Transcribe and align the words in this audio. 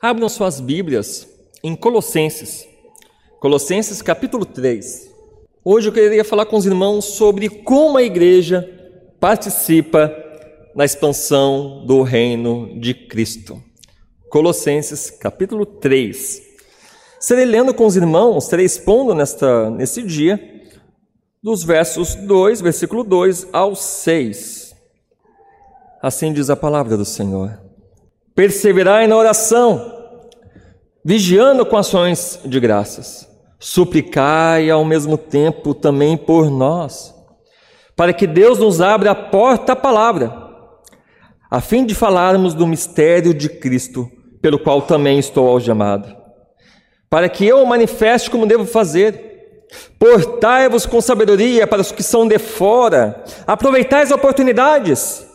Abram 0.00 0.28
suas 0.28 0.60
Bíblias 0.60 1.26
em 1.60 1.74
Colossenses, 1.74 2.68
Colossenses 3.40 4.00
capítulo 4.00 4.44
3. 4.44 5.12
Hoje 5.64 5.88
eu 5.88 5.92
queria 5.92 6.24
falar 6.24 6.46
com 6.46 6.56
os 6.56 6.64
irmãos 6.64 7.04
sobre 7.04 7.48
como 7.48 7.98
a 7.98 8.02
igreja 8.04 8.62
participa 9.18 10.14
na 10.72 10.84
expansão 10.84 11.84
do 11.84 12.02
reino 12.02 12.78
de 12.78 12.94
Cristo. 12.94 13.60
Colossenses 14.30 15.10
capítulo 15.10 15.66
3. 15.66 16.42
Serei 17.18 17.44
lendo 17.44 17.74
com 17.74 17.84
os 17.84 17.96
irmãos, 17.96 18.44
serei 18.44 18.66
expondo 18.66 19.16
nesta, 19.16 19.68
nesse 19.68 20.00
dia, 20.04 20.62
dos 21.42 21.64
versos 21.64 22.14
2, 22.14 22.60
versículo 22.60 23.02
2 23.02 23.48
ao 23.52 23.74
6. 23.74 24.76
Assim 26.00 26.32
diz 26.32 26.50
a 26.50 26.54
palavra 26.54 26.96
do 26.96 27.04
Senhor. 27.04 27.67
Perseverai 28.38 29.08
na 29.08 29.16
oração, 29.16 29.92
vigiando 31.04 31.66
com 31.66 31.76
ações 31.76 32.38
de 32.44 32.60
graças. 32.60 33.28
Suplicai 33.58 34.70
ao 34.70 34.84
mesmo 34.84 35.18
tempo 35.18 35.74
também 35.74 36.16
por 36.16 36.48
nós, 36.48 37.12
para 37.96 38.12
que 38.12 38.28
Deus 38.28 38.60
nos 38.60 38.80
abra 38.80 39.10
a 39.10 39.14
porta 39.16 39.72
à 39.72 39.76
palavra, 39.76 40.32
a 41.50 41.60
fim 41.60 41.84
de 41.84 41.96
falarmos 41.96 42.54
do 42.54 42.64
mistério 42.64 43.34
de 43.34 43.48
Cristo, 43.48 44.08
pelo 44.40 44.60
qual 44.60 44.82
também 44.82 45.18
estou 45.18 45.48
algemado, 45.48 46.16
para 47.10 47.28
que 47.28 47.44
eu 47.44 47.60
o 47.60 47.66
manifeste 47.66 48.30
como 48.30 48.46
devo 48.46 48.66
fazer. 48.66 49.66
Portai-vos 49.98 50.86
com 50.86 51.00
sabedoria 51.00 51.66
para 51.66 51.82
os 51.82 51.90
que 51.90 52.04
são 52.04 52.24
de 52.24 52.38
fora, 52.38 53.20
aproveitai 53.48 54.04
as 54.04 54.12
oportunidades 54.12 55.27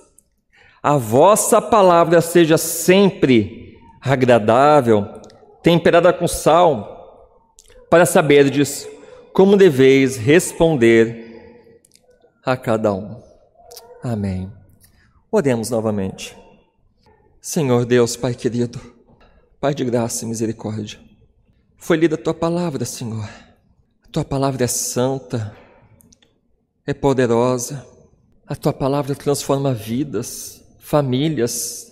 a 0.83 0.97
vossa 0.97 1.61
palavra 1.61 2.19
seja 2.19 2.57
sempre 2.57 3.79
agradável, 4.01 5.21
temperada 5.61 6.11
com 6.11 6.27
sal, 6.27 7.39
para 7.89 8.05
saberdes 8.05 8.85
como 9.31 9.55
deveis 9.55 10.17
responder 10.17 11.71
a 12.45 12.57
cada 12.57 12.93
um. 12.93 13.23
Amém. 14.03 14.51
Oremos 15.31 15.69
novamente. 15.69 16.37
Senhor 17.39 17.85
Deus, 17.85 18.17
Pai 18.17 18.33
querido, 18.33 18.79
Pai 19.61 19.73
de 19.73 19.85
graça 19.85 20.25
e 20.25 20.27
misericórdia, 20.27 20.99
foi 21.77 21.95
lida 21.95 22.15
a 22.15 22.17
tua 22.17 22.33
palavra, 22.33 22.83
Senhor. 22.83 23.29
A 24.03 24.07
tua 24.11 24.25
palavra 24.25 24.65
é 24.65 24.67
santa, 24.67 25.55
é 26.85 26.93
poderosa, 26.93 27.85
a 28.45 28.53
tua 28.53 28.73
palavra 28.73 29.15
transforma 29.15 29.73
vidas 29.73 30.62
famílias, 30.83 31.91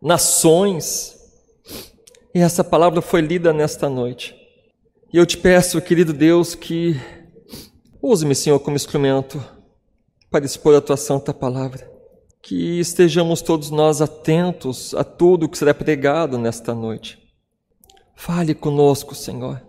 nações. 0.00 1.16
E 2.32 2.38
essa 2.38 2.62
palavra 2.62 3.02
foi 3.02 3.20
lida 3.20 3.52
nesta 3.52 3.88
noite. 3.88 4.34
E 5.12 5.16
eu 5.16 5.26
te 5.26 5.36
peço, 5.36 5.82
querido 5.82 6.12
Deus, 6.12 6.54
que 6.54 6.96
use-me, 8.00 8.34
Senhor, 8.34 8.60
como 8.60 8.76
instrumento 8.76 9.44
para 10.30 10.44
expor 10.44 10.76
a 10.76 10.80
tua 10.80 10.96
santa 10.96 11.34
palavra. 11.34 11.90
Que 12.40 12.78
estejamos 12.78 13.42
todos 13.42 13.70
nós 13.70 14.00
atentos 14.00 14.94
a 14.94 15.02
tudo 15.02 15.48
que 15.48 15.58
será 15.58 15.74
pregado 15.74 16.38
nesta 16.38 16.72
noite. 16.72 17.18
Fale 18.14 18.54
conosco, 18.54 19.14
Senhor. 19.14 19.60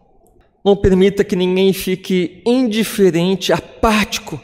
Não 0.63 0.75
permita 0.75 1.23
que 1.23 1.35
ninguém 1.35 1.73
fique 1.73 2.43
indiferente, 2.45 3.51
apático, 3.51 4.39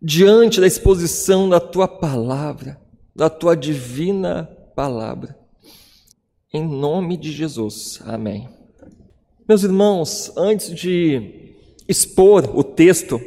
diante 0.00 0.60
da 0.60 0.66
exposição 0.66 1.48
da 1.48 1.58
tua 1.58 1.88
palavra 1.88 2.85
da 3.16 3.30
tua 3.30 3.56
divina 3.56 4.44
palavra. 4.74 5.34
Em 6.52 6.62
nome 6.62 7.16
de 7.16 7.32
Jesus. 7.32 7.98
Amém. 8.04 8.46
Meus 9.48 9.62
irmãos, 9.62 10.30
antes 10.36 10.74
de 10.74 11.54
expor 11.88 12.50
o 12.54 12.62
texto, 12.62 13.18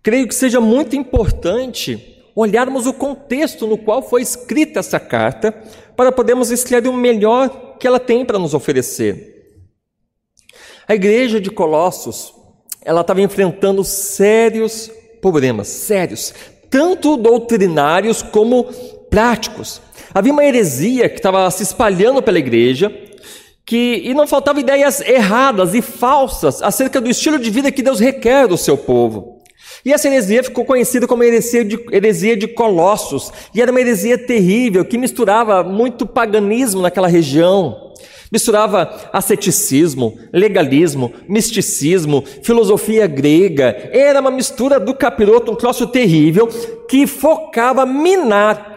creio 0.00 0.28
que 0.28 0.34
seja 0.34 0.60
muito 0.60 0.94
importante 0.94 2.22
olharmos 2.36 2.86
o 2.86 2.92
contexto 2.92 3.66
no 3.66 3.76
qual 3.76 4.00
foi 4.00 4.22
escrita 4.22 4.78
essa 4.78 5.00
carta, 5.00 5.52
para 5.96 6.12
podermos 6.12 6.50
extrair 6.50 6.86
o 6.86 6.92
melhor 6.92 7.76
que 7.78 7.86
ela 7.86 7.98
tem 7.98 8.24
para 8.24 8.38
nos 8.38 8.54
oferecer. 8.54 9.60
A 10.86 10.94
igreja 10.94 11.40
de 11.40 11.50
Colossos, 11.50 12.32
ela 12.82 13.00
estava 13.00 13.20
enfrentando 13.20 13.82
sérios 13.84 14.90
problemas, 15.20 15.66
sérios, 15.66 16.32
tanto 16.70 17.16
doutrinários 17.16 18.22
como 18.22 18.66
práticos. 19.10 19.82
Havia 20.14 20.32
uma 20.32 20.44
heresia 20.44 21.08
que 21.08 21.16
estava 21.16 21.50
se 21.50 21.62
espalhando 21.62 22.22
pela 22.22 22.38
igreja, 22.38 22.90
que, 23.66 24.02
e 24.04 24.14
não 24.14 24.26
faltavam 24.26 24.60
ideias 24.60 25.00
erradas 25.00 25.74
e 25.74 25.82
falsas 25.82 26.62
acerca 26.62 27.00
do 27.00 27.10
estilo 27.10 27.38
de 27.38 27.50
vida 27.50 27.70
que 27.70 27.82
Deus 27.82 28.00
requer 28.00 28.48
do 28.48 28.56
seu 28.56 28.76
povo. 28.76 29.40
E 29.84 29.92
essa 29.92 30.08
heresia 30.08 30.42
ficou 30.42 30.64
conhecida 30.64 31.06
como 31.06 31.22
heresia 31.22 31.64
de, 31.64 31.78
heresia 31.92 32.36
de 32.36 32.48
Colossos, 32.48 33.32
e 33.54 33.62
era 33.62 33.70
uma 33.70 33.80
heresia 33.80 34.18
terrível 34.18 34.84
que 34.84 34.98
misturava 34.98 35.62
muito 35.62 36.06
paganismo 36.06 36.82
naquela 36.82 37.08
região. 37.08 37.90
Misturava 38.30 39.10
asceticismo, 39.12 40.16
legalismo, 40.32 41.12
misticismo, 41.28 42.24
filosofia 42.42 43.06
grega. 43.06 43.90
Era 43.92 44.20
uma 44.20 44.30
mistura 44.30 44.78
do 44.78 44.94
capiroto, 44.94 45.50
um 45.50 45.56
troço 45.56 45.86
terrível, 45.86 46.46
que 46.88 47.08
focava 47.08 47.84
minar 47.84 48.69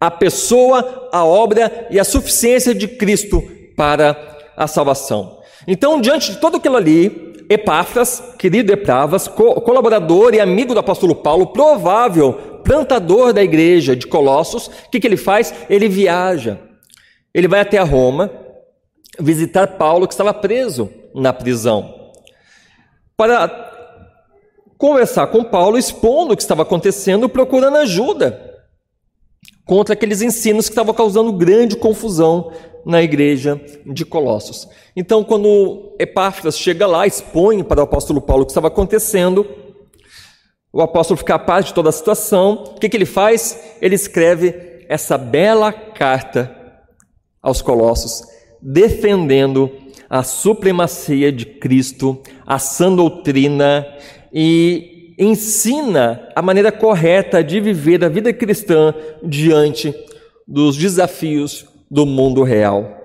a 0.00 0.10
pessoa, 0.10 1.08
a 1.12 1.24
obra 1.24 1.88
e 1.90 1.98
a 1.98 2.04
suficiência 2.04 2.74
de 2.74 2.86
Cristo 2.86 3.42
para 3.76 4.16
a 4.56 4.66
salvação. 4.66 5.40
Então, 5.66 6.00
diante 6.00 6.32
de 6.32 6.38
tudo 6.38 6.58
aquilo 6.58 6.76
ali, 6.76 7.34
Epáfras, 7.48 8.22
querido 8.38 8.72
Epáfras, 8.72 9.28
co 9.28 9.60
colaborador 9.60 10.34
e 10.34 10.40
amigo 10.40 10.74
do 10.74 10.80
apóstolo 10.80 11.14
Paulo, 11.14 11.48
provável 11.48 12.60
plantador 12.64 13.32
da 13.32 13.42
igreja 13.42 13.94
de 13.94 14.06
Colossos, 14.06 14.66
o 14.66 14.90
que, 14.90 15.00
que 15.00 15.06
ele 15.06 15.16
faz? 15.16 15.54
Ele 15.70 15.88
viaja. 15.88 16.58
Ele 17.32 17.48
vai 17.48 17.60
até 17.60 17.78
Roma 17.80 18.30
visitar 19.18 19.66
Paulo, 19.78 20.06
que 20.06 20.12
estava 20.12 20.34
preso 20.34 20.90
na 21.14 21.32
prisão, 21.32 22.12
para 23.16 23.72
conversar 24.76 25.28
com 25.28 25.42
Paulo, 25.42 25.78
expondo 25.78 26.34
o 26.34 26.36
que 26.36 26.42
estava 26.42 26.62
acontecendo, 26.62 27.28
procurando 27.28 27.78
ajuda 27.78 28.45
contra 29.66 29.94
aqueles 29.94 30.22
ensinos 30.22 30.66
que 30.68 30.72
estavam 30.72 30.94
causando 30.94 31.32
grande 31.32 31.76
confusão 31.76 32.52
na 32.86 33.02
igreja 33.02 33.60
de 33.84 34.04
Colossos. 34.04 34.68
Então, 34.94 35.24
quando 35.24 35.92
Epáfras 35.98 36.56
chega 36.56 36.86
lá, 36.86 37.04
expõe 37.04 37.64
para 37.64 37.80
o 37.80 37.84
apóstolo 37.84 38.20
Paulo 38.20 38.44
o 38.44 38.46
que 38.46 38.52
estava 38.52 38.68
acontecendo, 38.68 39.44
o 40.72 40.80
apóstolo 40.80 41.18
fica 41.18 41.34
a 41.34 41.38
paz 41.38 41.66
de 41.66 41.74
toda 41.74 41.88
a 41.88 41.92
situação, 41.92 42.64
o 42.76 42.78
que, 42.78 42.88
que 42.88 42.96
ele 42.96 43.04
faz? 43.04 43.76
Ele 43.82 43.96
escreve 43.96 44.84
essa 44.88 45.18
bela 45.18 45.72
carta 45.72 46.54
aos 47.42 47.60
Colossos, 47.60 48.22
defendendo 48.62 49.70
a 50.08 50.22
supremacia 50.22 51.32
de 51.32 51.44
Cristo, 51.44 52.22
a 52.46 52.60
sã 52.60 52.94
doutrina 52.94 53.84
e 54.32 54.95
ensina 55.18 56.28
a 56.34 56.42
maneira 56.42 56.70
correta 56.70 57.42
de 57.42 57.60
viver 57.60 58.04
a 58.04 58.08
vida 58.08 58.32
cristã 58.32 58.94
diante 59.22 59.94
dos 60.46 60.76
desafios 60.76 61.66
do 61.90 62.04
mundo 62.04 62.42
real. 62.42 62.96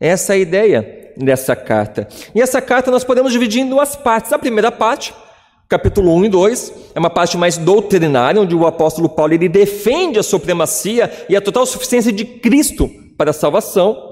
Essa 0.00 0.34
é 0.34 0.36
a 0.36 0.38
ideia 0.38 1.12
dessa 1.16 1.56
carta. 1.56 2.06
E 2.34 2.40
essa 2.40 2.60
carta 2.60 2.90
nós 2.90 3.04
podemos 3.04 3.32
dividir 3.32 3.62
em 3.62 3.68
duas 3.68 3.96
partes. 3.96 4.32
A 4.32 4.38
primeira 4.38 4.70
parte, 4.70 5.12
capítulo 5.68 6.14
1 6.14 6.24
e 6.26 6.28
2, 6.28 6.72
é 6.94 6.98
uma 6.98 7.10
parte 7.10 7.36
mais 7.36 7.58
doutrinária, 7.58 8.40
onde 8.40 8.54
o 8.54 8.66
apóstolo 8.66 9.08
Paulo 9.08 9.34
ele 9.34 9.48
defende 9.48 10.18
a 10.18 10.22
supremacia 10.22 11.10
e 11.28 11.36
a 11.36 11.40
total 11.40 11.66
suficiência 11.66 12.12
de 12.12 12.24
Cristo 12.24 12.88
para 13.16 13.30
a 13.30 13.34
salvação. 13.34 14.07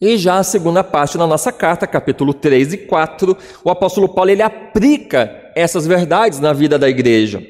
E 0.00 0.18
já 0.18 0.38
a 0.38 0.42
segunda 0.42 0.82
parte 0.82 1.16
da 1.16 1.26
nossa 1.26 1.52
carta, 1.52 1.86
capítulo 1.86 2.34
3 2.34 2.72
e 2.72 2.78
4, 2.78 3.36
o 3.62 3.70
apóstolo 3.70 4.08
Paulo 4.08 4.30
ele 4.30 4.42
aplica 4.42 5.52
essas 5.54 5.86
verdades 5.86 6.40
na 6.40 6.52
vida 6.52 6.78
da 6.78 6.88
igreja. 6.88 7.42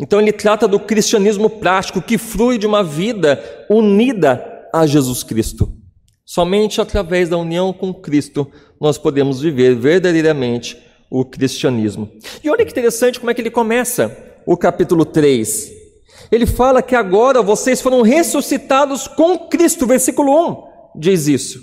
Então 0.00 0.20
ele 0.20 0.32
trata 0.32 0.66
do 0.66 0.80
cristianismo 0.80 1.50
prático 1.50 2.00
que 2.00 2.16
flui 2.16 2.56
de 2.56 2.66
uma 2.66 2.82
vida 2.82 3.42
unida 3.68 4.68
a 4.72 4.86
Jesus 4.86 5.22
Cristo. 5.22 5.72
Somente 6.24 6.80
através 6.80 7.28
da 7.28 7.36
união 7.36 7.72
com 7.72 7.92
Cristo 7.92 8.50
nós 8.80 8.96
podemos 8.96 9.40
viver 9.40 9.74
verdadeiramente 9.74 10.78
o 11.10 11.24
cristianismo. 11.24 12.10
E 12.42 12.48
olha 12.50 12.64
que 12.64 12.70
interessante 12.70 13.18
como 13.18 13.30
é 13.30 13.34
que 13.34 13.40
ele 13.40 13.50
começa 13.50 14.16
o 14.46 14.56
capítulo 14.56 15.04
3. 15.04 15.72
Ele 16.30 16.46
fala 16.46 16.82
que 16.82 16.94
agora 16.94 17.42
vocês 17.42 17.80
foram 17.80 18.02
ressuscitados 18.02 19.08
com 19.08 19.38
Cristo, 19.48 19.86
versículo 19.86 20.64
1 20.64 20.67
diz 20.98 21.28
isso. 21.28 21.60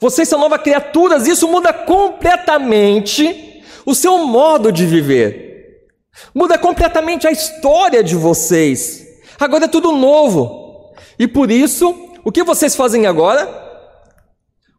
Vocês 0.00 0.28
são 0.28 0.40
novas 0.40 0.62
criaturas, 0.62 1.26
isso 1.26 1.46
muda 1.46 1.72
completamente 1.72 3.62
o 3.86 3.94
seu 3.94 4.18
modo 4.18 4.72
de 4.72 4.86
viver. 4.86 5.86
Muda 6.34 6.58
completamente 6.58 7.26
a 7.26 7.30
história 7.30 8.02
de 8.02 8.14
vocês. 8.14 9.06
Agora 9.38 9.64
é 9.64 9.68
tudo 9.68 9.92
novo. 9.92 10.92
E 11.18 11.26
por 11.28 11.50
isso, 11.50 11.94
o 12.24 12.32
que 12.32 12.42
vocês 12.42 12.74
fazem 12.74 13.06
agora? 13.06 13.48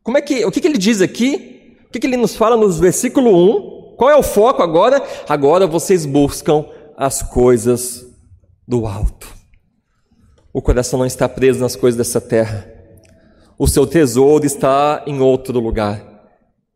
Como 0.04 0.18
é 0.18 0.22
que, 0.22 0.46
o 0.46 0.52
que, 0.52 0.60
que 0.60 0.68
ele 0.68 0.78
diz 0.78 1.02
aqui? 1.02 1.78
O 1.88 1.92
que, 1.92 2.00
que 2.00 2.08
ele 2.08 2.18
nos 2.18 2.36
fala 2.36 2.58
no 2.58 2.70
versículo 2.70 3.94
1? 3.94 3.96
Qual 3.96 4.10
é 4.10 4.16
o 4.16 4.24
foco 4.24 4.62
agora? 4.62 5.02
Agora 5.30 5.68
vocês 5.68 6.06
buscam 6.06 6.66
as 6.98 7.22
coisas 7.22 8.06
do 8.68 8.86
alto. 8.86 9.28
O 10.52 10.62
coração 10.62 11.00
não 11.00 11.06
está 11.06 11.28
preso 11.30 11.60
nas 11.60 11.76
coisas 11.76 11.98
dessa 11.98 12.20
terra. 12.20 12.73
O 13.58 13.68
seu 13.68 13.86
tesouro 13.86 14.46
está 14.46 15.04
em 15.06 15.20
outro 15.20 15.60
lugar. 15.60 16.04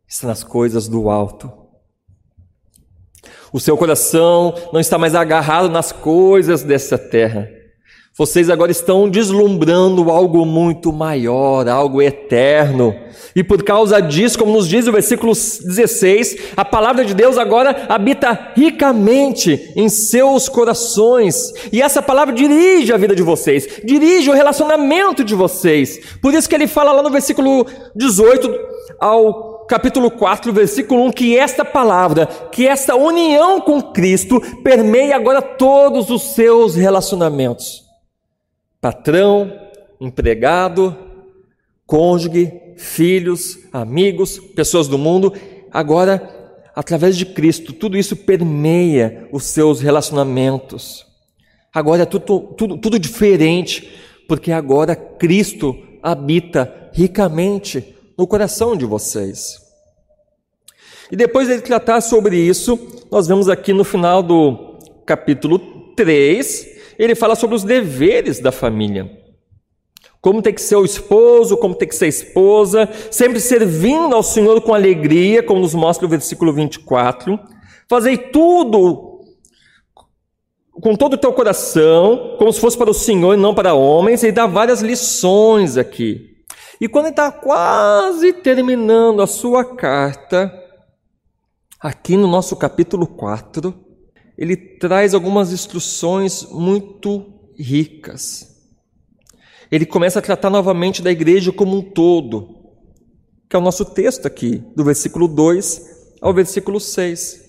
Está 0.06 0.28
nas 0.28 0.44
coisas 0.44 0.88
do 0.88 1.10
alto. 1.10 1.52
O 3.52 3.58
seu 3.58 3.76
coração 3.76 4.54
não 4.72 4.80
está 4.80 4.98
mais 4.98 5.14
agarrado 5.14 5.68
nas 5.68 5.92
coisas 5.92 6.62
dessa 6.62 6.98
terra. 6.98 7.57
Vocês 8.18 8.50
agora 8.50 8.72
estão 8.72 9.08
deslumbrando 9.08 10.10
algo 10.10 10.44
muito 10.44 10.92
maior, 10.92 11.68
algo 11.68 12.02
eterno. 12.02 12.92
E 13.36 13.44
por 13.44 13.62
causa 13.62 14.02
disso, 14.02 14.36
como 14.36 14.54
nos 14.54 14.68
diz 14.68 14.88
o 14.88 14.92
versículo 14.92 15.32
16, 15.32 16.36
a 16.56 16.64
palavra 16.64 17.04
de 17.04 17.14
Deus 17.14 17.38
agora 17.38 17.86
habita 17.88 18.50
ricamente 18.56 19.72
em 19.76 19.88
seus 19.88 20.48
corações. 20.48 21.52
E 21.72 21.80
essa 21.80 22.02
palavra 22.02 22.34
dirige 22.34 22.92
a 22.92 22.96
vida 22.96 23.14
de 23.14 23.22
vocês, 23.22 23.68
dirige 23.84 24.28
o 24.28 24.34
relacionamento 24.34 25.22
de 25.22 25.36
vocês. 25.36 26.00
Por 26.20 26.34
isso 26.34 26.48
que 26.48 26.56
ele 26.56 26.66
fala 26.66 26.90
lá 26.90 27.04
no 27.04 27.10
versículo 27.10 27.64
18 27.94 28.52
ao 28.98 29.64
capítulo 29.68 30.10
4, 30.10 30.52
versículo 30.52 31.04
1, 31.04 31.12
que 31.12 31.38
esta 31.38 31.64
palavra, 31.64 32.26
que 32.50 32.66
esta 32.66 32.96
união 32.96 33.60
com 33.60 33.80
Cristo 33.80 34.40
permeia 34.64 35.14
agora 35.14 35.40
todos 35.40 36.10
os 36.10 36.34
seus 36.34 36.74
relacionamentos 36.74 37.86
patrão, 38.80 39.52
empregado, 40.00 40.96
cônjuge, 41.86 42.52
filhos, 42.76 43.58
amigos, 43.72 44.38
pessoas 44.38 44.88
do 44.88 44.98
mundo. 44.98 45.32
Agora, 45.70 46.62
através 46.74 47.16
de 47.16 47.26
Cristo, 47.26 47.72
tudo 47.72 47.96
isso 47.96 48.14
permeia 48.14 49.28
os 49.32 49.44
seus 49.44 49.80
relacionamentos. 49.80 51.06
Agora 51.74 52.02
é 52.02 52.06
tudo, 52.06 52.54
tudo, 52.56 52.78
tudo 52.78 52.98
diferente, 52.98 53.88
porque 54.28 54.52
agora 54.52 54.94
Cristo 54.94 55.76
habita 56.02 56.90
ricamente 56.92 57.94
no 58.16 58.26
coração 58.26 58.76
de 58.76 58.84
vocês. 58.84 59.60
E 61.10 61.16
depois 61.16 61.48
de 61.48 61.60
tratar 61.60 62.00
sobre 62.00 62.36
isso, 62.36 62.78
nós 63.10 63.26
vemos 63.26 63.48
aqui 63.48 63.72
no 63.72 63.84
final 63.84 64.22
do 64.22 64.78
capítulo 65.06 65.58
3, 65.94 66.77
ele 66.98 67.14
fala 67.14 67.36
sobre 67.36 67.54
os 67.54 67.64
deveres 67.64 68.40
da 68.40 68.50
família. 68.50 69.10
Como 70.20 70.42
tem 70.42 70.52
que 70.52 70.60
ser 70.60 70.76
o 70.76 70.84
esposo, 70.84 71.56
como 71.56 71.74
tem 71.74 71.86
que 71.86 71.94
ser 71.94 72.06
a 72.06 72.08
esposa, 72.08 72.88
sempre 73.10 73.38
servindo 73.40 74.14
ao 74.14 74.22
Senhor 74.22 74.60
com 74.60 74.74
alegria, 74.74 75.42
como 75.42 75.60
nos 75.60 75.74
mostra 75.74 76.06
o 76.06 76.08
versículo 76.08 76.52
24. 76.52 77.38
Fazei 77.88 78.18
tudo 78.18 79.20
com 80.80 80.94
todo 80.94 81.14
o 81.14 81.18
teu 81.18 81.32
coração, 81.32 82.36
como 82.38 82.52
se 82.52 82.60
fosse 82.60 82.76
para 82.76 82.90
o 82.90 82.94
Senhor 82.94 83.34
e 83.34 83.40
não 83.40 83.54
para 83.54 83.74
homens, 83.74 84.22
e 84.22 84.32
dá 84.32 84.46
várias 84.46 84.80
lições 84.80 85.76
aqui. 85.76 86.36
E 86.80 86.88
quando 86.88 87.06
ele 87.06 87.12
está 87.12 87.32
quase 87.32 88.32
terminando 88.32 89.20
a 89.20 89.26
sua 89.26 89.64
carta, 89.64 90.52
aqui 91.80 92.16
no 92.16 92.28
nosso 92.28 92.56
capítulo 92.56 93.06
4, 93.06 93.74
ele 94.38 94.56
traz 94.56 95.14
algumas 95.14 95.52
instruções 95.52 96.44
muito 96.44 97.26
ricas. 97.58 98.56
Ele 99.70 99.84
começa 99.84 100.20
a 100.20 100.22
tratar 100.22 100.48
novamente 100.48 101.02
da 101.02 101.10
igreja 101.10 101.52
como 101.52 101.76
um 101.76 101.82
todo, 101.82 102.54
que 103.50 103.56
é 103.56 103.58
o 103.58 103.62
nosso 103.62 103.84
texto 103.84 104.26
aqui, 104.26 104.62
do 104.76 104.84
versículo 104.84 105.26
2 105.26 105.98
ao 106.20 106.32
versículo 106.32 106.78
6, 106.78 107.44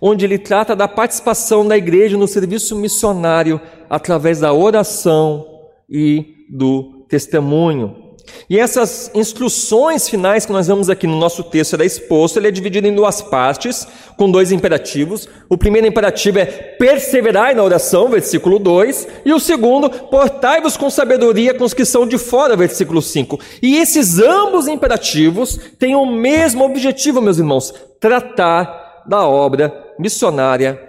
onde 0.00 0.24
ele 0.24 0.38
trata 0.38 0.74
da 0.74 0.88
participação 0.88 1.66
da 1.66 1.76
igreja 1.76 2.16
no 2.16 2.26
serviço 2.26 2.74
missionário 2.74 3.60
através 3.88 4.40
da 4.40 4.52
oração 4.52 5.46
e 5.88 6.46
do 6.50 7.04
testemunho. 7.08 8.03
E 8.48 8.58
essas 8.58 9.10
instruções 9.14 10.08
finais 10.08 10.46
que 10.46 10.52
nós 10.52 10.66
vemos 10.66 10.90
aqui 10.90 11.06
no 11.06 11.18
nosso 11.18 11.42
texto 11.44 11.80
é 11.80 11.84
exposto, 11.84 12.38
ele 12.38 12.48
é 12.48 12.50
dividido 12.50 12.86
em 12.86 12.94
duas 12.94 13.20
partes, 13.20 13.86
com 14.16 14.30
dois 14.30 14.52
imperativos. 14.52 15.28
O 15.48 15.56
primeiro 15.56 15.86
imperativo 15.86 16.38
é 16.38 16.46
perseverai 16.46 17.54
na 17.54 17.62
oração, 17.62 18.08
versículo 18.08 18.58
2, 18.58 19.08
e 19.24 19.32
o 19.32 19.40
segundo, 19.40 19.90
portai-vos 19.90 20.76
com 20.76 20.88
sabedoria 20.90 21.54
com 21.54 21.64
os 21.64 21.74
que 21.74 21.84
são 21.84 22.06
de 22.06 22.18
fora, 22.18 22.56
versículo 22.56 23.00
5. 23.00 23.38
E 23.62 23.76
esses 23.76 24.18
ambos 24.18 24.66
imperativos 24.68 25.58
têm 25.78 25.94
o 25.94 26.06
mesmo 26.06 26.64
objetivo, 26.64 27.20
meus 27.20 27.38
irmãos, 27.38 27.72
tratar 28.00 29.02
da 29.06 29.26
obra 29.26 29.94
missionária 29.98 30.80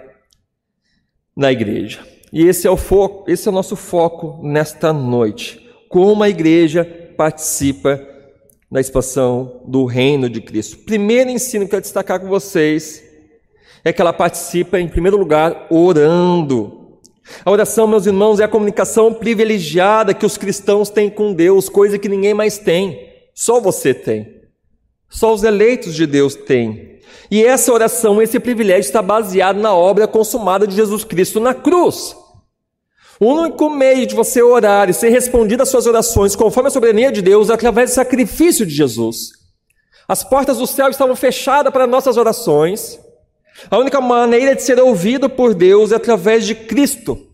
na 1.36 1.52
igreja. 1.52 2.00
E 2.32 2.46
esse 2.46 2.66
é 2.66 2.70
o 2.70 2.76
foco, 2.76 3.30
esse 3.30 3.46
é 3.46 3.50
o 3.50 3.54
nosso 3.54 3.76
foco 3.76 4.40
nesta 4.42 4.92
noite. 4.92 5.64
Como 5.88 6.22
a 6.22 6.28
igreja 6.28 7.05
participa 7.16 8.00
da 8.70 8.80
expansão 8.80 9.62
do 9.66 9.84
reino 9.84 10.28
de 10.28 10.40
Cristo. 10.40 10.78
Primeiro 10.78 11.30
ensino 11.30 11.64
que 11.64 11.66
eu 11.66 11.70
quero 11.70 11.82
destacar 11.82 12.20
com 12.20 12.28
vocês 12.28 13.02
é 13.84 13.92
que 13.92 14.00
ela 14.00 14.12
participa, 14.12 14.80
em 14.80 14.88
primeiro 14.88 15.16
lugar, 15.16 15.66
orando. 15.70 16.98
A 17.44 17.50
oração, 17.50 17.86
meus 17.86 18.06
irmãos, 18.06 18.40
é 18.40 18.44
a 18.44 18.48
comunicação 18.48 19.14
privilegiada 19.14 20.12
que 20.12 20.26
os 20.26 20.36
cristãos 20.36 20.90
têm 20.90 21.08
com 21.08 21.32
Deus, 21.32 21.68
coisa 21.68 21.98
que 21.98 22.08
ninguém 22.08 22.34
mais 22.34 22.58
tem, 22.58 23.08
só 23.34 23.60
você 23.60 23.94
tem. 23.94 24.36
Só 25.08 25.32
os 25.32 25.44
eleitos 25.44 25.94
de 25.94 26.06
Deus 26.06 26.34
têm. 26.34 26.98
E 27.30 27.44
essa 27.44 27.72
oração, 27.72 28.20
esse 28.20 28.38
privilégio 28.38 28.88
está 28.88 29.02
baseado 29.02 29.58
na 29.58 29.74
obra 29.74 30.06
consumada 30.06 30.66
de 30.66 30.74
Jesus 30.74 31.04
Cristo 31.04 31.40
na 31.40 31.54
cruz. 31.54 32.16
O 33.18 33.32
único 33.32 33.70
meio 33.70 34.06
de 34.06 34.14
você 34.14 34.42
orar 34.42 34.90
e 34.90 34.94
ser 34.94 35.08
respondido 35.08 35.62
às 35.62 35.68
suas 35.68 35.86
orações 35.86 36.36
conforme 36.36 36.68
a 36.68 36.70
soberania 36.70 37.10
de 37.10 37.22
Deus 37.22 37.48
é 37.48 37.54
através 37.54 37.90
do 37.90 37.94
sacrifício 37.94 38.66
de 38.66 38.74
Jesus. 38.74 39.30
As 40.06 40.22
portas 40.22 40.58
do 40.58 40.66
céu 40.66 40.88
estavam 40.88 41.16
fechadas 41.16 41.72
para 41.72 41.86
nossas 41.86 42.16
orações. 42.16 43.00
A 43.70 43.78
única 43.78 44.00
maneira 44.00 44.54
de 44.54 44.62
ser 44.62 44.78
ouvido 44.78 45.30
por 45.30 45.54
Deus 45.54 45.92
é 45.92 45.96
através 45.96 46.44
de 46.44 46.54
Cristo. 46.54 47.26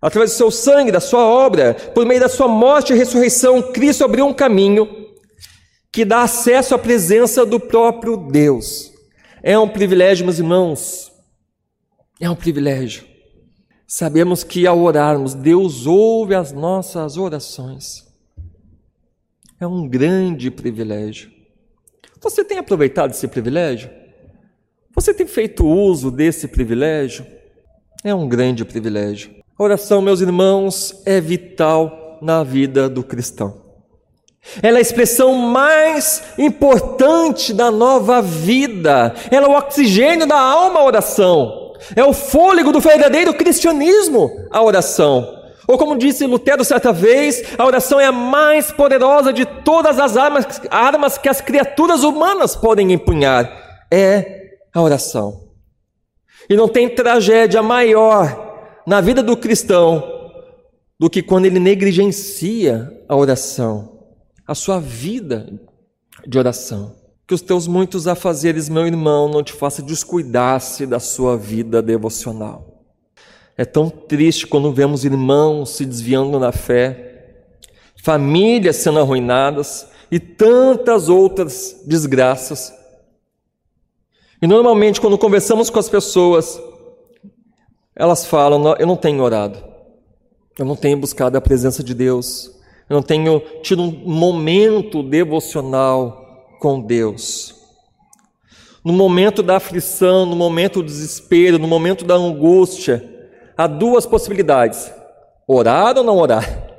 Através 0.00 0.32
do 0.32 0.36
seu 0.36 0.50
sangue, 0.50 0.92
da 0.92 1.00
sua 1.00 1.24
obra, 1.24 1.72
por 1.94 2.04
meio 2.04 2.20
da 2.20 2.28
sua 2.28 2.46
morte 2.46 2.92
e 2.92 2.96
ressurreição, 2.96 3.62
Cristo 3.72 4.04
abriu 4.04 4.26
um 4.26 4.34
caminho 4.34 4.86
que 5.90 6.04
dá 6.04 6.22
acesso 6.22 6.74
à 6.74 6.78
presença 6.78 7.46
do 7.46 7.58
próprio 7.58 8.16
Deus. 8.16 8.92
É 9.42 9.58
um 9.58 9.68
privilégio, 9.68 10.26
meus 10.26 10.38
irmãos. 10.38 11.10
É 12.20 12.28
um 12.28 12.36
privilégio. 12.36 13.13
Sabemos 13.96 14.42
que 14.42 14.66
ao 14.66 14.80
orarmos, 14.80 15.34
Deus 15.34 15.86
ouve 15.86 16.34
as 16.34 16.50
nossas 16.50 17.16
orações. 17.16 18.04
É 19.60 19.68
um 19.68 19.86
grande 19.88 20.50
privilégio. 20.50 21.30
Você 22.20 22.44
tem 22.44 22.58
aproveitado 22.58 23.12
esse 23.12 23.28
privilégio? 23.28 23.88
Você 24.96 25.14
tem 25.14 25.28
feito 25.28 25.64
uso 25.64 26.10
desse 26.10 26.48
privilégio? 26.48 27.24
É 28.02 28.12
um 28.12 28.26
grande 28.28 28.64
privilégio. 28.64 29.30
A 29.56 29.62
oração, 29.62 30.02
meus 30.02 30.20
irmãos, 30.20 31.00
é 31.06 31.20
vital 31.20 32.18
na 32.20 32.42
vida 32.42 32.88
do 32.88 33.04
cristão. 33.04 33.62
Ela 34.60 34.78
é 34.78 34.80
a 34.80 34.82
expressão 34.82 35.34
mais 35.36 36.34
importante 36.36 37.54
da 37.54 37.70
nova 37.70 38.20
vida. 38.20 39.14
Ela 39.30 39.46
é 39.46 39.50
o 39.50 39.56
oxigênio 39.56 40.26
da 40.26 40.40
alma, 40.40 40.80
a 40.80 40.84
oração. 40.84 41.63
É 41.94 42.04
o 42.04 42.12
fôlego 42.12 42.72
do 42.72 42.80
verdadeiro 42.80 43.34
cristianismo, 43.34 44.30
a 44.50 44.62
oração. 44.62 45.42
Ou 45.66 45.78
como 45.78 45.96
disse 45.96 46.26
Lutero 46.26 46.64
certa 46.64 46.92
vez, 46.92 47.42
a 47.56 47.64
oração 47.64 47.98
é 47.98 48.06
a 48.06 48.12
mais 48.12 48.70
poderosa 48.70 49.32
de 49.32 49.46
todas 49.46 49.98
as 49.98 50.16
armas, 50.16 50.46
armas 50.70 51.16
que 51.16 51.28
as 51.28 51.40
criaturas 51.40 52.02
humanas 52.02 52.54
podem 52.54 52.92
empunhar. 52.92 53.50
É 53.90 54.44
a 54.74 54.82
oração. 54.82 55.48
E 56.48 56.56
não 56.56 56.68
tem 56.68 56.88
tragédia 56.88 57.62
maior 57.62 58.82
na 58.86 59.00
vida 59.00 59.22
do 59.22 59.36
cristão 59.36 60.02
do 60.98 61.08
que 61.08 61.22
quando 61.22 61.46
ele 61.46 61.58
negligencia 61.58 62.90
a 63.08 63.16
oração, 63.16 64.06
a 64.46 64.54
sua 64.54 64.78
vida 64.78 65.48
de 66.26 66.38
oração. 66.38 67.03
Que 67.26 67.34
os 67.34 67.40
teus 67.40 67.66
muitos 67.66 68.06
afazeres, 68.06 68.68
meu 68.68 68.86
irmão, 68.86 69.28
não 69.28 69.42
te 69.42 69.52
faça 69.52 69.82
descuidar-se 69.82 70.86
da 70.86 71.00
sua 71.00 71.36
vida 71.36 71.80
devocional. 71.80 72.74
É 73.56 73.64
tão 73.64 73.88
triste 73.88 74.46
quando 74.46 74.72
vemos 74.72 75.04
irmãos 75.04 75.70
se 75.70 75.86
desviando 75.86 76.38
na 76.38 76.52
fé, 76.52 77.44
famílias 78.02 78.76
sendo 78.76 78.98
arruinadas 78.98 79.86
e 80.10 80.18
tantas 80.18 81.08
outras 81.08 81.82
desgraças. 81.86 82.72
E 84.42 84.46
normalmente, 84.46 85.00
quando 85.00 85.16
conversamos 85.16 85.70
com 85.70 85.78
as 85.78 85.88
pessoas, 85.88 86.60
elas 87.96 88.26
falam: 88.26 88.74
Eu 88.78 88.86
não 88.86 88.96
tenho 88.96 89.22
orado, 89.22 89.64
eu 90.58 90.64
não 90.64 90.76
tenho 90.76 90.98
buscado 90.98 91.38
a 91.38 91.40
presença 91.40 91.82
de 91.82 91.94
Deus, 91.94 92.50
Eu 92.90 92.96
não 92.96 93.02
tenho 93.02 93.40
tido 93.62 93.82
um 93.82 93.90
momento 93.90 95.02
devocional 95.02 96.23
com 96.64 96.80
Deus. 96.80 97.54
No 98.82 98.94
momento 98.94 99.42
da 99.42 99.56
aflição, 99.56 100.24
no 100.24 100.34
momento 100.34 100.80
do 100.80 100.86
desespero, 100.86 101.58
no 101.58 101.68
momento 101.68 102.06
da 102.06 102.14
angústia, 102.14 103.28
há 103.54 103.66
duas 103.66 104.06
possibilidades: 104.06 104.90
orar 105.46 105.98
ou 105.98 106.02
não 106.02 106.16
orar. 106.16 106.70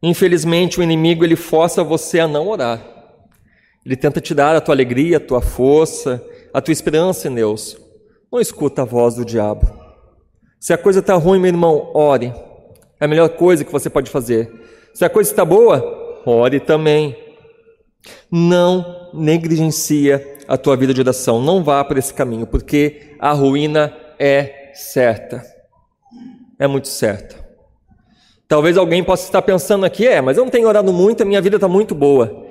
Infelizmente, 0.00 0.78
o 0.78 0.82
inimigo 0.84 1.24
ele 1.24 1.34
força 1.34 1.82
você 1.82 2.20
a 2.20 2.28
não 2.28 2.46
orar. 2.46 2.80
Ele 3.84 3.96
tenta 3.96 4.20
tirar 4.20 4.54
a 4.54 4.60
tua 4.60 4.76
alegria, 4.76 5.16
a 5.16 5.20
tua 5.20 5.40
força, 5.40 6.24
a 6.54 6.60
tua 6.60 6.70
esperança 6.70 7.26
em 7.26 7.34
Deus. 7.34 7.76
Não 8.30 8.40
escuta 8.40 8.82
a 8.82 8.84
voz 8.84 9.16
do 9.16 9.24
diabo. 9.24 9.68
Se 10.60 10.72
a 10.72 10.78
coisa 10.78 11.00
está 11.00 11.14
ruim, 11.14 11.40
meu 11.40 11.48
irmão, 11.48 11.90
ore. 11.94 12.32
É 13.00 13.06
a 13.06 13.08
melhor 13.08 13.30
coisa 13.30 13.64
que 13.64 13.72
você 13.72 13.90
pode 13.90 14.08
fazer. 14.08 14.48
Se 14.94 15.04
a 15.04 15.10
coisa 15.10 15.28
está 15.28 15.44
boa, 15.44 16.22
ore 16.24 16.60
também. 16.60 17.29
Não 18.30 19.10
negligencia 19.12 20.38
a 20.48 20.56
tua 20.56 20.76
vida 20.76 20.92
de 20.92 21.00
oração. 21.00 21.40
Não 21.40 21.62
vá 21.62 21.84
por 21.84 21.96
esse 21.96 22.12
caminho, 22.12 22.46
porque 22.46 23.14
a 23.18 23.32
ruína 23.32 23.94
é 24.18 24.72
certa. 24.74 25.42
É 26.58 26.66
muito 26.66 26.88
certa. 26.88 27.36
Talvez 28.46 28.76
alguém 28.76 29.04
possa 29.04 29.24
estar 29.24 29.42
pensando 29.42 29.86
aqui, 29.86 30.06
é, 30.06 30.20
mas 30.20 30.36
eu 30.36 30.44
não 30.44 30.50
tenho 30.50 30.66
orado 30.66 30.92
muito, 30.92 31.22
a 31.22 31.24
minha 31.24 31.40
vida 31.40 31.56
está 31.56 31.68
muito 31.68 31.94
boa. 31.94 32.46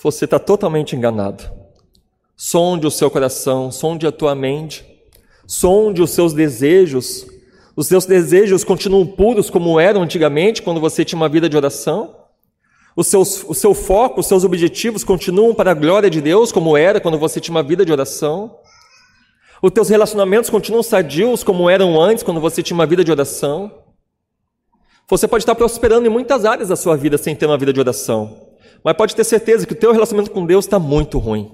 Você 0.00 0.24
está 0.24 0.38
totalmente 0.38 0.94
enganado. 0.94 1.44
Sonde 2.36 2.86
o 2.86 2.90
seu 2.90 3.10
coração, 3.10 3.72
sonde 3.72 4.06
a 4.06 4.12
tua 4.12 4.34
mente, 4.34 4.86
sonde 5.44 6.00
os 6.00 6.10
seus 6.10 6.32
desejos. 6.32 7.26
Os 7.74 7.88
seus 7.88 8.06
desejos 8.06 8.62
continuam 8.62 9.04
puros 9.04 9.50
como 9.50 9.80
eram 9.80 10.02
antigamente, 10.02 10.62
quando 10.62 10.80
você 10.80 11.04
tinha 11.04 11.16
uma 11.16 11.28
vida 11.28 11.48
de 11.48 11.56
oração? 11.56 12.19
O 12.96 13.04
seu, 13.04 13.20
o 13.20 13.54
seu 13.54 13.72
foco, 13.72 14.20
os 14.20 14.26
seus 14.26 14.44
objetivos 14.44 15.04
continuam 15.04 15.54
para 15.54 15.70
a 15.70 15.74
glória 15.74 16.10
de 16.10 16.20
Deus, 16.20 16.50
como 16.50 16.76
era 16.76 17.00
quando 17.00 17.18
você 17.18 17.40
tinha 17.40 17.54
uma 17.54 17.62
vida 17.62 17.84
de 17.84 17.92
oração? 17.92 18.58
Os 19.62 19.70
teus 19.70 19.88
relacionamentos 19.88 20.50
continuam 20.50 20.82
sadios, 20.82 21.44
como 21.44 21.68
eram 21.68 22.00
antes, 22.00 22.22
quando 22.22 22.40
você 22.40 22.62
tinha 22.62 22.74
uma 22.74 22.86
vida 22.86 23.04
de 23.04 23.10
oração? 23.10 23.70
Você 25.08 25.28
pode 25.28 25.42
estar 25.42 25.54
prosperando 25.54 26.06
em 26.06 26.10
muitas 26.10 26.44
áreas 26.44 26.68
da 26.68 26.76
sua 26.76 26.96
vida 26.96 27.18
sem 27.18 27.34
ter 27.34 27.46
uma 27.46 27.58
vida 27.58 27.72
de 27.72 27.80
oração, 27.80 28.48
mas 28.82 28.96
pode 28.96 29.14
ter 29.14 29.24
certeza 29.24 29.66
que 29.66 29.72
o 29.72 29.76
teu 29.76 29.92
relacionamento 29.92 30.32
com 30.32 30.46
Deus 30.46 30.64
está 30.64 30.78
muito 30.78 31.18
ruim. 31.18 31.50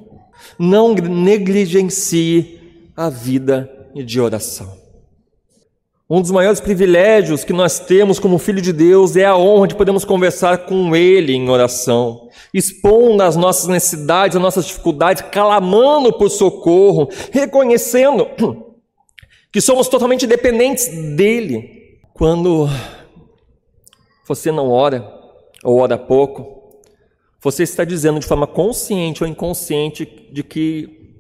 Não 0.59 0.95
negligencie 0.95 2.61
a 2.97 3.09
vida 3.09 3.71
de 3.95 4.21
oração. 4.21 4.86
Um 6.09 6.23
dos 6.23 6.31
maiores 6.31 6.61
privilégios 6.61 7.43
que 7.43 7.53
nós 7.53 7.81
temos 7.81 8.21
como 8.21 8.39
filho 8.39 8.63
de 8.63 8.73
Deus 8.73 9.17
é 9.17 9.25
a 9.25 9.37
honra 9.37 9.67
de 9.67 9.75
podermos 9.75 10.05
conversar 10.05 10.59
com 10.59 10.95
Ele 10.95 11.33
em 11.33 11.51
oração, 11.51 12.29
expondo 12.55 13.25
as 13.25 13.35
nossas 13.35 13.67
necessidades, 13.67 14.37
as 14.37 14.43
nossas 14.43 14.67
dificuldades, 14.67 15.25
clamando 15.33 16.13
por 16.13 16.31
socorro, 16.31 17.09
reconhecendo 17.33 18.29
que 19.51 19.61
somos 19.61 19.89
totalmente 19.89 20.29
dependentes 20.29 20.87
dEle. 21.17 21.99
Quando 22.15 22.69
você 24.29 24.53
não 24.53 24.71
ora, 24.71 25.13
ou 25.65 25.81
ora 25.81 25.99
pouco, 25.99 26.79
você 27.43 27.65
está 27.65 27.85
dizendo 27.85 28.21
de 28.21 28.27
forma 28.27 28.47
consciente 28.47 29.25
ou 29.25 29.29
inconsciente 29.29 30.07
de 30.33 30.45
que 30.45 31.19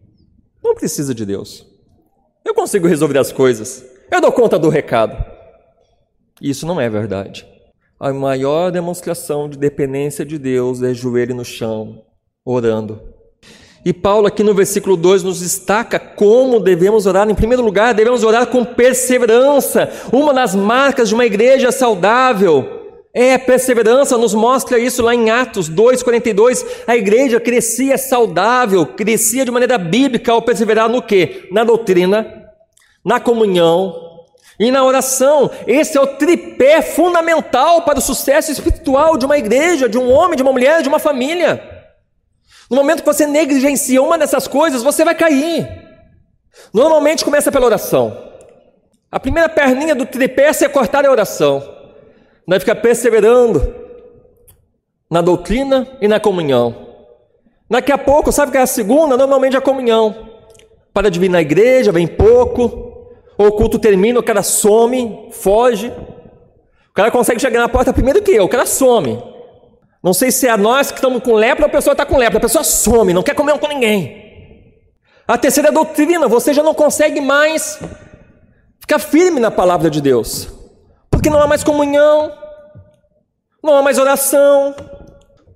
não 0.62 0.76
precisa 0.76 1.12
de 1.12 1.26
Deus. 1.26 1.66
Eu 2.44 2.54
consigo 2.54 2.86
resolver 2.86 3.18
as 3.18 3.32
coisas. 3.32 3.95
Eu 4.10 4.20
dou 4.20 4.32
conta 4.32 4.58
do 4.58 4.68
recado. 4.68 5.16
Isso 6.40 6.66
não 6.66 6.80
é 6.80 6.88
verdade. 6.88 7.46
A 7.98 8.12
maior 8.12 8.70
demonstração 8.70 9.48
de 9.48 9.58
dependência 9.58 10.24
de 10.24 10.38
Deus 10.38 10.82
é 10.82 10.92
joelho 10.92 11.34
no 11.34 11.44
chão, 11.44 12.02
orando. 12.44 13.00
E 13.84 13.92
Paulo, 13.92 14.26
aqui 14.26 14.42
no 14.42 14.52
versículo 14.52 14.96
2, 14.96 15.22
nos 15.22 15.40
destaca 15.40 15.98
como 15.98 16.60
devemos 16.60 17.06
orar. 17.06 17.28
Em 17.28 17.34
primeiro 17.34 17.62
lugar, 17.62 17.94
devemos 17.94 18.22
orar 18.22 18.48
com 18.48 18.64
perseverança. 18.64 19.88
Uma 20.12 20.34
das 20.34 20.54
marcas 20.54 21.08
de 21.08 21.14
uma 21.14 21.24
igreja 21.24 21.72
saudável 21.72 22.76
é 23.14 23.38
perseverança, 23.38 24.18
nos 24.18 24.34
mostra 24.34 24.78
isso 24.78 25.02
lá 25.02 25.14
em 25.14 25.30
Atos 25.30 25.70
2,42. 25.70 26.66
A 26.86 26.96
igreja 26.96 27.40
crescia 27.40 27.96
saudável, 27.96 28.84
crescia 28.84 29.44
de 29.44 29.50
maneira 29.50 29.78
bíblica 29.78 30.32
ao 30.32 30.42
perseverar 30.42 30.88
no 30.88 31.00
quê? 31.00 31.48
Na 31.50 31.64
doutrina, 31.64 32.45
na 33.06 33.20
comunhão 33.20 34.24
e 34.58 34.68
na 34.72 34.84
oração. 34.84 35.48
Esse 35.64 35.96
é 35.96 36.00
o 36.00 36.08
tripé 36.08 36.82
fundamental 36.82 37.82
para 37.82 38.00
o 38.00 38.02
sucesso 38.02 38.50
espiritual 38.50 39.16
de 39.16 39.24
uma 39.24 39.38
igreja, 39.38 39.88
de 39.88 39.96
um 39.96 40.10
homem, 40.10 40.36
de 40.36 40.42
uma 40.42 40.50
mulher, 40.50 40.82
de 40.82 40.88
uma 40.88 40.98
família. 40.98 41.62
No 42.68 42.76
momento 42.76 43.04
que 43.04 43.06
você 43.06 43.24
negligencia 43.24 44.02
uma 44.02 44.18
dessas 44.18 44.48
coisas, 44.48 44.82
você 44.82 45.04
vai 45.04 45.14
cair. 45.14 45.68
Normalmente 46.74 47.24
começa 47.24 47.52
pela 47.52 47.66
oração. 47.66 48.24
A 49.12 49.20
primeira 49.20 49.48
perninha 49.48 49.94
do 49.94 50.04
tripé 50.04 50.50
é 50.50 50.68
cortar 50.68 51.06
a 51.06 51.10
oração. 51.10 51.62
Vai 52.44 52.58
ficar 52.58 52.74
perseverando 52.74 53.72
na 55.08 55.20
doutrina 55.20 55.86
e 56.00 56.08
na 56.08 56.18
comunhão. 56.18 56.86
Daqui 57.70 57.92
a 57.92 57.98
pouco, 57.98 58.32
sabe 58.32 58.50
que 58.50 58.58
é 58.58 58.62
a 58.62 58.66
segunda? 58.66 59.16
Normalmente 59.16 59.54
é 59.54 59.58
a 59.60 59.62
comunhão. 59.62 60.28
Para 60.92 61.08
de 61.08 61.20
vir 61.20 61.28
na 61.28 61.40
igreja, 61.40 61.92
vem 61.92 62.06
pouco, 62.06 62.62
ou 62.62 62.85
o 63.38 63.52
culto 63.52 63.78
termina, 63.78 64.18
o 64.18 64.22
cara 64.22 64.42
some, 64.42 65.28
foge. 65.32 65.92
O 66.90 66.94
cara 66.94 67.10
consegue 67.10 67.40
chegar 67.40 67.60
na 67.60 67.68
porta 67.68 67.92
primeiro 67.92 68.22
que 68.22 68.32
eu, 68.32 68.44
o 68.44 68.48
cara 68.48 68.64
some. 68.64 69.22
Não 70.02 70.14
sei 70.14 70.30
se 70.30 70.46
é 70.46 70.56
nós 70.56 70.90
que 70.90 70.98
estamos 70.98 71.22
com 71.22 71.34
lepra 71.34 71.64
ou 71.64 71.68
a 71.68 71.72
pessoa 71.72 71.92
está 71.92 72.06
com 72.06 72.16
lepra. 72.16 72.38
A 72.38 72.40
pessoa 72.40 72.64
some, 72.64 73.12
não 73.12 73.22
quer 73.22 73.34
comer 73.34 73.58
com 73.58 73.66
ninguém. 73.66 74.24
A 75.26 75.36
terceira 75.36 75.72
doutrina, 75.72 76.28
você 76.28 76.54
já 76.54 76.62
não 76.62 76.72
consegue 76.72 77.20
mais 77.20 77.80
ficar 78.78 78.98
firme 78.98 79.40
na 79.40 79.50
palavra 79.50 79.90
de 79.90 80.00
Deus. 80.00 80.48
Porque 81.10 81.28
não 81.28 81.42
há 81.42 81.46
mais 81.46 81.64
comunhão, 81.64 82.32
não 83.62 83.76
há 83.76 83.82
mais 83.82 83.98
oração. 83.98 84.74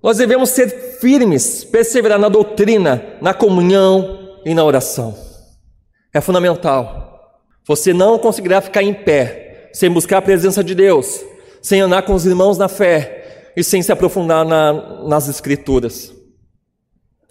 Nós 0.03 0.17
devemos 0.17 0.51
ser 0.51 0.99
firmes, 0.99 1.63
perseverar 1.63 2.19
na 2.19 2.29
doutrina, 2.29 3.03
na 3.21 3.33
comunhão 3.33 4.41
e 4.45 4.55
na 4.55 4.65
oração. 4.65 5.15
É 6.13 6.21
fundamental. 6.21 7.10
Você 7.67 7.93
não 7.93 8.19
conseguirá 8.19 8.61
ficar 8.61 8.83
em 8.83 8.95
pé 8.95 9.69
sem 9.73 9.91
buscar 9.91 10.19
a 10.19 10.23
presença 10.23 10.65
de 10.65 10.75
Deus, 10.75 11.25
sem 11.63 11.81
andar 11.81 12.03
com 12.03 12.15
os 12.15 12.27
irmãos 12.27 12.59
na 12.59 12.69
fé 12.69 13.53
e 13.57 13.63
sem 13.63 13.83
se 13.83 13.93
aprofundar 13.93 14.45
na, 14.45 14.73
nas 15.07 15.29
Escrituras. 15.29 16.13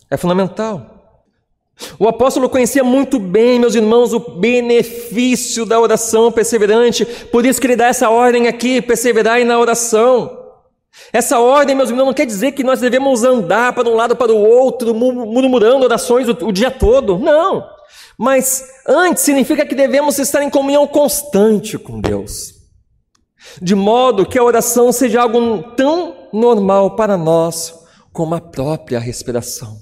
É 0.10 0.18
fundamental. 0.18 0.98
O 1.98 2.08
apóstolo 2.08 2.50
conhecia 2.50 2.84
muito 2.84 3.20
bem, 3.20 3.60
meus 3.60 3.74
irmãos, 3.74 4.14
o 4.14 4.20
benefício 4.20 5.66
da 5.66 5.80
oração 5.80 6.32
perseverante, 6.32 7.06
por 7.06 7.46
isso 7.46 7.60
que 7.60 7.68
ele 7.68 7.76
dá 7.76 7.88
essa 7.88 8.10
ordem 8.10 8.48
aqui: 8.48 8.82
perseverar 8.82 9.44
na 9.46 9.58
oração. 9.58 10.38
Essa 11.14 11.40
ordem, 11.40 11.76
meus 11.76 11.90
irmãos, 11.90 12.08
não 12.08 12.14
quer 12.14 12.26
dizer 12.26 12.52
que 12.52 12.64
nós 12.64 12.82
devemos 12.82 13.24
andar 13.24 13.74
para 13.74 13.88
um 13.88 13.96
lado 13.96 14.16
para 14.16 14.34
o 14.34 14.38
outro, 14.38 14.94
murmurando 14.94 15.86
orações 15.86 16.28
o, 16.28 16.32
o 16.32 16.52
dia 16.52 16.72
todo. 16.72 17.18
Não. 17.18 17.79
Mas 18.20 18.66
antes 18.86 19.24
significa 19.24 19.66
que 19.66 19.74
devemos 19.74 20.20
estar 20.20 20.44
em 20.44 20.50
comunhão 20.50 20.86
constante 20.86 21.78
com 21.78 22.02
Deus, 22.02 22.54
de 23.62 23.74
modo 23.74 24.26
que 24.26 24.38
a 24.38 24.44
oração 24.44 24.92
seja 24.92 25.22
algo 25.22 25.64
tão 25.78 26.28
normal 26.34 26.98
para 26.98 27.16
nós 27.16 27.74
como 28.12 28.36
a 28.36 28.42
própria 28.42 29.00
respiração. 29.00 29.78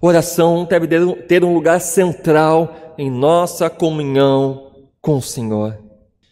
Oração 0.00 0.64
deve 0.64 0.88
ter 1.28 1.44
um 1.44 1.52
lugar 1.52 1.82
central 1.82 2.94
em 2.96 3.10
nossa 3.10 3.68
comunhão 3.68 4.72
com 5.02 5.18
o 5.18 5.22
Senhor. 5.22 5.78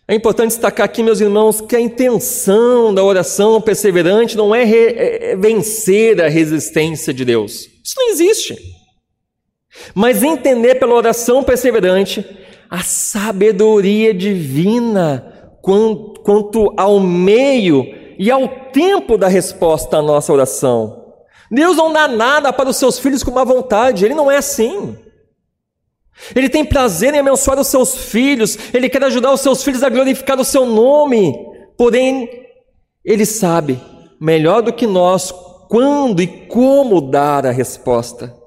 É 0.09 0.15
importante 0.15 0.53
destacar 0.53 0.87
aqui, 0.87 1.03
meus 1.03 1.21
irmãos, 1.21 1.61
que 1.61 1.77
a 1.77 1.81
intenção 1.81 2.95
da 2.95 3.05
oração 3.05 3.61
perseverante 3.61 4.35
não 4.35 4.55
é, 4.55 4.63
é, 4.65 5.33
é 5.33 5.37
vencer 5.37 6.23
a 6.23 6.29
resistência 6.29 7.13
de 7.13 7.27
Deus. 7.27 7.69
Isso 7.85 7.95
não 7.99 8.09
existe 8.09 8.78
mas 9.95 10.23
entender 10.23 10.77
pela 10.77 10.95
oração 10.95 11.43
perseverante 11.43 12.25
a 12.71 12.81
sabedoria 12.81 14.13
divina 14.13 15.53
quanto 15.63 16.73
ao 16.77 17.01
meio 17.01 17.85
e 18.19 18.31
ao 18.31 18.49
tempo 18.73 19.17
da 19.17 19.29
resposta 19.29 19.99
à 19.99 20.03
nossa 20.03 20.33
oração. 20.33 21.07
Deus 21.51 21.77
não 21.77 21.93
dá 21.93 22.07
nada 22.07 22.53
para 22.53 22.69
os 22.69 22.77
seus 22.77 22.99
filhos 22.99 23.23
com 23.23 23.31
má 23.31 23.45
vontade, 23.45 24.05
Ele 24.05 24.15
não 24.15 24.31
é 24.31 24.37
assim. 24.37 24.97
Ele 26.35 26.49
tem 26.49 26.65
prazer 26.65 27.15
em 27.15 27.21
abençoar 27.21 27.59
os 27.59 27.69
seus 27.69 27.97
filhos, 27.97 28.59
Ele 28.75 28.89
quer 28.89 29.03
ajudar 29.05 29.33
os 29.33 29.41
seus 29.41 29.63
filhos 29.63 29.83
a 29.83 29.89
glorificar 29.89 30.39
o 30.39 30.45
seu 30.45 30.67
nome, 30.67 31.33
porém, 31.77 32.29
Ele 33.05 33.25
sabe 33.25 33.81
melhor 34.21 34.63
do 34.63 34.73
que 34.73 34.87
nós 34.87 35.33
quando 35.69 36.21
e 36.21 36.27
como 36.27 37.01
dar 37.01 37.47
a 37.47 37.51
resposta. 37.51 38.38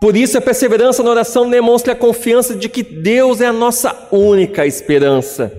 Por 0.00 0.16
isso, 0.16 0.38
a 0.38 0.40
perseverança 0.40 1.02
na 1.02 1.10
oração 1.10 1.48
demonstra 1.48 1.92
a 1.92 1.96
confiança 1.96 2.54
de 2.56 2.68
que 2.68 2.82
Deus 2.82 3.40
é 3.40 3.46
a 3.46 3.52
nossa 3.52 4.08
única 4.10 4.66
esperança. 4.66 5.52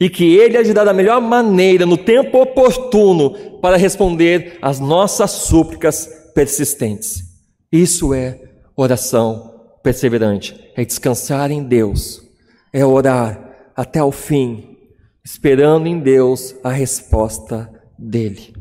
e 0.00 0.08
que 0.08 0.34
Ele 0.34 0.56
agirá 0.56 0.82
da 0.82 0.94
melhor 0.94 1.20
maneira, 1.20 1.84
no 1.84 1.98
tempo 1.98 2.40
oportuno, 2.40 3.58
para 3.60 3.76
responder 3.76 4.56
às 4.62 4.80
nossas 4.80 5.30
súplicas 5.30 6.08
persistentes. 6.34 7.22
Isso 7.70 8.14
é 8.14 8.40
oração 8.74 9.60
perseverante, 9.82 10.58
é 10.74 10.86
descansar 10.86 11.50
em 11.50 11.62
Deus, 11.62 12.22
é 12.72 12.82
orar 12.82 13.70
até 13.76 14.02
o 14.02 14.10
fim, 14.10 14.78
esperando 15.22 15.86
em 15.86 16.00
Deus 16.00 16.54
a 16.64 16.70
resposta 16.70 17.70
dele. 17.98 18.59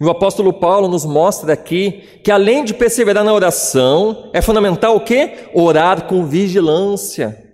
E 0.00 0.04
o 0.04 0.08
apóstolo 0.08 0.52
Paulo 0.52 0.88
nos 0.88 1.04
mostra 1.04 1.52
aqui 1.52 2.02
que 2.24 2.30
além 2.30 2.64
de 2.64 2.72
perseverar 2.72 3.22
na 3.22 3.34
oração, 3.34 4.30
é 4.32 4.40
fundamental 4.40 4.96
o 4.96 5.00
quê? 5.00 5.50
Orar 5.52 6.06
com 6.06 6.24
vigilância. 6.24 7.50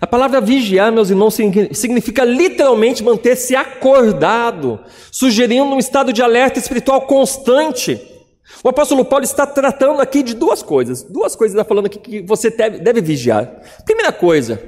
A 0.00 0.06
palavra 0.06 0.40
vigiar, 0.40 0.92
meus 0.92 1.10
irmãos, 1.10 1.34
significa 1.34 2.24
literalmente 2.24 3.02
manter-se 3.02 3.56
acordado, 3.56 4.80
sugerindo 5.10 5.74
um 5.74 5.78
estado 5.78 6.12
de 6.12 6.22
alerta 6.22 6.60
espiritual 6.60 7.02
constante. 7.02 8.00
O 8.62 8.68
apóstolo 8.68 9.04
Paulo 9.04 9.24
está 9.24 9.44
tratando 9.44 10.00
aqui 10.00 10.22
de 10.22 10.34
duas 10.34 10.62
coisas. 10.62 11.02
Duas 11.02 11.34
coisas 11.34 11.54
está 11.54 11.68
falando 11.68 11.86
aqui 11.86 11.98
que 11.98 12.22
você 12.22 12.50
deve, 12.50 12.78
deve 12.78 13.00
vigiar. 13.00 13.60
Primeira 13.84 14.12
coisa, 14.12 14.62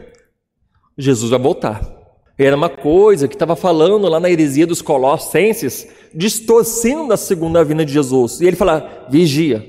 Jesus 0.98 1.30
vai 1.30 1.38
voltar. 1.38 1.95
Era 2.38 2.54
uma 2.54 2.68
coisa 2.68 3.26
que 3.26 3.34
estava 3.34 3.56
falando 3.56 4.08
lá 4.08 4.20
na 4.20 4.30
heresia 4.30 4.66
dos 4.66 4.82
Colossenses, 4.82 5.88
distorcendo 6.14 7.12
a 7.12 7.16
segunda 7.16 7.64
vinda 7.64 7.84
de 7.84 7.92
Jesus. 7.92 8.40
E 8.40 8.46
ele 8.46 8.56
fala: 8.56 9.06
vigia, 9.08 9.64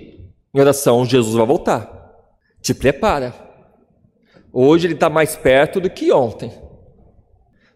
em 0.53 0.59
oração, 0.59 1.05
Jesus 1.05 1.35
vai 1.35 1.45
voltar. 1.45 1.89
Te 2.61 2.73
prepara. 2.73 3.33
Hoje 4.51 4.87
ele 4.87 4.95
está 4.95 5.09
mais 5.09 5.35
perto 5.35 5.79
do 5.79 5.89
que 5.89 6.11
ontem. 6.11 6.51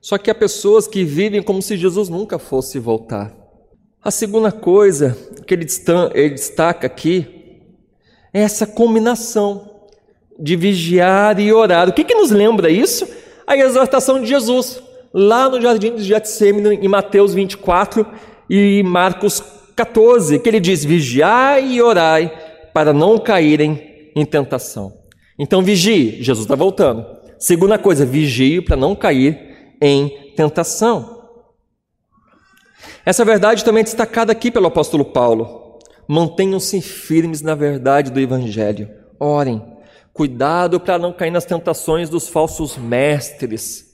Só 0.01 0.17
que 0.17 0.31
há 0.31 0.35
pessoas 0.35 0.87
que 0.87 1.03
vivem 1.03 1.43
como 1.43 1.61
se 1.61 1.77
Jesus 1.77 2.09
nunca 2.09 2.39
fosse 2.39 2.79
voltar. 2.79 3.35
A 4.03 4.09
segunda 4.09 4.51
coisa 4.51 5.15
que 5.45 5.53
ele 5.53 5.63
destaca 5.63 6.87
aqui 6.87 7.61
é 8.33 8.41
essa 8.41 8.65
combinação 8.65 9.69
de 10.39 10.55
vigiar 10.55 11.39
e 11.39 11.53
orar. 11.53 11.87
O 11.87 11.93
que, 11.93 12.03
que 12.03 12.15
nos 12.15 12.31
lembra 12.31 12.69
isso? 12.69 13.07
A 13.45 13.57
exortação 13.57 14.21
de 14.21 14.27
Jesus, 14.27 14.81
lá 15.13 15.49
no 15.49 15.61
jardim 15.61 15.95
de 15.95 16.03
Getsemane, 16.03 16.75
em 16.75 16.87
Mateus 16.87 17.33
24 17.33 18.05
e 18.49 18.83
Marcos 18.83 19.43
14, 19.75 20.39
que 20.39 20.49
ele 20.49 20.59
diz: 20.59 20.83
Vigiai 20.83 21.73
e 21.73 21.81
orai 21.81 22.31
para 22.73 22.93
não 22.93 23.17
caírem 23.17 24.11
em 24.15 24.25
tentação. 24.25 25.01
Então 25.37 25.61
vigie, 25.61 26.21
Jesus 26.21 26.45
está 26.45 26.55
voltando. 26.55 27.05
Segunda 27.39 27.77
coisa, 27.77 28.05
vigie 28.05 28.61
para 28.61 28.75
não 28.75 28.95
cair 28.95 29.73
em 29.81 30.33
tentação. 30.35 31.21
Essa 33.03 33.25
verdade 33.25 33.65
também 33.65 33.81
é 33.81 33.83
destacada 33.83 34.31
aqui 34.31 34.51
pelo 34.51 34.67
apóstolo 34.67 35.03
Paulo. 35.03 35.79
Mantenham-se 36.07 36.81
firmes 36.81 37.41
na 37.41 37.55
verdade 37.55 38.11
do 38.11 38.19
Evangelho. 38.19 38.89
Orem. 39.19 39.70
Cuidado 40.13 40.79
para 40.79 40.99
não 40.99 41.13
cair 41.13 41.31
nas 41.31 41.45
tentações 41.45 42.09
dos 42.09 42.27
falsos 42.27 42.77
mestres. 42.77 43.91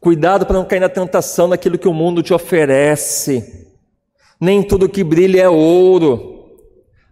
Cuidado 0.00 0.44
para 0.44 0.56
não 0.56 0.64
cair 0.64 0.80
na 0.80 0.88
tentação 0.88 1.48
daquilo 1.48 1.78
que 1.78 1.86
o 1.86 1.94
mundo 1.94 2.22
te 2.22 2.34
oferece. 2.34 3.68
Nem 4.40 4.62
tudo 4.62 4.88
que 4.88 5.04
brilha 5.04 5.42
é 5.42 5.48
ouro. 5.48 6.58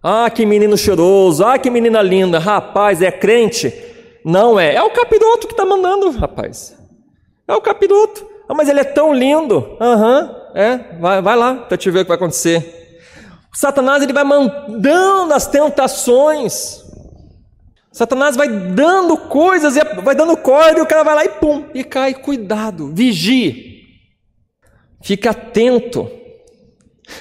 Ah, 0.02 0.28
que 0.30 0.44
menino 0.44 0.76
cheiroso, 0.76 1.44
ah, 1.44 1.58
que 1.58 1.70
menina 1.70 2.02
linda, 2.02 2.38
rapaz, 2.38 3.02
é 3.02 3.12
crente? 3.12 3.72
Não 4.24 4.58
é, 4.58 4.74
é 4.74 4.82
o 4.82 4.90
capiroto 4.90 5.46
que 5.46 5.52
está 5.52 5.64
mandando, 5.64 6.10
rapaz. 6.10 6.76
É 7.46 7.54
o 7.54 7.60
capiroto. 7.60 8.26
Ah, 8.48 8.54
mas 8.54 8.68
ele 8.68 8.80
é 8.80 8.84
tão 8.84 9.14
lindo. 9.14 9.76
Aham, 9.80 10.22
uhum, 10.22 10.58
é, 10.58 10.98
vai, 10.98 11.22
vai 11.22 11.36
lá 11.36 11.54
para 11.54 11.76
te 11.76 11.90
ver 11.90 12.00
o 12.00 12.02
que 12.02 12.08
vai 12.08 12.16
acontecer. 12.16 12.98
Satanás 13.52 14.02
ele 14.02 14.12
vai 14.12 14.24
mandando 14.24 15.32
as 15.32 15.46
tentações. 15.46 16.89
Satanás 17.92 18.36
vai 18.36 18.48
dando 18.48 19.16
coisas, 19.16 19.74
vai 20.02 20.14
dando 20.14 20.36
corda 20.36 20.78
e 20.78 20.82
o 20.82 20.86
cara 20.86 21.02
vai 21.02 21.14
lá 21.14 21.24
e 21.24 21.28
pum, 21.28 21.64
e 21.74 21.82
cai. 21.82 22.14
Cuidado, 22.14 22.92
vigie. 22.92 23.80
Fica 25.02 25.30
atento. 25.30 26.08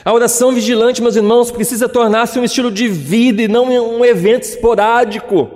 A 0.05 0.13
oração 0.13 0.51
vigilante, 0.51 1.01
meus 1.01 1.15
irmãos, 1.15 1.49
precisa 1.49 1.89
tornar-se 1.89 2.37
um 2.37 2.43
estilo 2.43 2.71
de 2.71 2.87
vida 2.87 3.41
e 3.41 3.47
não 3.47 3.65
um 3.65 4.05
evento 4.05 4.43
esporádico. 4.43 5.49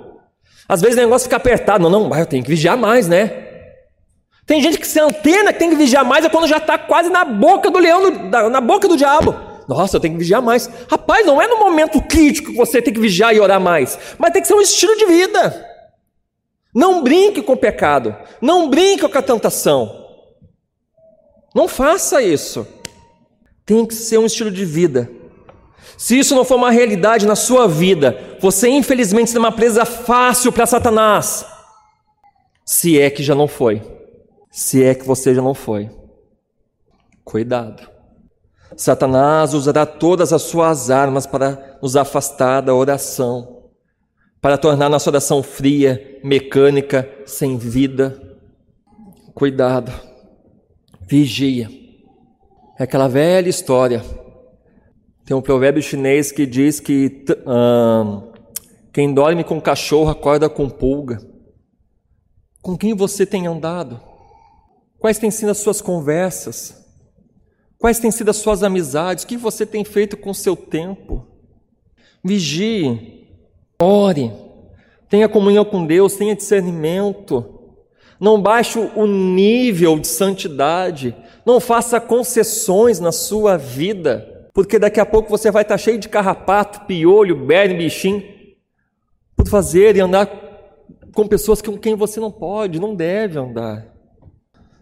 Às 0.68 0.80
vezes 0.80 0.96
o 0.96 1.00
negócio 1.00 1.26
fica 1.26 1.36
apertado. 1.36 1.88
Não, 1.88 2.08
não, 2.08 2.18
eu 2.18 2.26
tenho 2.26 2.42
que 2.42 2.50
vigiar 2.50 2.76
mais, 2.76 3.06
né? 3.06 3.44
Tem 4.46 4.60
gente 4.60 4.78
que 4.78 4.86
se 4.86 4.98
antena 4.98 5.52
que 5.52 5.58
tem 5.58 5.70
que 5.70 5.76
vigiar 5.76 6.04
mais 6.04 6.24
é 6.24 6.28
quando 6.28 6.46
já 6.46 6.58
está 6.58 6.76
quase 6.76 7.08
na 7.08 7.24
boca 7.24 7.70
do 7.70 7.78
leão, 7.78 8.10
na 8.50 8.60
boca 8.60 8.88
do 8.88 8.96
diabo. 8.96 9.53
Nossa, 9.68 9.96
eu 9.96 10.00
tenho 10.00 10.14
que 10.14 10.20
vigiar 10.20 10.42
mais. 10.42 10.68
Rapaz, 10.88 11.26
não 11.26 11.40
é 11.40 11.46
no 11.46 11.58
momento 11.58 12.00
crítico 12.02 12.50
que 12.50 12.56
você 12.56 12.82
tem 12.82 12.92
que 12.92 13.00
vigiar 13.00 13.34
e 13.34 13.40
orar 13.40 13.60
mais, 13.60 13.98
mas 14.18 14.32
tem 14.32 14.42
que 14.42 14.48
ser 14.48 14.54
um 14.54 14.60
estilo 14.60 14.96
de 14.96 15.06
vida. 15.06 15.66
Não 16.74 17.02
brinque 17.02 17.42
com 17.42 17.52
o 17.52 17.56
pecado, 17.56 18.16
não 18.40 18.68
brinque 18.68 19.08
com 19.08 19.18
a 19.18 19.22
tentação. 19.22 20.04
Não 21.54 21.68
faça 21.68 22.20
isso 22.20 22.66
tem 23.66 23.86
que 23.86 23.94
ser 23.94 24.18
um 24.18 24.26
estilo 24.26 24.50
de 24.50 24.64
vida. 24.64 25.10
Se 25.96 26.18
isso 26.18 26.34
não 26.34 26.44
for 26.44 26.56
uma 26.56 26.70
realidade 26.70 27.26
na 27.26 27.36
sua 27.36 27.66
vida, 27.66 28.36
você 28.40 28.68
infelizmente 28.68 29.32
tem 29.32 29.38
uma 29.38 29.52
presa 29.52 29.84
fácil 29.84 30.52
para 30.52 30.66
Satanás. 30.66 31.46
Se 32.64 33.00
é 33.00 33.10
que 33.10 33.22
já 33.22 33.34
não 33.34 33.48
foi. 33.48 33.82
Se 34.50 34.82
é 34.82 34.94
que 34.94 35.06
você 35.06 35.34
já 35.34 35.40
não 35.40 35.54
foi. 35.54 35.90
Cuidado. 37.24 37.93
Satanás 38.76 39.54
usará 39.54 39.86
todas 39.86 40.32
as 40.32 40.42
suas 40.42 40.90
armas 40.90 41.26
para 41.26 41.78
nos 41.80 41.96
afastar 41.96 42.60
da 42.60 42.74
oração, 42.74 43.70
para 44.40 44.58
tornar 44.58 44.88
nossa 44.88 45.10
oração 45.10 45.42
fria, 45.42 46.20
mecânica, 46.24 47.08
sem 47.24 47.56
vida. 47.56 48.20
Cuidado. 49.34 49.92
Vigia. 51.02 51.68
É 52.78 52.84
aquela 52.84 53.08
velha 53.08 53.48
história. 53.48 54.02
Tem 55.24 55.36
um 55.36 55.42
provérbio 55.42 55.82
chinês 55.82 56.30
que 56.30 56.44
diz 56.44 56.80
que 56.80 57.24
quem 58.92 59.14
dorme 59.14 59.44
com 59.44 59.60
cachorro 59.60 60.10
acorda 60.10 60.48
com 60.48 60.68
pulga. 60.68 61.18
Com 62.60 62.76
quem 62.76 62.94
você 62.94 63.24
tem 63.24 63.46
andado? 63.46 64.00
Quais 64.98 65.18
têm 65.18 65.30
sido 65.30 65.50
as 65.50 65.58
suas 65.58 65.80
conversas? 65.80 66.83
Quais 67.78 67.98
têm 67.98 68.10
sido 68.10 68.30
as 68.30 68.36
suas 68.36 68.62
amizades? 68.62 69.24
O 69.24 69.26
que 69.26 69.36
você 69.36 69.66
tem 69.66 69.84
feito 69.84 70.16
com 70.16 70.30
o 70.30 70.34
seu 70.34 70.56
tempo? 70.56 71.26
Vigie, 72.22 73.26
ore, 73.80 74.32
tenha 75.08 75.28
comunhão 75.28 75.64
com 75.64 75.84
Deus, 75.84 76.16
tenha 76.16 76.34
discernimento. 76.34 77.44
Não 78.18 78.40
baixe 78.40 78.78
o 78.78 79.06
nível 79.06 79.98
de 79.98 80.06
santidade 80.06 81.14
não 81.44 81.60
faça 81.60 82.00
concessões 82.00 82.98
na 82.98 83.12
sua 83.12 83.56
vida, 83.56 84.48
porque 84.54 84.78
daqui 84.78 84.98
a 84.98 85.06
pouco 85.06 85.28
você 85.28 85.50
vai 85.50 85.62
estar 85.62 85.76
cheio 85.76 85.98
de 85.98 86.08
carrapato, 86.08 86.86
piolho, 86.86 87.44
berne, 87.44 87.74
bichinho, 87.74 88.22
por 89.36 89.46
fazer 89.46 89.96
e 89.96 90.00
andar 90.00 90.26
com 91.14 91.28
pessoas 91.28 91.60
com 91.60 91.76
quem 91.76 91.94
você 91.94 92.18
não 92.18 92.30
pode, 92.30 92.80
não 92.80 92.94
deve 92.94 93.38
andar. 93.38 93.93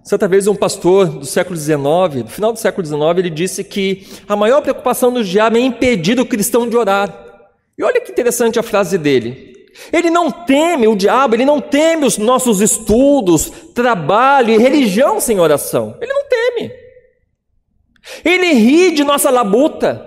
Certa 0.04 0.26
vez 0.26 0.48
um 0.48 0.54
pastor 0.54 1.06
do 1.08 1.24
século 1.24 1.56
XIX, 1.56 2.24
do 2.24 2.28
final 2.28 2.52
do 2.52 2.58
século 2.58 2.84
XIX, 2.84 3.00
ele 3.18 3.30
disse 3.30 3.62
que 3.62 4.06
a 4.28 4.34
maior 4.34 4.60
preocupação 4.60 5.12
do 5.12 5.22
diabo 5.22 5.56
é 5.56 5.60
impedir 5.60 6.18
o 6.18 6.26
cristão 6.26 6.68
de 6.68 6.76
orar. 6.76 7.14
E 7.78 7.84
olha 7.84 8.00
que 8.00 8.10
interessante 8.10 8.58
a 8.58 8.62
frase 8.62 8.98
dele. 8.98 9.52
Ele 9.92 10.10
não 10.10 10.30
teme 10.30 10.88
o 10.88 10.96
diabo, 10.96 11.34
ele 11.36 11.44
não 11.44 11.60
teme 11.60 12.04
os 12.04 12.18
nossos 12.18 12.60
estudos, 12.60 13.50
trabalho 13.74 14.50
e 14.50 14.58
religião 14.58 15.20
sem 15.20 15.38
oração. 15.38 15.96
Ele 16.00 16.12
não 16.12 16.24
teme. 16.28 16.72
Ele 18.24 18.52
ri 18.54 18.90
de 18.90 19.04
nossa 19.04 19.30
labuta, 19.30 20.04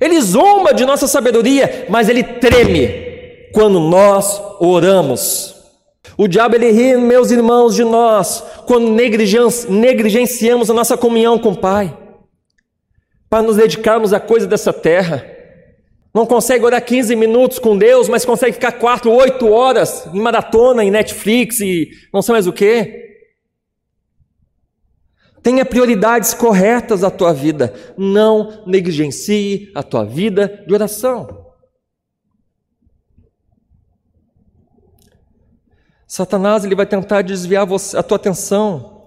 ele 0.00 0.20
zomba 0.20 0.72
de 0.72 0.84
nossa 0.84 1.08
sabedoria, 1.08 1.86
mas 1.88 2.08
ele 2.08 2.22
treme 2.22 3.50
quando 3.52 3.80
nós 3.80 4.40
oramos. 4.60 5.61
O 6.16 6.26
diabo 6.26 6.56
ele 6.56 6.70
ri, 6.70 6.96
meus 6.96 7.30
irmãos, 7.30 7.74
de 7.74 7.84
nós 7.84 8.42
quando 8.66 8.90
negligenciamos 8.90 10.70
a 10.70 10.74
nossa 10.74 10.96
comunhão 10.96 11.38
com 11.38 11.50
o 11.50 11.56
Pai, 11.56 11.96
para 13.30 13.42
nos 13.42 13.56
dedicarmos 13.56 14.12
à 14.12 14.20
coisa 14.20 14.46
dessa 14.46 14.72
terra. 14.72 15.24
Não 16.14 16.26
consegue 16.26 16.64
orar 16.64 16.84
15 16.84 17.16
minutos 17.16 17.58
com 17.58 17.76
Deus, 17.76 18.08
mas 18.08 18.24
consegue 18.24 18.52
ficar 18.52 18.72
4, 18.72 19.10
8 19.10 19.50
horas 19.50 20.06
em 20.12 20.20
maratona, 20.20 20.84
em 20.84 20.90
Netflix 20.90 21.60
e 21.60 21.88
não 22.12 22.20
sei 22.20 22.32
mais 22.34 22.46
o 22.46 22.52
que. 22.52 23.00
Tenha 25.42 25.64
prioridades 25.64 26.34
corretas 26.34 27.00
na 27.00 27.10
tua 27.10 27.32
vida. 27.32 27.74
Não 27.96 28.62
negligencie 28.66 29.72
a 29.74 29.82
tua 29.82 30.04
vida 30.04 30.62
de 30.66 30.74
oração. 30.74 31.41
Satanás 36.12 36.62
ele 36.62 36.74
vai 36.74 36.84
tentar 36.84 37.22
desviar 37.22 37.64
você, 37.64 37.96
a 37.96 38.02
tua 38.02 38.16
atenção 38.16 39.00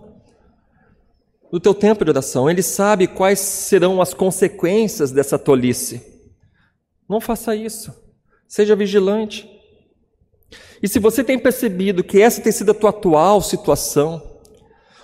do 1.52 1.60
teu 1.60 1.72
tempo 1.72 2.04
de 2.04 2.10
oração. 2.10 2.50
Ele 2.50 2.64
sabe 2.64 3.06
quais 3.06 3.38
serão 3.38 4.02
as 4.02 4.12
consequências 4.12 5.12
dessa 5.12 5.38
tolice. 5.38 6.02
Não 7.08 7.22
faça 7.22 7.56
isso. 7.56 7.94
Seja 8.48 8.76
vigilante. 8.76 9.48
E 10.82 10.88
se 10.88 10.98
você 10.98 11.24
tem 11.24 11.38
percebido 11.38 12.04
que 12.04 12.20
essa 12.20 12.42
tem 12.42 12.52
sido 12.52 12.72
a 12.72 12.74
tua 12.74 12.90
atual 12.90 13.40
situação, 13.40 14.40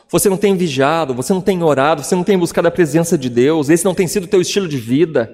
você 0.09 0.27
não 0.27 0.37
tem 0.37 0.57
vigiado, 0.57 1.13
você 1.13 1.31
não 1.33 1.41
tem 1.41 1.61
orado, 1.61 2.03
você 2.03 2.15
não 2.15 2.23
tem 2.23 2.35
buscado 2.35 2.67
a 2.67 2.71
presença 2.71 3.15
de 3.15 3.29
Deus, 3.29 3.69
esse 3.69 3.85
não 3.85 3.93
tem 3.93 4.07
sido 4.07 4.23
o 4.23 4.27
teu 4.27 4.41
estilo 4.41 4.67
de 4.67 4.77
vida, 4.77 5.31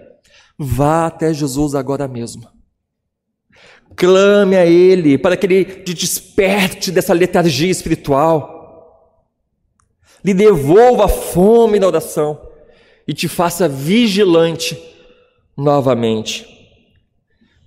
vá 0.59 1.07
até 1.07 1.33
Jesus 1.33 1.75
agora 1.75 2.09
mesmo. 2.09 2.56
Clame 3.97 4.55
a 4.55 4.65
Ele 4.65 5.17
para 5.17 5.35
que 5.35 5.45
Ele 5.45 5.65
te 5.65 5.93
desperte 5.93 6.91
dessa 6.91 7.13
letargia 7.13 7.69
espiritual 7.69 8.55
lhe 10.23 10.33
devolva 10.33 11.05
a 11.05 11.09
fome 11.09 11.79
da 11.79 11.87
oração 11.87 12.39
e 13.07 13.13
te 13.13 13.27
faça 13.27 13.67
vigilante 13.67 14.77
novamente. 15.55 16.45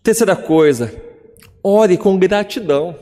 Terceira 0.02 0.36
coisa, 0.36 0.94
ore 1.62 1.96
com 1.96 2.18
gratidão. 2.18 2.96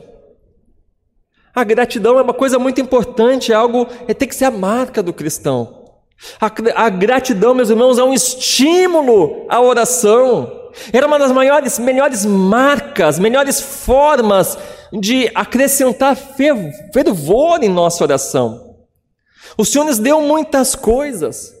A 1.53 1.63
gratidão 1.63 2.17
é 2.17 2.21
uma 2.21 2.33
coisa 2.33 2.57
muito 2.57 2.79
importante, 2.79 3.51
é 3.51 3.55
algo, 3.55 3.87
é, 4.07 4.13
tem 4.13 4.27
que 4.27 4.35
ser 4.35 4.45
a 4.45 4.51
marca 4.51 5.03
do 5.03 5.13
cristão. 5.13 5.85
A, 6.39 6.51
a 6.85 6.89
gratidão, 6.89 7.53
meus 7.53 7.69
irmãos, 7.69 7.97
é 7.97 8.03
um 8.03 8.13
estímulo 8.13 9.45
à 9.49 9.61
oração. 9.61 10.58
Era 10.91 11.07
uma 11.07 11.19
das 11.19 11.31
maiores, 11.31 11.77
melhores 11.79 12.25
marcas, 12.25 13.19
melhores 13.19 13.59
formas 13.59 14.57
de 14.91 15.29
acrescentar 15.35 16.15
fervor 16.15 17.63
em 17.63 17.69
nossa 17.69 18.03
oração. 18.03 18.75
O 19.57 19.65
Senhor 19.65 19.85
nos 19.85 19.99
deu 19.99 20.21
muitas 20.21 20.75
coisas. 20.75 21.53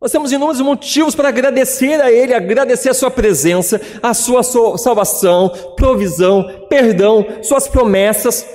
Nós 0.00 0.12
temos 0.12 0.32
inúmeros 0.32 0.60
motivos 0.60 1.14
para 1.14 1.28
agradecer 1.28 2.00
a 2.00 2.10
Ele, 2.10 2.34
agradecer 2.34 2.90
a 2.90 2.94
Sua 2.94 3.10
presença, 3.10 3.80
a 4.02 4.12
Sua 4.12 4.42
salvação, 4.76 5.48
provisão, 5.76 6.66
perdão, 6.68 7.24
Suas 7.42 7.68
promessas. 7.68 8.46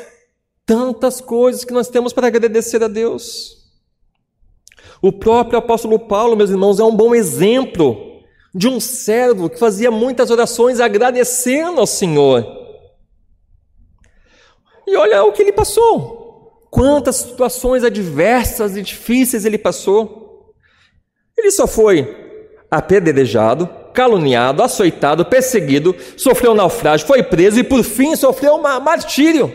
Tantas 0.65 1.19
coisas 1.19 1.65
que 1.65 1.73
nós 1.73 1.88
temos 1.88 2.13
para 2.13 2.27
agradecer 2.27 2.84
a 2.84 2.88
Deus. 2.88 3.58
O 5.01 5.12
próprio 5.12 5.58
apóstolo 5.58 5.97
Paulo, 5.97 6.36
meus 6.36 6.51
irmãos, 6.51 6.79
é 6.79 6.84
um 6.84 6.95
bom 6.95 7.15
exemplo 7.15 8.09
de 8.53 8.67
um 8.67 8.79
servo 8.79 9.49
que 9.49 9.59
fazia 9.59 9.91
muitas 9.91 10.31
orações 10.31 10.79
agradecendo 10.79 11.79
ao 11.79 11.88
Senhor. 11.88 12.45
E 14.88 14.95
olha 14.95 15.23
o 15.23 15.31
que 15.31 15.41
ele 15.41 15.51
passou. 15.51 16.67
Quantas 16.71 17.17
situações 17.17 17.83
adversas 17.83 18.75
e 18.75 18.81
difíceis 18.81 19.45
ele 19.45 19.57
passou. 19.57 20.53
Ele 21.38 21.51
só 21.51 21.67
foi 21.67 22.15
apedrejado, 22.69 23.67
caluniado, 23.93 24.62
açoitado, 24.62 25.25
perseguido, 25.25 25.95
sofreu 26.15 26.51
um 26.51 26.55
naufrágio, 26.55 27.07
foi 27.07 27.23
preso 27.23 27.59
e 27.59 27.63
por 27.63 27.83
fim 27.83 28.15
sofreu 28.15 28.55
um 28.55 28.62
martírio. 28.62 29.51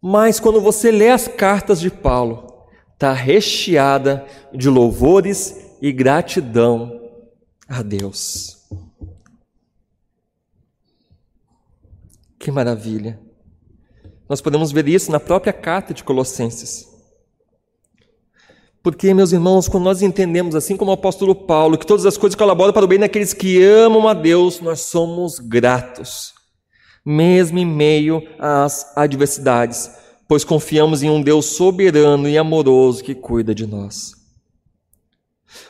Mas 0.00 0.38
quando 0.38 0.60
você 0.60 0.90
lê 0.90 1.08
as 1.08 1.26
cartas 1.26 1.80
de 1.80 1.90
Paulo, 1.90 2.66
está 2.92 3.12
recheada 3.12 4.24
de 4.52 4.68
louvores 4.68 5.56
e 5.80 5.92
gratidão 5.92 7.07
a 7.68 7.82
Deus. 7.82 8.66
Que 12.38 12.50
maravilha! 12.50 13.20
Nós 14.28 14.40
podemos 14.40 14.72
ver 14.72 14.88
isso 14.88 15.10
na 15.10 15.20
própria 15.20 15.52
carta 15.52 15.92
de 15.92 16.04
Colossenses. 16.04 16.86
Porque, 18.82 19.12
meus 19.12 19.32
irmãos, 19.32 19.68
quando 19.68 19.84
nós 19.84 20.02
entendemos, 20.02 20.54
assim 20.54 20.76
como 20.76 20.90
o 20.90 20.94
apóstolo 20.94 21.34
Paulo, 21.34 21.76
que 21.76 21.86
todas 21.86 22.06
as 22.06 22.16
coisas 22.16 22.36
colaboram 22.36 22.72
para 22.72 22.84
o 22.84 22.88
bem 22.88 22.98
daqueles 22.98 23.34
que 23.34 23.62
amam 23.62 24.06
a 24.06 24.14
Deus, 24.14 24.60
nós 24.60 24.80
somos 24.82 25.38
gratos, 25.38 26.32
mesmo 27.04 27.58
em 27.58 27.66
meio 27.66 28.22
às 28.38 28.96
adversidades, 28.96 29.90
pois 30.28 30.44
confiamos 30.44 31.02
em 31.02 31.10
um 31.10 31.20
Deus 31.20 31.46
soberano 31.46 32.28
e 32.28 32.38
amoroso 32.38 33.02
que 33.02 33.14
cuida 33.14 33.54
de 33.54 33.66
nós. 33.66 34.12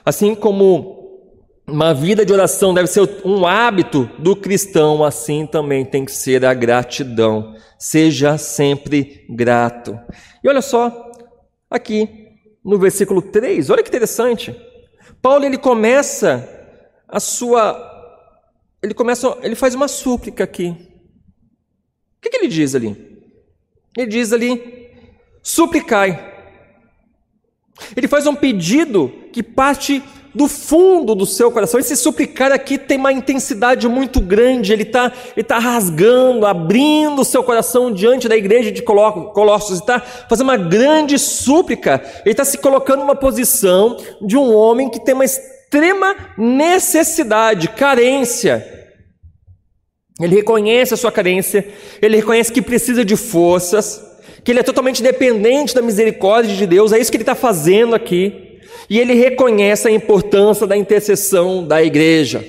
Assim 0.04 0.34
como 0.34 0.97
uma 1.68 1.92
vida 1.92 2.24
de 2.24 2.32
oração 2.32 2.72
deve 2.72 2.88
ser 2.88 3.08
um 3.24 3.46
hábito 3.46 4.10
do 4.18 4.34
cristão, 4.34 5.04
assim 5.04 5.46
também 5.46 5.84
tem 5.84 6.04
que 6.04 6.12
ser 6.12 6.44
a 6.44 6.54
gratidão. 6.54 7.54
Seja 7.78 8.38
sempre 8.38 9.26
grato. 9.28 9.98
E 10.42 10.48
olha 10.48 10.62
só, 10.62 11.12
aqui 11.70 12.26
no 12.64 12.78
versículo 12.78 13.22
3, 13.22 13.70
olha 13.70 13.82
que 13.82 13.88
interessante. 13.88 14.56
Paulo 15.20 15.44
ele 15.44 15.58
começa 15.58 16.48
a 17.06 17.20
sua 17.20 17.86
ele 18.82 18.94
começa, 18.94 19.36
ele 19.42 19.56
faz 19.56 19.74
uma 19.74 19.88
súplica 19.88 20.44
aqui. 20.44 20.68
O 20.68 22.20
que, 22.20 22.30
que 22.30 22.36
ele 22.36 22.48
diz 22.48 22.74
ali? 22.74 22.96
Ele 23.96 24.06
diz 24.06 24.32
ali: 24.32 24.90
suplicai. 25.42 26.36
Ele 27.96 28.08
faz 28.08 28.26
um 28.26 28.34
pedido 28.34 29.08
que 29.32 29.42
parte 29.42 30.02
do 30.34 30.48
fundo 30.48 31.14
do 31.14 31.26
seu 31.26 31.50
coração. 31.50 31.80
Esse 31.80 31.96
suplicar 31.96 32.52
aqui 32.52 32.78
tem 32.78 32.98
uma 32.98 33.12
intensidade 33.12 33.88
muito 33.88 34.20
grande, 34.20 34.72
ele 34.72 34.82
está 34.82 35.12
ele 35.36 35.44
tá 35.44 35.58
rasgando, 35.58 36.46
abrindo 36.46 37.22
o 37.22 37.24
seu 37.24 37.42
coração 37.42 37.92
diante 37.92 38.28
da 38.28 38.36
igreja 38.36 38.70
de 38.70 38.82
Colossos, 38.82 39.78
está 39.80 40.00
fazendo 40.00 40.48
uma 40.48 40.56
grande 40.56 41.18
súplica, 41.18 42.02
ele 42.24 42.32
está 42.32 42.44
se 42.44 42.58
colocando 42.58 43.00
numa 43.00 43.16
posição 43.16 43.96
de 44.20 44.36
um 44.36 44.54
homem 44.54 44.88
que 44.88 45.00
tem 45.00 45.14
uma 45.14 45.24
extrema 45.24 46.14
necessidade, 46.36 47.68
carência. 47.68 48.74
Ele 50.20 50.34
reconhece 50.34 50.94
a 50.94 50.96
sua 50.96 51.12
carência, 51.12 51.66
ele 52.02 52.16
reconhece 52.16 52.52
que 52.52 52.60
precisa 52.60 53.04
de 53.04 53.14
forças, 53.14 54.04
que 54.42 54.50
ele 54.50 54.60
é 54.60 54.64
totalmente 54.64 55.02
dependente 55.02 55.74
da 55.74 55.82
misericórdia 55.82 56.56
de 56.56 56.66
Deus, 56.66 56.92
é 56.92 56.98
isso 56.98 57.10
que 57.10 57.16
ele 57.16 57.22
está 57.22 57.36
fazendo 57.36 57.94
aqui. 57.94 58.47
E 58.88 58.98
ele 58.98 59.14
reconhece 59.14 59.88
a 59.88 59.90
importância 59.90 60.66
da 60.66 60.76
intercessão 60.76 61.66
da 61.66 61.82
igreja. 61.82 62.44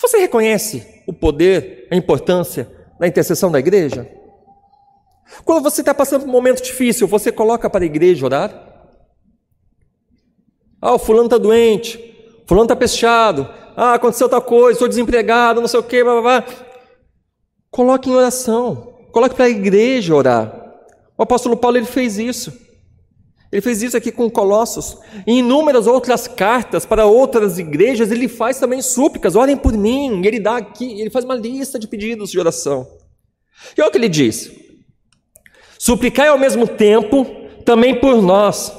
Você 0.00 0.18
reconhece 0.18 1.02
o 1.06 1.12
poder, 1.12 1.86
a 1.90 1.96
importância 1.96 2.70
da 2.98 3.06
intercessão 3.06 3.50
da 3.50 3.58
igreja? 3.58 4.08
Quando 5.44 5.62
você 5.62 5.82
está 5.82 5.94
passando 5.94 6.22
por 6.22 6.28
um 6.28 6.32
momento 6.32 6.62
difícil, 6.62 7.06
você 7.06 7.30
coloca 7.30 7.68
para 7.68 7.84
a 7.84 7.86
igreja 7.86 8.24
orar? 8.24 8.70
Ah, 10.80 10.94
o 10.94 10.98
fulano 10.98 11.26
está 11.26 11.38
doente, 11.38 11.98
o 12.44 12.48
fulano 12.48 12.64
está 12.64 12.76
fechado, 12.76 13.48
ah, 13.76 13.94
aconteceu 13.94 14.28
tal 14.28 14.42
coisa, 14.42 14.72
estou 14.72 14.88
desempregado, 14.88 15.60
não 15.60 15.68
sei 15.68 15.80
o 15.80 15.82
quê, 15.82 16.02
blá, 16.02 16.20
blá, 16.20 16.40
blá. 16.40 16.44
Coloque 17.70 18.08
em 18.08 18.14
oração, 18.14 18.94
coloque 19.12 19.34
para 19.34 19.44
a 19.44 19.50
igreja 19.50 20.14
orar. 20.14 20.60
O 21.16 21.22
apóstolo 21.22 21.56
Paulo 21.56 21.76
ele 21.76 21.86
fez 21.86 22.18
isso. 22.18 22.69
Ele 23.52 23.60
fez 23.60 23.82
isso 23.82 23.96
aqui 23.96 24.12
com 24.12 24.30
Colossos. 24.30 24.96
Em 25.26 25.40
inúmeras 25.40 25.86
outras 25.86 26.28
cartas 26.28 26.86
para 26.86 27.06
outras 27.06 27.58
igrejas, 27.58 28.10
ele 28.10 28.28
faz 28.28 28.60
também 28.60 28.80
súplicas, 28.80 29.34
orem 29.34 29.56
por 29.56 29.72
mim. 29.72 30.24
Ele 30.24 30.38
dá 30.38 30.56
aqui, 30.56 31.00
ele 31.00 31.10
faz 31.10 31.24
uma 31.24 31.34
lista 31.34 31.78
de 31.78 31.88
pedidos 31.88 32.30
de 32.30 32.38
oração. 32.38 32.86
E 33.76 33.80
olha 33.80 33.88
o 33.88 33.92
que 33.92 33.98
ele 33.98 34.08
diz: 34.08 34.52
Suplicai 35.78 36.28
ao 36.28 36.38
mesmo 36.38 36.66
tempo 36.66 37.26
também 37.64 37.98
por 37.98 38.22
nós. 38.22 38.72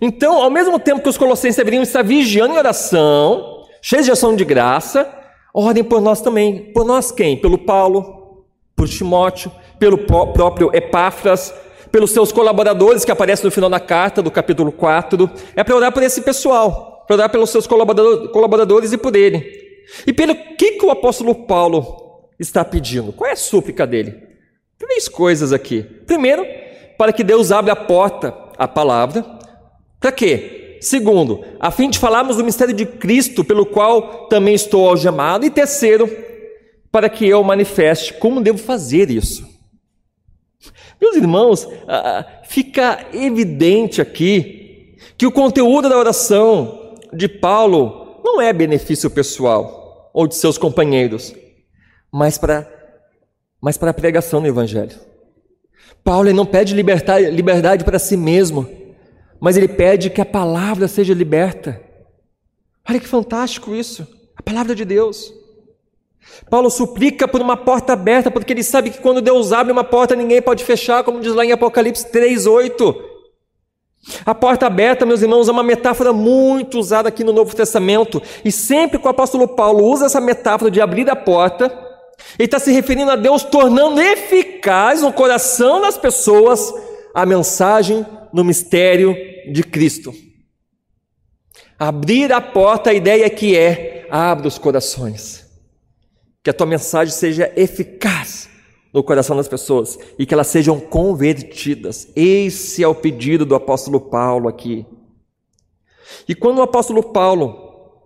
Então, 0.00 0.40
ao 0.40 0.50
mesmo 0.50 0.78
tempo 0.78 1.02
que 1.02 1.08
os 1.08 1.18
colossenses 1.18 1.56
deveriam 1.56 1.82
estar 1.82 2.02
vigiando 2.02 2.54
em 2.54 2.58
oração, 2.58 3.64
cheios 3.82 4.04
de 4.04 4.12
ação 4.12 4.36
de 4.36 4.44
graça, 4.44 5.12
orem 5.52 5.82
por 5.82 6.00
nós 6.00 6.20
também. 6.20 6.72
Por 6.72 6.84
nós 6.84 7.10
quem? 7.10 7.36
Pelo 7.36 7.58
Paulo, 7.58 8.46
por 8.76 8.88
Timóteo, 8.88 9.50
pelo 9.78 9.98
próprio 9.98 10.70
Epáfras, 10.72 11.52
pelos 11.90 12.10
seus 12.10 12.32
colaboradores, 12.32 13.04
que 13.04 13.10
aparece 13.10 13.44
no 13.44 13.50
final 13.50 13.70
da 13.70 13.80
carta, 13.80 14.22
do 14.22 14.30
capítulo 14.30 14.70
4, 14.70 15.30
é 15.56 15.64
para 15.64 15.76
orar 15.76 15.92
por 15.92 16.02
esse 16.02 16.20
pessoal, 16.22 17.04
para 17.06 17.16
orar 17.16 17.30
pelos 17.30 17.50
seus 17.50 17.66
colaboradores 17.66 18.92
e 18.92 18.98
por 18.98 19.16
ele. 19.16 19.44
E 20.06 20.12
pelo 20.12 20.34
que, 20.34 20.72
que 20.72 20.86
o 20.86 20.90
apóstolo 20.90 21.34
Paulo 21.34 22.28
está 22.38 22.64
pedindo? 22.64 23.12
Qual 23.12 23.28
é 23.28 23.32
a 23.32 23.36
súplica 23.36 23.86
dele? 23.86 24.14
Três 24.78 25.08
coisas 25.08 25.52
aqui. 25.52 25.82
Primeiro, 26.06 26.44
para 26.96 27.12
que 27.12 27.24
Deus 27.24 27.50
abra 27.50 27.72
a 27.72 27.76
porta 27.76 28.34
à 28.56 28.68
palavra. 28.68 29.24
Para 29.98 30.12
quê? 30.12 30.78
Segundo, 30.80 31.44
a 31.58 31.70
fim 31.70 31.90
de 31.90 31.98
falarmos 31.98 32.36
do 32.36 32.44
mistério 32.44 32.74
de 32.74 32.86
Cristo, 32.86 33.44
pelo 33.44 33.66
qual 33.66 34.28
também 34.28 34.54
estou 34.54 34.88
algemado. 34.88 35.44
E 35.44 35.50
terceiro, 35.50 36.08
para 36.92 37.08
que 37.08 37.26
eu 37.26 37.42
manifeste 37.42 38.14
como 38.14 38.40
devo 38.40 38.58
fazer 38.58 39.10
isso. 39.10 39.47
Meus 41.00 41.16
irmãos, 41.16 41.68
fica 42.44 43.06
evidente 43.12 44.00
aqui 44.00 44.96
que 45.16 45.26
o 45.26 45.32
conteúdo 45.32 45.88
da 45.88 45.96
oração 45.96 46.96
de 47.12 47.28
Paulo 47.28 48.20
não 48.24 48.40
é 48.40 48.52
benefício 48.52 49.10
pessoal 49.10 50.10
ou 50.12 50.26
de 50.26 50.34
seus 50.34 50.58
companheiros, 50.58 51.34
mas 52.10 52.36
para, 52.36 52.68
mas 53.60 53.76
para 53.76 53.90
a 53.90 53.94
pregação 53.94 54.40
do 54.42 54.48
Evangelho. 54.48 54.98
Paulo 56.02 56.32
não 56.32 56.46
pede 56.46 56.74
liberdade 56.74 57.84
para 57.84 57.98
si 57.98 58.16
mesmo, 58.16 58.68
mas 59.40 59.56
ele 59.56 59.68
pede 59.68 60.10
que 60.10 60.20
a 60.20 60.26
palavra 60.26 60.88
seja 60.88 61.14
liberta. 61.14 61.80
Olha 62.88 62.98
que 62.98 63.06
fantástico 63.06 63.74
isso, 63.74 64.06
a 64.36 64.42
palavra 64.42 64.74
de 64.74 64.84
Deus. 64.84 65.32
Paulo 66.50 66.70
suplica 66.70 67.28
por 67.28 67.40
uma 67.40 67.56
porta 67.56 67.92
aberta, 67.92 68.30
porque 68.30 68.52
ele 68.52 68.62
sabe 68.62 68.90
que 68.90 68.98
quando 68.98 69.20
Deus 69.20 69.52
abre 69.52 69.72
uma 69.72 69.84
porta, 69.84 70.16
ninguém 70.16 70.40
pode 70.40 70.64
fechar, 70.64 71.04
como 71.04 71.20
diz 71.20 71.34
lá 71.34 71.44
em 71.44 71.52
Apocalipse 71.52 72.10
3:8. 72.10 72.94
A 74.24 74.34
porta 74.34 74.66
aberta, 74.66 75.04
meus 75.04 75.22
irmãos, 75.22 75.48
é 75.48 75.52
uma 75.52 75.62
metáfora 75.62 76.12
muito 76.12 76.78
usada 76.78 77.08
aqui 77.08 77.24
no 77.24 77.32
Novo 77.32 77.54
Testamento, 77.54 78.22
e 78.44 78.50
sempre 78.50 78.98
que 78.98 79.06
o 79.06 79.10
apóstolo 79.10 79.48
Paulo 79.48 79.84
usa 79.84 80.06
essa 80.06 80.20
metáfora 80.20 80.70
de 80.70 80.80
abrir 80.80 81.10
a 81.10 81.16
porta, 81.16 81.66
ele 82.38 82.46
está 82.46 82.58
se 82.58 82.72
referindo 82.72 83.10
a 83.10 83.16
Deus 83.16 83.42
tornando 83.42 84.00
eficaz 84.00 85.02
no 85.02 85.12
coração 85.12 85.80
das 85.80 85.96
pessoas 85.96 86.72
a 87.14 87.26
mensagem 87.26 88.04
no 88.32 88.44
mistério 88.44 89.16
de 89.52 89.62
Cristo. 89.62 90.12
Abrir 91.78 92.32
a 92.32 92.40
porta, 92.40 92.90
a 92.90 92.94
ideia 92.94 93.28
que 93.30 93.56
é, 93.56 94.06
abre 94.10 94.48
os 94.48 94.58
corações. 94.58 95.47
Que 96.48 96.50
a 96.50 96.54
tua 96.54 96.66
mensagem 96.66 97.12
seja 97.12 97.52
eficaz 97.56 98.48
no 98.90 99.04
coração 99.04 99.36
das 99.36 99.46
pessoas 99.46 99.98
e 100.18 100.24
que 100.24 100.32
elas 100.32 100.46
sejam 100.46 100.80
convertidas. 100.80 102.08
Esse 102.16 102.82
é 102.82 102.88
o 102.88 102.94
pedido 102.94 103.44
do 103.44 103.54
apóstolo 103.54 104.00
Paulo 104.00 104.48
aqui. 104.48 104.86
E 106.26 106.34
quando 106.34 106.56
o 106.56 106.62
apóstolo 106.62 107.02
Paulo 107.02 108.00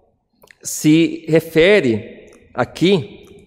se 0.61 1.24
refere 1.28 2.33
aqui 2.52 3.46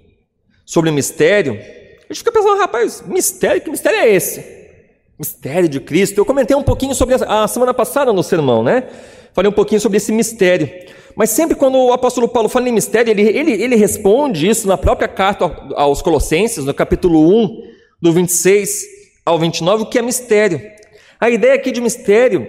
sobre 0.66 0.90
o 0.90 0.94
mistério, 0.94 1.56
a 1.56 2.14
gente 2.14 2.20
fica 2.20 2.32
pensando, 2.32 2.58
rapaz, 2.58 3.04
mistério, 3.06 3.62
que 3.62 3.70
mistério 3.70 4.00
é 4.00 4.10
esse? 4.10 4.46
Mistério 5.20 5.68
de 5.68 5.82
Cristo. 5.82 6.20
Eu 6.20 6.26
comentei 6.26 6.56
um 6.56 6.64
pouquinho 6.64 6.96
sobre 6.96 7.16
a 7.16 7.50
semana 7.50 7.74
passada 7.74 8.14
no 8.14 8.24
sermão, 8.24 8.64
né? 8.64 8.88
Falei 9.36 9.50
um 9.50 9.54
pouquinho 9.54 9.82
sobre 9.82 9.98
esse 9.98 10.14
mistério. 10.14 10.72
Mas 11.14 11.30
sempre 11.30 11.58
quando 11.58 11.78
o 11.78 11.92
apóstolo 11.92 12.26
Paulo 12.26 12.48
fala 12.48 12.70
em 12.70 12.72
mistério, 12.72 13.12
ele, 13.12 13.22
ele, 13.22 13.52
ele 13.52 13.76
responde 13.76 14.48
isso 14.48 14.66
na 14.66 14.78
própria 14.78 15.10
carta 15.10 15.46
aos 15.76 16.02
Colossenses, 16.02 16.64
no 16.64 16.74
capítulo 16.74 17.30
1, 17.44 17.64
do 18.02 18.14
26 18.14 18.84
ao 19.26 19.38
29, 19.38 19.84
o 19.84 19.86
que 19.88 20.00
é 20.00 20.02
mistério. 20.02 20.62
A 21.20 21.30
ideia 21.30 21.56
aqui 21.56 21.70
de 21.70 21.82
mistério 21.82 22.48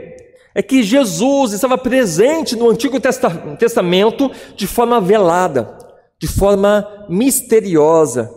é 0.54 0.62
que 0.62 0.84
Jesus 0.84 1.52
estava 1.52 1.76
presente 1.76 2.54
no 2.54 2.70
Antigo 2.70 3.00
Testamento 3.00 4.30
de 4.54 4.66
forma 4.68 5.00
velada, 5.00 5.76
de 6.20 6.28
forma 6.28 7.06
misteriosa. 7.08 8.30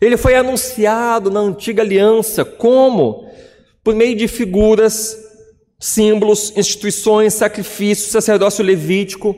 Ele 0.00 0.18
foi 0.18 0.34
anunciado 0.34 1.30
na 1.30 1.40
antiga 1.40 1.82
aliança 1.82 2.44
como? 2.44 3.26
Por 3.82 3.94
meio 3.94 4.14
de 4.14 4.28
figuras, 4.28 5.25
símbolos, 5.78 6.52
instituições, 6.56 7.34
sacrifícios, 7.34 8.10
sacerdócio 8.10 8.64
levítico, 8.64 9.36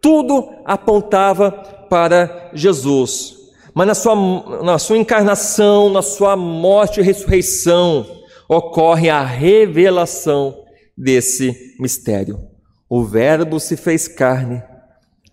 tudo 0.00 0.48
apontava 0.64 1.50
para 1.88 2.50
Jesus. 2.54 3.36
Mas 3.74 3.86
na 3.86 3.94
sua, 3.94 4.62
na 4.62 4.78
sua 4.78 4.98
encarnação, 4.98 5.90
na 5.90 6.02
sua 6.02 6.36
morte 6.36 7.00
e 7.00 7.02
ressurreição, 7.02 8.06
ocorre 8.48 9.08
a 9.08 9.22
revelação 9.22 10.64
desse 10.96 11.74
mistério. 11.78 12.40
O 12.88 13.04
Verbo 13.04 13.60
se 13.60 13.76
fez 13.76 14.08
carne, 14.08 14.62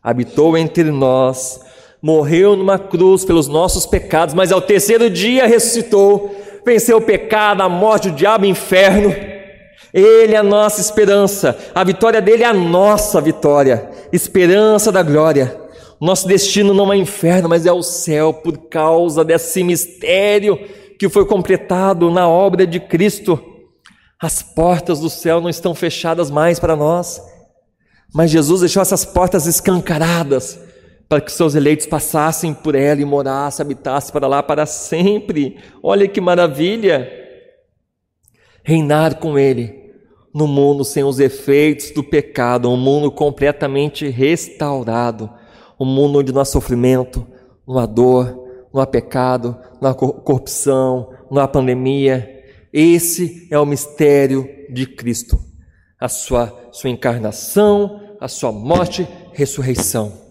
habitou 0.04 0.58
entre 0.58 0.84
nós, 0.84 1.60
morreu 2.02 2.56
numa 2.56 2.78
cruz 2.78 3.26
pelos 3.26 3.48
nossos 3.48 3.86
pecados, 3.86 4.36
mas 4.36 4.52
ao 4.52 4.62
terceiro 4.62 5.10
dia 5.10 5.48
ressuscitou, 5.48 6.36
venceu 6.66 6.98
o 6.98 7.02
pecado, 7.02 7.62
a 7.62 7.70
morte, 7.70 8.10
o 8.10 8.12
diabo, 8.12 8.44
o 8.44 8.48
inferno 8.48 9.35
ele 9.94 10.36
é 10.36 10.38
a 10.38 10.44
nossa 10.44 10.82
esperança, 10.82 11.58
a 11.74 11.84
vitória 11.84 12.22
dele 12.22 12.44
é 12.44 12.48
a 12.48 12.54
nossa 12.54 13.22
vitória, 13.22 13.90
esperança 14.12 14.92
da 14.92 15.02
glória. 15.02 15.62
Nosso 16.02 16.28
destino 16.28 16.74
não 16.74 16.92
é 16.92 16.98
inferno, 16.98 17.48
mas 17.48 17.66
é 17.66 17.72
o 17.72 17.82
céu, 17.82 18.34
por 18.34 18.70
causa 18.70 19.24
desse 19.24 19.64
mistério 19.64 20.60
que 21.00 21.08
foi 21.08 21.26
completado 21.26 22.12
na 22.12 22.28
obra 22.28 22.68
de 22.68 22.80
Cristo. 22.80 23.42
As 24.22 24.42
portas 24.42 25.00
do 25.00 25.10
céu 25.10 25.40
não 25.40 25.50
estão 25.50 25.74
fechadas 25.74 26.30
mais 26.30 26.60
para 26.60 26.76
nós, 26.76 27.22
mas 28.14 28.32
Jesus 28.32 28.62
deixou 28.62 28.82
essas 28.82 29.06
portas 29.06 29.46
escancaradas 29.46 30.60
para 31.08 31.22
que 31.22 31.32
seus 31.32 31.56
eleitos 31.56 31.86
passassem 31.86 32.54
por 32.54 32.76
ela 32.76 33.00
e 33.00 33.06
morassem, 33.06 33.64
habitassem 33.64 34.12
para 34.12 34.28
lá 34.28 34.42
para 34.42 34.66
sempre. 34.66 35.58
Olha 35.82 36.08
que 36.08 36.20
maravilha! 36.20 37.25
Reinar 38.68 39.20
com 39.20 39.38
Ele 39.38 39.94
no 40.34 40.48
mundo 40.48 40.84
sem 40.84 41.04
os 41.04 41.20
efeitos 41.20 41.92
do 41.92 42.04
pecado, 42.04 42.68
um 42.68 42.76
mundo 42.76 43.12
completamente 43.12 44.10
restaurado, 44.10 45.30
um 45.80 45.86
mundo 45.86 46.18
onde 46.18 46.34
não 46.34 46.42
há 46.42 46.46
sofrimento, 46.46 47.28
não 47.68 47.78
há 47.78 47.86
dor, 47.86 48.68
não 48.74 48.82
há 48.82 48.88
pecado, 48.88 49.56
não 49.80 49.92
há 49.92 49.94
corrupção, 49.94 51.12
não 51.30 51.44
há 51.44 51.48
pandemia. 51.48 52.44
Esse 52.74 53.48
é 53.52 53.60
o 53.60 53.68
mistério 53.68 54.50
de 54.70 54.88
Cristo, 54.88 55.40
a 56.00 56.10
sua, 56.10 56.70
sua 56.72 56.90
encarnação, 56.90 58.02
a 58.20 58.28
sua 58.28 58.52
morte, 58.52 59.08
ressurreição. 59.32 60.25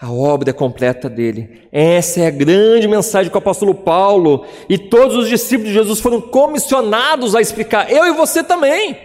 A 0.00 0.10
obra 0.10 0.52
completa 0.52 1.08
dele. 1.08 1.68
Essa 1.70 2.20
é 2.20 2.26
a 2.26 2.30
grande 2.30 2.88
mensagem 2.88 3.30
que 3.30 3.36
o 3.36 3.38
apóstolo 3.38 3.74
Paulo 3.74 4.44
e 4.68 4.76
todos 4.76 5.16
os 5.16 5.28
discípulos 5.28 5.68
de 5.68 5.74
Jesus 5.74 6.00
foram 6.00 6.20
comissionados 6.20 7.34
a 7.34 7.40
explicar. 7.40 7.90
Eu 7.90 8.04
e 8.06 8.12
você 8.12 8.42
também. 8.42 8.98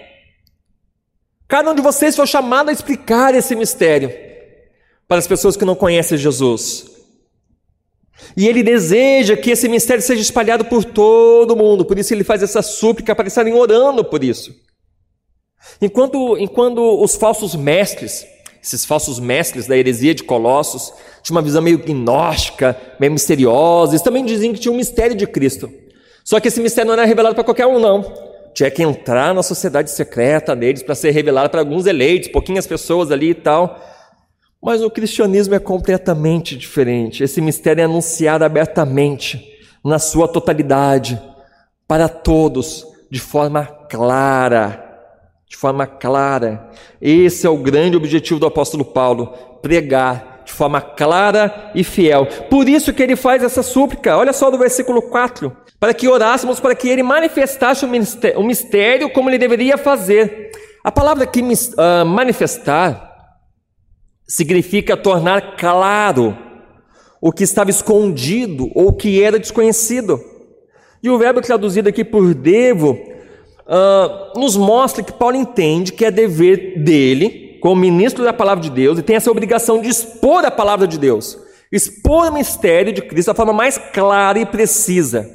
Cada 1.48 1.72
um 1.72 1.76
de 1.76 1.82
vocês 1.82 2.16
foi 2.16 2.28
chamado 2.28 2.70
a 2.70 2.74
explicar 2.74 3.34
esse 3.34 3.56
mistério 3.56 4.12
para 5.08 5.18
as 5.18 5.28
pessoas 5.28 5.58
que 5.58 5.66
não 5.66 5.76
conhecem 5.76 6.18
Jesus. 6.18 6.86
E 8.36 8.48
ele 8.48 8.62
deseja 8.62 9.36
que 9.36 9.52
esse 9.52 9.68
mistério 9.68 10.04
seja 10.04 10.22
espalhado 10.22 10.66
por 10.66 10.84
todo 10.84 11.56
mundo, 11.56 11.86
por 11.86 11.98
isso 11.98 12.14
ele 12.14 12.24
faz 12.24 12.44
essa 12.44 12.62
súplica 12.62 13.16
para 13.16 13.28
estarem 13.28 13.54
orando 13.54 14.04
por 14.04 14.24
isso. 14.24 14.54
Enquanto, 15.82 16.38
enquanto 16.38 17.04
os 17.04 17.16
falsos 17.16 17.56
mestres, 17.56 18.26
esses 18.62 18.86
falsos 18.86 19.20
mestres 19.20 19.68
da 19.68 19.78
heresia 19.78 20.14
de 20.14 20.24
Colossos, 20.24 20.94
tinham 21.24 21.38
uma 21.38 21.42
visão 21.42 21.62
meio 21.62 21.78
gnóstica, 21.80 22.78
meio 23.00 23.12
misteriosa, 23.12 23.94
eles 23.94 24.02
também 24.02 24.26
diziam 24.26 24.54
que 24.54 24.60
tinha 24.60 24.72
um 24.72 24.78
mistério 24.78 25.16
de 25.16 25.26
Cristo. 25.26 25.72
Só 26.24 26.40
que 26.40 26.48
esse 26.48 26.62
mistério 26.62 26.88
não 26.88 26.94
era 26.94 27.06
revelado 27.06 27.36
para 27.36 27.44
qualquer 27.44 27.66
um, 27.66 27.80
não 27.80 28.30
tinha 28.54 28.70
que 28.70 28.84
entrar 28.84 29.34
na 29.34 29.44
sociedade 29.44 29.92
secreta 29.92 30.56
deles 30.56 30.84
para 30.84 30.96
ser 30.96 31.12
revelado 31.12 31.50
para 31.50 31.62
alguns 31.62 31.86
eleitos, 31.86 32.30
pouquinhas 32.30 32.68
pessoas 32.68 33.12
ali 33.12 33.30
e 33.30 33.36
tal. 33.36 33.80
Mas 34.62 34.82
o 34.82 34.90
cristianismo 34.90 35.56
é 35.56 35.60
completamente 35.60 36.58
diferente. 36.58 37.24
Esse 37.24 37.40
mistério 37.40 37.82
é 37.82 37.86
anunciado 37.86 38.44
abertamente, 38.44 39.58
na 39.84 39.98
sua 39.98 40.28
totalidade, 40.28 41.22
para 41.88 42.10
todos, 42.10 42.86
de 43.10 43.20
forma 43.20 43.66
clara. 43.90 44.89
De 45.50 45.58
forma 45.58 45.86
clara. 45.86 46.70
Esse 47.02 47.46
é 47.46 47.50
o 47.50 47.58
grande 47.58 47.98
objetivo 47.98 48.40
do 48.40 48.46
apóstolo 48.46 48.86
Paulo: 48.86 49.34
pregar 49.62 50.44
de 50.46 50.54
forma 50.54 50.80
clara 50.80 51.72
e 51.76 51.84
fiel. 51.84 52.26
Por 52.50 52.70
isso 52.70 52.94
que 52.94 53.04
ele 53.04 53.16
faz 53.16 53.44
essa 53.44 53.62
súplica. 53.62 54.16
Olha 54.16 54.32
só 54.32 54.50
do 54.50 54.58
versículo 54.58 55.02
4 55.02 55.52
para 55.80 55.94
que 55.94 56.08
orássemos 56.08 56.60
para 56.60 56.76
que 56.76 56.90
ele 56.90 57.02
manifestasse 57.02 57.86
o 58.36 58.44
mistério 58.44 59.10
como 59.12 59.30
ele 59.30 59.38
deveria 59.38 59.78
fazer. 59.78 60.52
A 60.84 60.92
palavra 60.92 61.24
aqui, 61.24 61.42
uh, 61.42 62.06
manifestar, 62.06 63.10
significa 64.28 64.98
tornar 64.98 65.56
claro 65.56 66.38
o 67.22 67.32
que 67.32 67.44
estava 67.44 67.70
escondido 67.70 68.70
ou 68.76 68.90
o 68.90 68.94
que 68.94 69.24
era 69.24 69.40
desconhecido. 69.40 70.20
E 71.02 71.10
o 71.10 71.18
verbo 71.18 71.42
traduzido 71.42 71.88
aqui 71.88 72.04
por 72.04 72.34
devo 72.34 72.98
uh, 73.70 74.40
nos 74.40 74.58
mostra 74.58 75.04
que 75.04 75.14
Paulo 75.14 75.36
entende 75.36 75.94
que 75.94 76.04
é 76.04 76.12
dever 76.12 76.84
dele, 76.84 77.60
como 77.62 77.80
ministro 77.80 78.24
da 78.24 78.34
palavra 78.34 78.64
de 78.64 78.70
Deus, 78.70 78.98
e 78.98 79.04
tem 79.04 79.16
essa 79.16 79.30
obrigação 79.30 79.82
de 79.82 79.88
expor 79.88 80.44
a 80.44 80.52
palavra 80.52 80.88
de 80.88 80.98
Deus, 80.98 81.38
expor 81.72 82.30
o 82.30 82.34
mistério 82.34 82.92
de 82.92 83.02
Cristo 83.02 83.28
da 83.28 83.36
forma 83.36 83.54
mais 83.54 83.78
clara 83.78 84.40
e 84.40 84.46
precisa. 84.46 85.30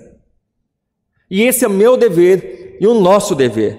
E 1.30 1.42
esse 1.42 1.64
é 1.64 1.68
meu 1.68 1.96
dever 1.96 2.76
e 2.80 2.86
o 2.86 2.94
nosso 2.94 3.34
dever. 3.34 3.78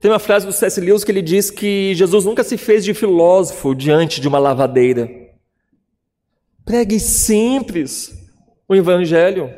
Tem 0.00 0.10
uma 0.10 0.18
frase 0.18 0.46
do 0.46 0.52
C.S. 0.52 0.80
Lewis 0.80 1.04
que 1.04 1.12
ele 1.12 1.20
diz 1.20 1.50
que 1.50 1.94
Jesus 1.94 2.24
nunca 2.24 2.42
se 2.42 2.56
fez 2.56 2.82
de 2.84 2.94
filósofo 2.94 3.74
diante 3.74 4.20
de 4.20 4.26
uma 4.26 4.38
lavadeira. 4.38 5.10
Pregue 6.64 6.98
simples 6.98 8.14
o 8.66 8.74
evangelho. 8.74 9.50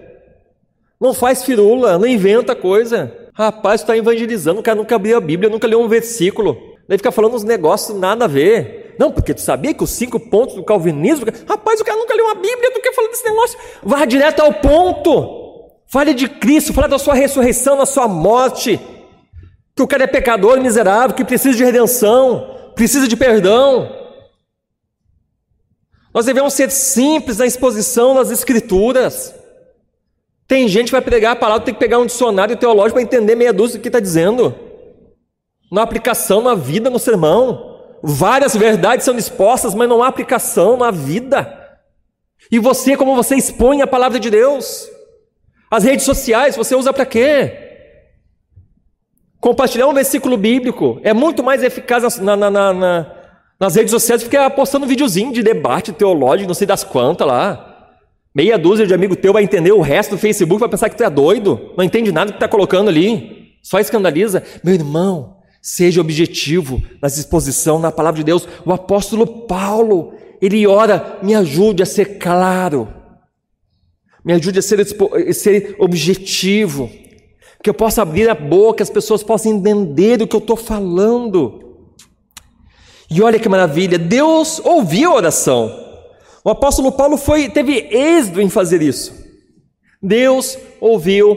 Não 1.03 1.13
faz 1.13 1.43
firula, 1.43 1.99
não 1.99 2.07
inventa 2.07 2.55
coisa. 2.55 3.13
Rapaz, 3.35 3.81
está 3.81 3.97
evangelizando, 3.97 4.61
o 4.61 4.63
cara 4.63 4.77
nunca 4.77 4.95
abriu 4.95 5.17
a 5.17 5.21
Bíblia, 5.21 5.51
nunca 5.51 5.67
leu 5.67 5.81
um 5.81 5.89
versículo. 5.89 6.57
Daí 6.89 6.97
fica 6.97 7.11
falando 7.11 7.35
uns 7.35 7.43
negócios 7.43 7.99
nada 7.99 8.27
a 8.27 8.29
ver. 8.29 8.95
Não, 9.01 9.11
porque 9.11 9.35
tu 9.35 9.41
sabia 9.41 9.75
que 9.75 9.83
os 9.83 9.91
cinco 9.91 10.21
pontos 10.21 10.55
do 10.55 10.63
calvinismo. 10.63 11.27
Rapaz, 11.49 11.81
o 11.81 11.85
cara 11.85 11.99
nunca 11.99 12.15
leu 12.15 12.27
uma 12.27 12.37
Bíblia, 12.37 12.71
tu 12.73 12.81
quer 12.81 12.95
falar 12.95 13.09
desse 13.09 13.25
negócio? 13.25 13.59
Vá 13.83 14.05
direto 14.05 14.41
ao 14.43 14.55
ponto. 14.55 15.73
Fale 15.89 16.15
de 16.15 16.29
Cristo, 16.29 16.73
fale 16.73 16.87
da 16.87 17.01
sua 17.01 17.15
ressurreição, 17.15 17.77
da 17.77 17.87
sua 17.87 18.07
morte. 18.07 18.79
Que 19.75 19.83
o 19.83 19.89
cara 19.89 20.05
é 20.05 20.07
pecador, 20.07 20.61
miserável, 20.61 21.17
que 21.17 21.25
precisa 21.25 21.57
de 21.57 21.65
redenção, 21.65 22.71
precisa 22.77 23.09
de 23.09 23.17
perdão. 23.17 23.91
Nós 26.15 26.27
devemos 26.27 26.55
ser 26.55 26.71
simples 26.71 27.39
na 27.39 27.47
exposição 27.47 28.15
nas 28.15 28.31
Escrituras. 28.31 29.42
Tem 30.53 30.69
gente 30.69 30.89
que 30.89 30.93
vai 30.93 31.01
pregar 31.01 31.33
a 31.33 31.37
palavra, 31.37 31.65
tem 31.65 31.73
que 31.73 31.81
pegar 31.81 31.99
um 31.99 32.05
dicionário 32.05 32.55
teológico 32.59 32.97
para 32.97 33.03
entender 33.03 33.35
meia 33.35 33.55
dúzia 33.55 33.79
do 33.79 33.83
que 33.83 33.89
está 33.89 33.99
dizendo. 33.99 34.55
Na 35.73 35.81
aplicação 35.81 36.43
na 36.43 36.55
vida, 36.55 36.91
no 36.91 36.99
sermão. 36.99 37.81
Várias 38.03 38.55
verdades 38.55 39.07
são 39.07 39.17
expostas, 39.17 39.75
mas 39.75 39.89
não 39.89 40.03
há 40.03 40.09
aplicação 40.09 40.77
na 40.77 40.91
vida. 40.91 41.59
E 42.51 42.59
você, 42.59 42.99
como 42.99 43.17
você 43.17 43.35
expõe 43.35 43.81
a 43.81 43.87
palavra 43.87 44.21
de 44.21 44.29
Deus? 44.29 44.91
As 45.71 45.85
redes 45.85 46.05
sociais, 46.05 46.55
você 46.55 46.75
usa 46.75 46.93
para 46.93 47.07
quê? 47.07 47.57
Compartilhar 49.41 49.87
um 49.87 49.95
versículo 49.95 50.37
bíblico 50.37 51.01
é 51.03 51.15
muito 51.15 51.43
mais 51.43 51.63
eficaz 51.63 52.19
na, 52.19 52.37
na, 52.37 52.51
na, 52.51 53.17
nas 53.59 53.75
redes 53.75 53.91
sociais 53.91 54.23
do 54.23 54.29
que 54.29 54.37
postando 54.51 54.85
um 54.85 54.89
videozinho 54.89 55.33
de 55.33 55.43
debate 55.43 55.95
teológico, 55.95 56.49
não 56.49 56.55
sei 56.55 56.67
das 56.67 56.85
quantas 56.85 57.27
lá. 57.27 57.72
Meia 58.35 58.59
dúzia 58.59 58.87
de 58.87 58.95
amigo 58.95 59.15
teu 59.15 59.33
vai 59.33 59.43
entender 59.43 59.73
o 59.73 59.83
resto 59.83 60.13
do 60.13 60.19
Facebook, 60.19 60.61
vai 60.61 60.69
pensar 60.69 60.89
que 60.89 60.97
tu 60.97 61.05
é 61.05 61.11
doido, 61.11 61.73
não 61.77 61.85
entende 61.85 62.11
nada 62.11 62.31
que 62.31 62.37
está 62.37 62.49
colocando 62.49 62.89
ali, 62.89 63.59
só 63.63 63.79
escandaliza. 63.79 64.43
Meu 64.65 64.75
irmão, 64.75 65.37
seja 65.61 66.01
objetivo 66.01 66.83
na 67.01 67.09
exposição 67.09 67.79
na 67.79 67.93
palavra 67.93 68.19
de 68.19 68.25
Deus. 68.25 68.49
O 68.65 68.73
apóstolo 68.73 69.27
Paulo, 69.47 70.15
ele 70.41 70.67
ora, 70.67 71.19
me 71.23 71.35
ajude 71.35 71.83
a 71.83 71.87
ser 71.87 72.19
claro, 72.19 72.89
me 74.25 74.33
ajude 74.33 74.61
a 74.61 74.63
ser, 74.63 74.85
ser 75.35 75.77
objetivo, 75.79 76.91
que 77.63 77.69
eu 77.69 77.75
possa 77.75 78.03
abrir 78.03 78.29
a 78.31 78.35
boca, 78.35 78.83
as 78.83 78.91
pessoas 78.91 79.23
possam 79.23 79.53
entender 79.53 80.23
o 80.23 80.27
que 80.27 80.35
eu 80.35 80.41
estou 80.41 80.57
falando. 80.57 81.61
E 83.11 83.23
olha 83.23 83.39
que 83.39 83.49
maravilha, 83.49 83.99
Deus 83.99 84.59
ouviu 84.65 85.13
a 85.13 85.17
oração. 85.17 85.92
O 86.45 86.51
apóstolo 86.51 86.91
Paulo 86.91 87.17
foi, 87.17 87.49
teve 87.49 87.89
êxito 87.91 88.41
em 88.41 88.49
fazer 88.49 88.83
isso. 88.83 89.15
Deus 90.03 90.59
ouviu 90.81 91.37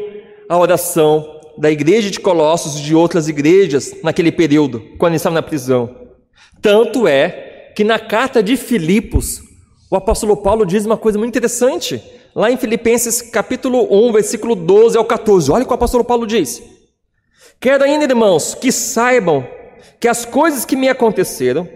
a 0.50 0.58
oração 0.58 1.42
da 1.58 1.70
igreja 1.72 2.10
de 2.10 2.20
Colossos 2.20 2.80
e 2.80 2.84
de 2.84 2.96
outras 2.96 3.28
igrejas 3.28 3.94
naquele 4.04 4.32
período, 4.32 4.82
quando 4.98 5.12
ele 5.12 5.18
estava 5.18 5.36
na 5.36 5.42
prisão. 5.44 5.96
Tanto 6.62 7.08
é 7.08 7.72
que 7.76 7.84
na 7.84 8.00
carta 8.00 8.42
de 8.42 8.58
Filipos, 8.58 9.42
o 9.92 9.96
apóstolo 9.96 10.36
Paulo 10.38 10.66
diz 10.66 10.86
uma 10.86 10.98
coisa 10.98 11.20
muito 11.20 11.30
interessante, 11.30 12.02
lá 12.34 12.50
em 12.50 12.58
Filipenses 12.58 13.22
capítulo 13.22 13.88
1, 14.08 14.12
versículo 14.12 14.56
12 14.56 14.98
ao 14.98 15.06
14. 15.06 15.52
Olha 15.52 15.64
o 15.64 15.68
que 15.68 15.72
o 15.72 15.76
apóstolo 15.76 16.04
Paulo 16.04 16.26
diz: 16.26 16.64
Quero 17.60 17.84
ainda, 17.84 18.06
irmãos, 18.06 18.56
que 18.56 18.72
saibam 18.72 19.48
que 20.00 20.08
as 20.08 20.26
coisas 20.26 20.66
que 20.66 20.76
me 20.76 20.90
aconteceram 20.90 21.68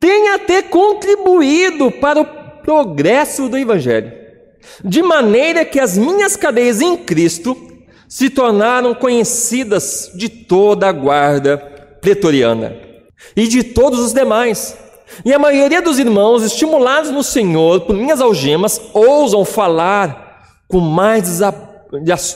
tem 0.00 0.30
até 0.30 0.62
contribuído 0.62 1.90
para 1.90 2.22
o 2.22 2.24
progresso 2.64 3.48
do 3.48 3.58
Evangelho, 3.58 4.10
de 4.82 5.02
maneira 5.02 5.64
que 5.64 5.78
as 5.78 5.98
minhas 5.98 6.36
cadeias 6.36 6.80
em 6.80 6.96
Cristo 6.96 7.56
se 8.08 8.30
tornaram 8.30 8.94
conhecidas 8.94 10.10
de 10.14 10.28
toda 10.28 10.88
a 10.88 10.92
guarda 10.92 11.58
pretoriana 12.00 12.74
e 13.36 13.46
de 13.46 13.62
todos 13.62 14.00
os 14.00 14.12
demais. 14.14 14.76
E 15.24 15.32
a 15.34 15.38
maioria 15.38 15.82
dos 15.82 15.98
irmãos, 15.98 16.42
estimulados 16.42 17.10
no 17.10 17.22
Senhor 17.22 17.82
por 17.82 17.94
minhas 17.94 18.20
algemas, 18.20 18.80
ousam 18.94 19.44
falar 19.44 20.56
com 20.66 20.80
mais 20.80 21.40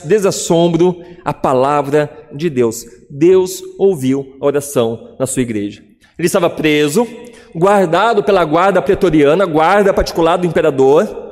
desassombro 0.05 1.03
a 1.25 1.33
palavra 1.33 2.29
de 2.35 2.51
Deus. 2.51 2.85
Deus 3.09 3.63
ouviu 3.79 4.37
a 4.41 4.47
oração 4.47 5.17
na 5.19 5.27
sua 5.27 5.43
igreja. 5.43 5.83
Ele 6.19 6.27
estava 6.27 6.51
preso, 6.51 7.07
guardado 7.55 8.23
pela 8.23 8.45
guarda 8.45 8.83
pretoriana, 8.83 9.47
guarda 9.47 9.93
particular 9.93 10.37
do 10.37 10.47
imperador, 10.47 11.25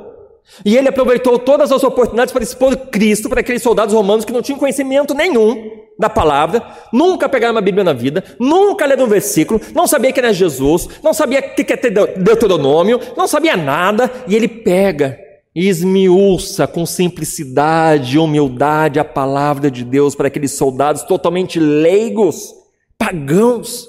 e 0.63 0.77
ele 0.77 0.89
aproveitou 0.89 1.39
todas 1.39 1.71
as 1.71 1.83
oportunidades 1.83 2.31
para 2.31 2.43
expor 2.43 2.75
Cristo 2.75 3.29
para 3.29 3.39
aqueles 3.39 3.63
soldados 3.63 3.93
romanos 3.93 4.25
que 4.25 4.33
não 4.33 4.41
tinham 4.41 4.59
conhecimento 4.59 5.13
nenhum 5.13 5.83
da 5.97 6.09
palavra, 6.09 6.63
nunca 6.91 7.29
pegaram 7.29 7.53
uma 7.53 7.61
Bíblia 7.61 7.83
na 7.83 7.93
vida, 7.93 8.23
nunca 8.39 8.85
leram 8.85 9.05
um 9.05 9.09
versículo, 9.09 9.61
não 9.73 9.87
sabia 9.87 10.11
que 10.11 10.19
era 10.19 10.33
Jesus, 10.33 10.89
não 11.03 11.13
sabia 11.13 11.39
o 11.39 11.55
que 11.55 11.73
é 11.73 11.89
Deuteronômio, 12.17 12.99
não 13.15 13.27
sabia 13.27 13.55
nada, 13.55 14.11
e 14.27 14.35
ele 14.35 14.47
pega 14.47 15.17
e 15.55 15.69
esmiuça 15.69 16.65
com 16.65 16.85
simplicidade 16.85 18.15
e 18.15 18.19
humildade 18.19 18.99
a 18.99 19.05
palavra 19.05 19.69
de 19.69 19.83
Deus 19.83 20.15
para 20.15 20.27
aqueles 20.27 20.51
soldados 20.51 21.03
totalmente 21.03 21.59
leigos, 21.59 22.53
pagãos, 22.97 23.87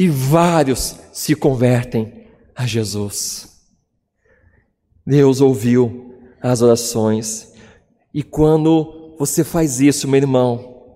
e 0.00 0.08
vários 0.08 0.96
se 1.12 1.34
convertem 1.34 2.24
a 2.56 2.64
Jesus. 2.66 3.50
Deus 5.06 5.42
ouviu 5.42 6.14
as 6.40 6.62
orações, 6.62 7.52
e 8.14 8.22
quando 8.22 9.14
você 9.18 9.44
faz 9.44 9.78
isso, 9.78 10.08
meu 10.08 10.16
irmão, 10.16 10.86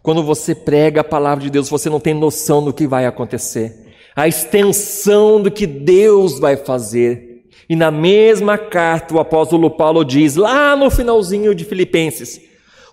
quando 0.00 0.22
você 0.22 0.54
prega 0.54 1.00
a 1.00 1.04
palavra 1.04 1.42
de 1.42 1.50
Deus, 1.50 1.68
você 1.68 1.90
não 1.90 1.98
tem 1.98 2.14
noção 2.14 2.64
do 2.64 2.72
que 2.72 2.86
vai 2.86 3.04
acontecer, 3.04 3.92
a 4.14 4.28
extensão 4.28 5.42
do 5.42 5.50
que 5.50 5.66
Deus 5.66 6.38
vai 6.38 6.56
fazer. 6.56 7.42
E 7.68 7.74
na 7.74 7.90
mesma 7.90 8.56
carta, 8.56 9.12
o 9.12 9.18
apóstolo 9.18 9.72
Paulo 9.72 10.04
diz, 10.04 10.36
lá 10.36 10.76
no 10.76 10.88
finalzinho 10.88 11.52
de 11.52 11.64
Filipenses: 11.64 12.40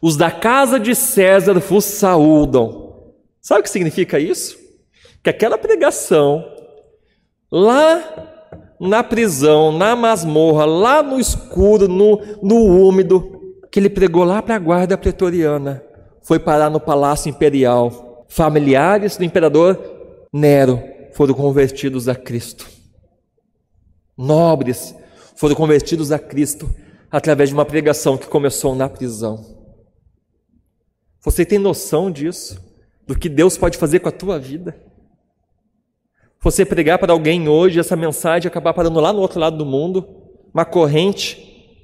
os 0.01 0.17
da 0.17 0.32
casa 0.32 0.79
de 0.79 0.95
César 0.95 1.60
vos 1.60 1.86
saúdam. 1.86 3.13
Sabe 3.39 3.60
o 3.60 3.63
que 3.63 3.69
significa 3.69 4.19
isso? 4.19 4.68
Que 5.23 5.29
aquela 5.29 5.58
pregação 5.58 6.45
lá 7.51 8.38
na 8.79 9.03
prisão, 9.03 9.71
na 9.71 9.95
masmorra, 9.95 10.65
lá 10.65 11.03
no 11.03 11.19
escuro, 11.19 11.88
no, 11.88 12.21
no 12.41 12.55
úmido, 12.55 13.58
que 13.71 13.79
ele 13.79 13.89
pregou 13.89 14.23
lá 14.23 14.41
para 14.41 14.55
a 14.55 14.60
guarda 14.60 14.97
pretoriana, 14.97 15.84
foi 16.23 16.39
parar 16.39 16.69
no 16.69 16.79
palácio 16.79 17.29
imperial. 17.29 18.25
Familiares 18.29 19.17
do 19.17 19.23
imperador 19.23 20.27
Nero 20.32 20.82
foram 21.13 21.34
convertidos 21.34 22.08
a 22.08 22.15
Cristo. 22.15 22.67
Nobres 24.17 24.95
foram 25.36 25.55
convertidos 25.55 26.12
a 26.12 26.19
Cristo 26.19 26.69
através 27.12 27.49
de 27.49 27.55
uma 27.55 27.65
pregação 27.65 28.17
que 28.17 28.27
começou 28.27 28.75
na 28.75 28.88
prisão. 28.88 29.58
Você 31.21 31.45
tem 31.45 31.60
noção 31.60 32.12
disso? 32.12 32.60
Do 33.05 33.17
que 33.17 33.27
Deus 33.27 33.58
pode 33.58 33.77
fazer 33.77 33.99
com 33.99 34.10
a 34.10 34.12
tua 34.12 34.39
vida? 34.39 34.88
Você 36.41 36.63
pregar 36.63 36.97
para 36.97 37.12
alguém 37.12 37.49
hoje, 37.49 37.82
essa 37.82 37.97
mensagem 37.97 38.47
acabar 38.47 38.73
parando 38.73 39.02
lá 39.02 39.12
no 39.12 39.19
outro 39.19 39.39
lado 39.39 39.58
do 39.58 39.65
mundo, 39.65 40.08
uma 40.54 40.63
corrente 40.63 41.78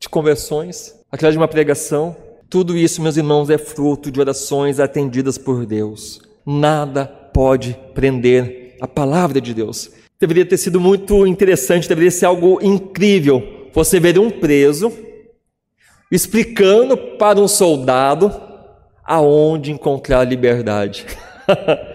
de 0.00 0.08
conversões, 0.08 0.92
através 1.10 1.34
de 1.34 1.38
uma 1.38 1.46
pregação. 1.46 2.16
Tudo 2.50 2.76
isso, 2.76 3.00
meus 3.00 3.16
irmãos, 3.16 3.50
é 3.50 3.56
fruto 3.56 4.10
de 4.10 4.20
orações 4.20 4.80
atendidas 4.80 5.38
por 5.38 5.64
Deus. 5.64 6.20
Nada 6.44 7.06
pode 7.06 7.78
prender 7.94 8.76
a 8.80 8.88
palavra 8.88 9.40
de 9.40 9.54
Deus. 9.54 9.92
Deveria 10.18 10.44
ter 10.44 10.56
sido 10.56 10.80
muito 10.80 11.24
interessante, 11.24 11.88
deveria 11.88 12.10
ser 12.10 12.26
algo 12.26 12.58
incrível. 12.60 13.68
Você 13.72 14.00
ver 14.00 14.18
um 14.18 14.28
preso 14.28 14.92
explicando 16.10 16.96
para 16.96 17.38
um 17.38 17.46
soldado 17.46 18.32
aonde 19.04 19.70
encontrar 19.70 20.24
liberdade. 20.24 21.06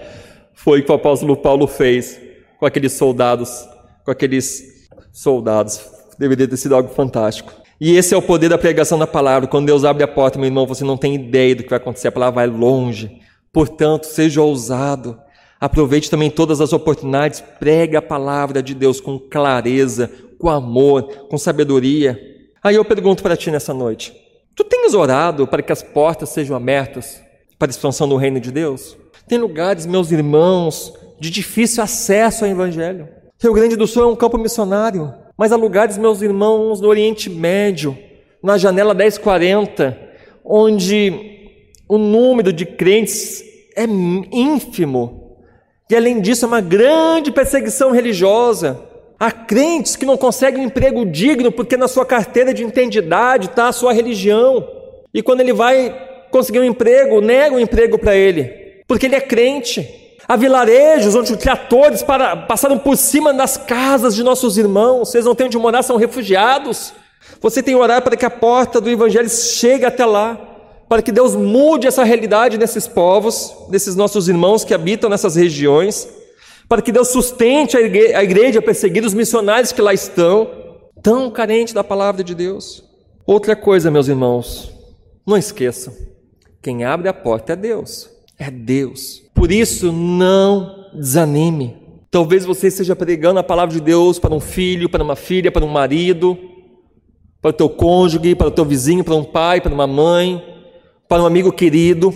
foi 0.68 0.82
o 0.82 0.84
que 0.84 0.92
o 0.92 0.96
apóstolo 0.96 1.38
Paulo 1.38 1.66
fez 1.66 2.20
com 2.60 2.66
aqueles 2.66 2.92
soldados, 2.92 3.66
com 4.04 4.12
aqueles 4.12 4.86
soldados. 5.14 5.80
Deveria 6.20 6.46
ter 6.46 6.58
sido 6.58 6.76
algo 6.76 6.90
fantástico. 6.90 7.54
E 7.80 7.96
esse 7.96 8.14
é 8.14 8.18
o 8.18 8.22
poder 8.22 8.50
da 8.50 8.58
pregação 8.58 9.00
da 9.00 9.08
palavra. 9.08 9.48
Quando 9.48 9.68
Deus 9.68 9.86
abre 9.86 10.04
a 10.04 10.08
porta, 10.10 10.38
meu 10.38 10.48
irmão, 10.48 10.68
você 10.68 10.84
não 10.84 10.98
tem 10.98 11.16
ideia 11.16 11.56
do 11.56 11.64
que 11.64 11.70
vai 11.70 11.78
acontecer. 11.78 12.10
A 12.10 12.12
palavra 12.12 12.46
vai 12.46 12.48
longe. 12.48 13.22
Portanto, 13.54 14.08
seja 14.08 14.42
ousado. 14.42 15.18
Aproveite 15.58 16.12
também 16.12 16.30
todas 16.30 16.60
as 16.60 16.74
oportunidades. 16.74 17.40
Pregue 17.40 17.96
a 17.96 18.02
palavra 18.02 18.62
de 18.62 18.74
Deus 18.74 19.00
com 19.00 19.18
clareza, 19.18 20.12
com 20.38 20.50
amor, 20.50 21.04
com 21.30 21.38
sabedoria. 21.38 22.20
Aí 22.62 22.76
eu 22.76 22.84
pergunto 22.84 23.24
para 23.24 23.38
ti 23.38 23.50
nessa 23.50 23.74
noite: 23.74 24.14
Tu 24.54 24.66
tens 24.66 24.94
orado 24.94 25.48
para 25.48 25.62
que 25.62 25.72
as 25.72 25.82
portas 25.82 26.28
sejam 26.28 26.58
abertas 26.58 27.22
para 27.58 27.70
a 27.70 27.72
expansão 27.72 28.10
do 28.10 28.18
reino 28.18 28.42
de 28.42 28.52
Deus? 28.52 28.98
Tem 29.28 29.38
lugares, 29.38 29.86
meus 29.86 30.10
irmãos, 30.10 30.94
de 31.20 31.30
difícil 31.30 31.84
acesso 31.84 32.46
ao 32.46 32.52
Evangelho. 32.52 33.10
Rio 33.38 33.54
Grande 33.54 33.76
do 33.76 33.86
Sul 33.86 34.04
é 34.04 34.08
um 34.08 34.16
campo 34.16 34.38
missionário, 34.38 35.14
mas 35.38 35.52
há 35.52 35.58
lugares, 35.58 35.98
meus 35.98 36.22
irmãos, 36.22 36.80
no 36.80 36.88
Oriente 36.88 37.30
Médio, 37.30 37.98
na 38.42 38.58
janela 38.58 38.94
1040, 38.94 39.98
onde 40.46 41.52
o 41.90 41.98
número 41.98 42.54
de 42.54 42.66
crentes 42.66 43.44
é 43.76 43.84
ínfimo. 43.84 45.38
E 45.90 45.96
além 45.96 46.22
disso, 46.22 46.46
é 46.46 46.48
uma 46.48 46.62
grande 46.62 47.30
perseguição 47.30 47.92
religiosa. 47.92 48.82
Há 49.20 49.30
crentes 49.30 49.98
que 49.98 50.06
não 50.06 50.16
conseguem 50.16 50.62
um 50.62 50.68
emprego 50.68 51.06
digno 51.06 51.52
porque 51.52 51.76
na 51.76 51.90
sua 51.90 52.06
carteira 52.06 52.54
de 52.54 52.64
entendidade 52.64 53.48
está 53.48 53.68
a 53.68 53.74
sua 53.74 53.92
religião. 53.92 54.66
E 55.14 55.22
quando 55.22 55.42
ele 55.42 55.54
vai 55.54 56.28
conseguir 56.32 56.60
um 56.60 56.66
emprego, 56.66 57.20
nega 57.20 57.56
um 57.56 57.60
emprego 57.60 57.98
para 57.98 58.16
ele, 58.16 58.67
porque 58.88 59.06
ele 59.06 59.16
é 59.16 59.22
crente. 59.22 59.88
Há 60.28 60.36
vilarejos 60.36 61.16
onde 61.16 61.32
os 61.32 61.40
tratores 61.40 62.02
para, 62.02 62.36
passaram 62.36 62.78
por 62.78 62.98
cima 62.98 63.34
das 63.34 63.56
casas 63.56 64.14
de 64.16 64.24
nossos 64.24 64.58
irmãos, 64.58 65.10
vocês 65.10 65.26
não 65.26 65.36
têm 65.36 65.48
onde 65.48 65.58
morar, 65.58 65.84
são 65.84 65.96
refugiados. 65.96 66.94
Você 67.42 67.62
tem 67.62 67.76
que 67.76 67.80
orar 67.80 68.02
para 68.02 68.18
que 68.18 68.26
a 68.26 68.30
porta 68.30 68.82
do 68.82 68.90
Evangelho 68.90 69.30
chegue 69.30 69.86
até 69.86 70.06
lá, 70.06 70.36
para 70.90 71.02
que 71.02 71.12
Deus 71.12 71.36
mude 71.36 71.88
essa 71.88 72.04
realidade 72.04 72.58
desses 72.58 72.88
povos, 72.88 73.54
desses 73.70 73.96
nossos 73.96 74.28
irmãos 74.28 74.64
que 74.64 74.74
habitam 74.74 75.10
nessas 75.10 75.36
regiões, 75.36 76.08
para 76.68 76.82
que 76.82 76.92
Deus 76.92 77.10
sustente 77.10 77.78
a 77.78 77.82
igreja, 77.82 78.18
a 78.18 78.24
igreja 78.24 78.62
perseguida, 78.62 79.08
os 79.08 79.14
missionários 79.14 79.72
que 79.72 79.82
lá 79.82 79.94
estão, 79.94 80.50
tão 81.02 81.30
carentes 81.30 81.74
da 81.74 81.84
palavra 81.84 82.24
de 82.24 82.36
Deus. 82.36 82.84
Outra 83.26 83.56
coisa, 83.56 83.92
meus 83.92 84.08
irmãos, 84.08 84.74
não 85.26 85.38
esqueçam: 85.38 85.94
quem 86.62 86.84
abre 86.84 87.08
a 87.08 87.14
porta 87.14 87.54
é 87.54 87.56
Deus. 87.56 88.17
É 88.38 88.52
Deus. 88.52 89.24
Por 89.34 89.52
isso, 89.52 89.92
não 89.92 90.90
desanime. 90.94 91.76
Talvez 92.10 92.46
você 92.46 92.68
esteja 92.68 92.96
pregando 92.96 93.40
a 93.40 93.44
palavra 93.44 93.74
de 93.74 93.82
Deus 93.82 94.20
para 94.20 94.34
um 94.34 94.40
filho, 94.40 94.90
para 94.90 95.04
uma 95.04 95.16
filha, 95.16 95.52
para 95.52 95.66
um 95.66 95.70
marido, 95.70 96.38
para 97.42 97.50
o 97.50 97.54
teu 97.54 97.70
cônjuge, 97.70 98.36
para 98.36 98.48
o 98.48 98.52
teu 98.52 98.66
vizinho, 98.66 99.04
para 99.04 99.16
um 99.16 99.24
pai, 99.24 99.60
para 99.60 99.74
uma 99.74 99.88
mãe, 99.88 100.44
para 101.08 101.22
um 101.22 101.26
amigo 101.26 101.52
querido. 101.52 102.14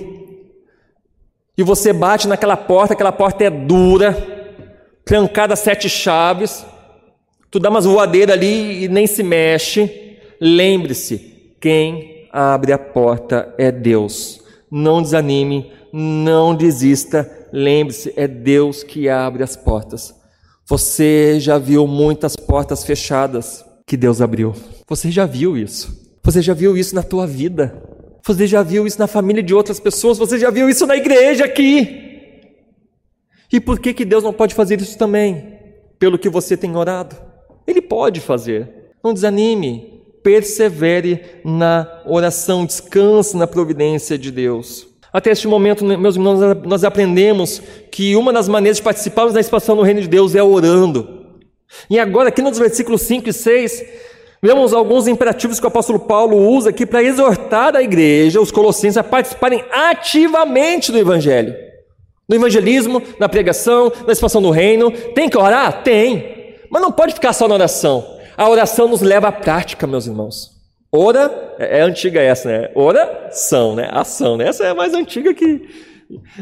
E 1.58 1.64
você 1.64 1.92
bate 1.92 2.28
naquela 2.28 2.56
porta, 2.56 2.94
aquela 2.94 3.12
porta 3.12 3.44
é 3.44 3.50
dura, 3.50 4.14
trancada 5.04 5.56
sete 5.56 5.90
chaves, 5.90 6.66
tu 7.50 7.60
dá 7.60 7.70
umas 7.70 7.86
voadeiras 7.86 8.36
ali 8.36 8.86
e 8.86 8.88
nem 8.88 9.06
se 9.06 9.22
mexe. 9.22 10.18
Lembre-se, 10.40 11.56
quem 11.60 12.28
abre 12.32 12.72
a 12.72 12.80
porta 12.80 13.54
é 13.58 13.72
Deus. 13.72 14.42
Não 14.72 15.02
desanime, 15.02 15.72
não 15.92 16.56
desista. 16.56 17.30
Lembre-se, 17.52 18.14
é 18.16 18.28
Deus 18.28 18.84
que 18.84 19.10
abre 19.10 19.44
as 19.44 19.56
portas. 19.56 20.14
Você 20.68 21.40
já 21.40 21.58
viu 21.58 21.86
muitas 21.86 22.36
portas 22.36 22.86
fechadas 22.86 23.66
que 23.86 23.98
Deus 23.98 24.22
abriu. 24.22 24.54
Você 24.88 25.12
já 25.12 25.26
viu 25.26 25.58
isso. 25.58 26.00
Você 26.24 26.42
já 26.42 26.54
viu 26.54 26.78
isso 26.78 26.96
na 26.96 27.04
tua 27.04 27.28
vida. 27.28 27.76
Você 28.26 28.48
já 28.48 28.64
viu 28.64 28.86
isso 28.86 29.00
na 29.00 29.08
família 29.08 29.44
de 29.44 29.54
outras 29.54 29.80
pessoas. 29.80 30.18
Você 30.18 30.38
já 30.38 30.50
viu 30.50 30.70
isso 30.70 30.86
na 30.86 30.96
igreja 30.96 31.46
aqui. 31.46 32.02
E 33.52 33.60
por 33.60 33.80
que, 33.80 33.94
que 33.94 34.06
Deus 34.06 34.24
não 34.24 34.32
pode 34.32 34.56
fazer 34.56 34.80
isso 34.80 34.98
também? 34.98 35.60
Pelo 36.00 36.18
que 36.18 36.30
você 36.30 36.56
tem 36.56 36.76
orado. 36.76 37.18
Ele 37.68 37.82
pode 37.82 38.22
fazer. 38.22 38.94
Não 39.04 39.14
desanime. 39.14 40.02
Persevere 40.24 41.22
na 41.44 42.02
oração. 42.06 42.66
Descanse 42.66 43.36
na 43.36 43.48
providência 43.48 44.18
de 44.18 44.32
Deus. 44.32 44.88
Até 45.14 45.32
este 45.32 45.48
momento, 45.48 45.84
meus 45.84 46.16
irmãos, 46.16 46.40
nós 46.64 46.84
aprendemos 46.86 47.62
que 47.92 48.16
uma 48.16 48.32
das 48.32 48.48
maneiras 48.48 48.78
de 48.78 48.84
participarmos 48.84 49.34
da 49.34 49.42
expansão 49.42 49.76
do 49.76 49.82
reino 49.82 50.02
de 50.02 50.08
Deus 50.08 50.36
é 50.36 50.42
orando. 50.42 51.26
E 51.90 52.00
agora, 52.00 52.30
aqui 52.30 52.42
nos 52.42 52.58
versículos 52.58 53.02
5 53.02 53.28
e 53.28 53.34
6, 53.34 53.84
vemos 54.42 54.74
alguns 54.74 55.08
imperativos 55.08 55.60
que 55.60 55.66
o 55.66 55.68
apóstolo 55.68 56.00
Paulo 56.00 56.38
usa 56.38 56.70
aqui 56.70 56.86
para 56.86 57.04
exortar 57.04 57.76
a 57.76 57.84
igreja, 57.84 58.40
os 58.40 58.52
colossenses, 58.52 58.98
a 58.98 59.04
participarem 59.04 59.64
ativamente 59.72 60.94
do 60.94 60.98
evangelho. 60.98 61.54
No 62.28 62.36
evangelismo, 62.38 63.02
na 63.20 63.28
pregação, 63.28 63.92
na 64.06 64.14
expansão 64.14 64.42
do 64.42 64.50
reino. 64.50 64.92
Tem 64.92 65.28
que 65.28 65.38
orar? 65.38 65.84
Tem. 65.84 66.56
Mas 66.70 66.82
não 66.82 66.92
pode 66.92 67.14
ficar 67.14 67.34
só 67.34 67.50
na 67.50 67.56
oração. 67.56 68.18
A 68.38 68.48
oração 68.48 68.88
nos 68.88 69.02
leva 69.02 69.28
à 69.28 69.32
prática, 69.32 69.86
meus 69.86 70.08
irmãos. 70.08 70.61
Ora, 70.92 71.56
é, 71.58 71.80
é 71.80 71.82
antiga 71.82 72.22
essa, 72.22 72.50
né? 72.50 72.72
Oração, 72.76 73.76
né? 73.76 73.90
Ação, 73.92 74.36
né? 74.36 74.48
Essa 74.48 74.66
é 74.66 74.70
a 74.72 74.76
mais 74.76 74.94
antiga 74.94 75.34
que. 75.34 75.70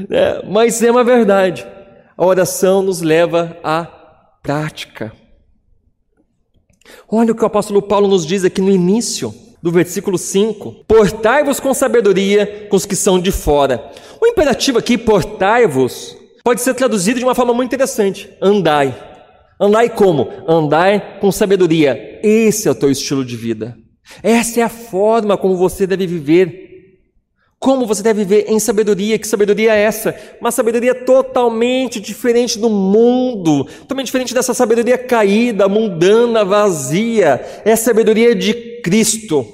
Né? 0.09 0.41
Mas 0.49 0.81
é 0.81 0.89
uma 0.89 1.03
verdade. 1.03 1.67
A 2.17 2.25
oração 2.25 2.81
nos 2.81 3.01
leva 3.01 3.57
à 3.63 3.85
prática. 4.41 5.13
Olha 7.07 7.31
o 7.31 7.35
que 7.35 7.43
o 7.43 7.47
apóstolo 7.47 7.81
Paulo 7.81 8.07
nos 8.07 8.25
diz 8.25 8.43
aqui 8.43 8.61
no 8.61 8.71
início 8.71 9.33
do 9.61 9.71
versículo 9.71 10.17
5: 10.17 10.83
Portai-vos 10.87 11.59
com 11.59 11.71
sabedoria 11.73 12.67
com 12.69 12.75
os 12.75 12.85
que 12.85 12.95
são 12.95 13.19
de 13.19 13.31
fora. 13.31 13.91
O 14.19 14.25
imperativo 14.25 14.79
aqui, 14.79 14.97
portai-vos, 14.97 16.17
pode 16.43 16.61
ser 16.61 16.73
traduzido 16.73 17.19
de 17.19 17.25
uma 17.25 17.35
forma 17.35 17.53
muito 17.53 17.69
interessante: 17.69 18.29
andai. 18.41 18.97
Andai 19.59 19.89
como? 19.89 20.29
Andai 20.47 21.19
com 21.19 21.31
sabedoria. 21.31 22.19
Esse 22.23 22.67
é 22.67 22.71
o 22.71 22.75
teu 22.75 22.89
estilo 22.89 23.23
de 23.23 23.35
vida. 23.35 23.77
Essa 24.23 24.61
é 24.61 24.63
a 24.63 24.69
forma 24.69 25.37
como 25.37 25.55
você 25.55 25.85
deve 25.85 26.07
viver. 26.07 26.69
Como 27.59 27.85
você 27.85 28.01
deve 28.01 28.23
viver 28.23 28.45
em 28.49 28.59
sabedoria. 28.59 29.19
Que 29.19 29.27
sabedoria 29.27 29.75
é 29.75 29.81
essa? 29.81 30.15
Uma 30.39 30.51
sabedoria 30.51 30.95
totalmente 30.95 31.99
diferente 31.99 32.57
do 32.57 32.69
mundo, 32.69 33.65
totalmente 33.65 34.05
diferente 34.05 34.33
dessa 34.33 34.53
sabedoria 34.53 34.97
caída, 34.97 35.67
mundana, 35.67 36.45
vazia. 36.45 37.61
É 37.65 37.73
a 37.73 37.77
sabedoria 37.77 38.33
de 38.33 38.81
Cristo. 38.81 39.45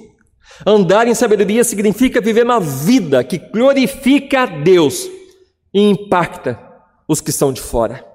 Andar 0.65 1.07
em 1.07 1.15
sabedoria 1.15 1.63
significa 1.63 2.21
viver 2.21 2.45
uma 2.45 2.59
vida 2.59 3.23
que 3.23 3.37
glorifica 3.37 4.43
a 4.43 4.45
Deus 4.45 5.09
e 5.73 5.81
impacta 5.81 6.59
os 7.07 7.19
que 7.19 7.31
estão 7.31 7.51
de 7.51 7.59
fora. 7.59 8.14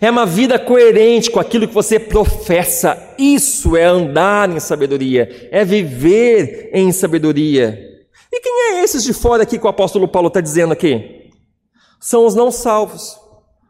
É 0.00 0.10
uma 0.10 0.24
vida 0.24 0.58
coerente 0.58 1.30
com 1.30 1.40
aquilo 1.40 1.66
que 1.66 1.74
você 1.74 1.98
professa. 1.98 3.14
Isso 3.18 3.76
é 3.76 3.84
andar 3.84 4.48
em 4.50 4.60
sabedoria, 4.60 5.48
é 5.50 5.64
viver 5.64 6.70
em 6.72 6.92
sabedoria. 6.92 7.90
E 8.32 8.40
quem 8.40 8.52
é 8.52 8.84
esses 8.84 9.02
de 9.02 9.12
fora 9.12 9.42
aqui 9.42 9.58
que 9.58 9.66
o 9.66 9.70
apóstolo 9.70 10.08
Paulo 10.08 10.28
está 10.28 10.40
dizendo 10.40 10.72
aqui? 10.72 11.30
São 12.00 12.24
os 12.24 12.34
não 12.34 12.50
salvos. 12.50 13.18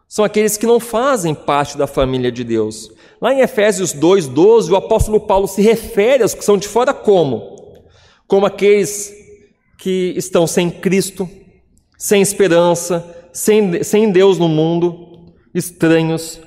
São 0.07 0.25
aqueles 0.25 0.59
que 0.59 0.67
não 0.67 0.79
fazem 0.79 1.35
parte 1.35 1.77
da 1.79 1.87
família 1.87 2.31
de 2.31 2.45
Deus. 2.45 2.91
Lá 3.21 3.33
em 3.33 3.41
Efésios 3.41 3.95
2,12, 3.95 4.71
o 4.71 4.77
apóstolo 4.77 5.21
Paulo 5.21 5.49
se 5.49 5.63
refere 5.63 6.23
aos 6.23 6.35
que 6.35 6.45
são 6.45 6.59
de 6.59 6.69
fora 6.69 6.93
como? 6.93 7.81
Como 8.27 8.45
aqueles 8.45 9.13
que 9.79 10.13
estão 10.17 10.47
sem 10.47 10.71
Cristo, 10.71 11.29
sem 11.97 12.21
esperança, 12.21 13.27
sem, 13.33 13.83
sem 13.83 14.13
Deus 14.13 14.39
no 14.39 14.49
mundo 14.49 15.12
estranhos 15.55 16.41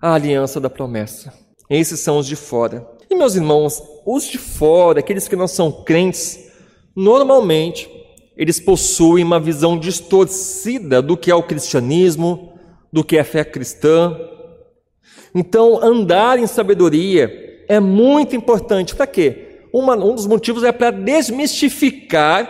à 0.00 0.14
aliança 0.14 0.60
da 0.60 0.70
promessa. 0.70 1.32
Esses 1.68 2.00
são 2.00 2.18
os 2.18 2.26
de 2.26 2.36
fora. 2.36 2.86
E 3.08 3.14
meus 3.14 3.34
irmãos, 3.34 3.82
os 4.04 4.24
de 4.24 4.38
fora, 4.38 5.00
aqueles 5.00 5.28
que 5.28 5.36
não 5.36 5.48
são 5.48 5.70
crentes, 5.84 6.50
normalmente 6.94 7.88
eles 8.36 8.60
possuem 8.60 9.24
uma 9.24 9.40
visão 9.40 9.78
distorcida 9.78 11.00
do 11.00 11.16
que 11.16 11.30
é 11.30 11.34
o 11.34 11.42
cristianismo, 11.42 12.52
do 12.92 13.02
que 13.02 13.16
é 13.16 13.20
a 13.20 13.24
fé 13.24 13.44
cristã. 13.44 14.16
Então, 15.34 15.82
andar 15.82 16.38
em 16.38 16.46
sabedoria 16.46 17.64
é 17.68 17.80
muito 17.80 18.36
importante. 18.36 18.94
Para 18.94 19.06
quê? 19.06 19.60
Uma, 19.72 19.94
um 19.94 20.14
dos 20.14 20.26
motivos 20.26 20.64
é 20.64 20.72
para 20.72 20.90
desmistificar 20.90 22.48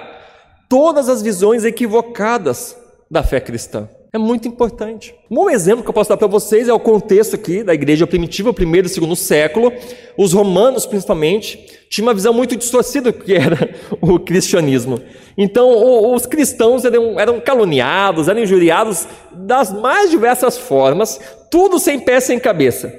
todas 0.68 1.08
as 1.08 1.22
visões 1.22 1.64
equivocadas 1.64 2.76
da 3.10 3.22
fé 3.22 3.40
cristã. 3.40 3.88
É 4.16 4.18
muito 4.18 4.48
importante. 4.48 5.14
Um 5.30 5.34
bom 5.34 5.50
exemplo 5.50 5.84
que 5.84 5.90
eu 5.90 5.92
posso 5.92 6.08
dar 6.08 6.16
para 6.16 6.26
vocês 6.26 6.68
é 6.68 6.72
o 6.72 6.80
contexto 6.80 7.34
aqui 7.34 7.62
da 7.62 7.74
igreja 7.74 8.06
primitiva, 8.06 8.50
primeiro 8.50 8.86
e 8.86 8.90
segundo 8.90 9.14
século. 9.14 9.70
Os 10.16 10.32
romanos, 10.32 10.86
principalmente, 10.86 11.58
tinham 11.90 12.06
uma 12.06 12.14
visão 12.14 12.32
muito 12.32 12.56
distorcida 12.56 13.12
que 13.12 13.34
era 13.34 13.74
o 14.00 14.18
cristianismo. 14.18 14.98
Então, 15.36 16.14
os 16.14 16.24
cristãos 16.24 16.86
eram, 16.86 17.20
eram 17.20 17.38
caluniados, 17.40 18.26
eram 18.26 18.40
injuriados 18.40 19.06
das 19.34 19.70
mais 19.70 20.10
diversas 20.10 20.56
formas, 20.56 21.20
tudo 21.50 21.78
sem 21.78 22.00
pé, 22.00 22.18
sem 22.18 22.40
cabeça. 22.40 22.90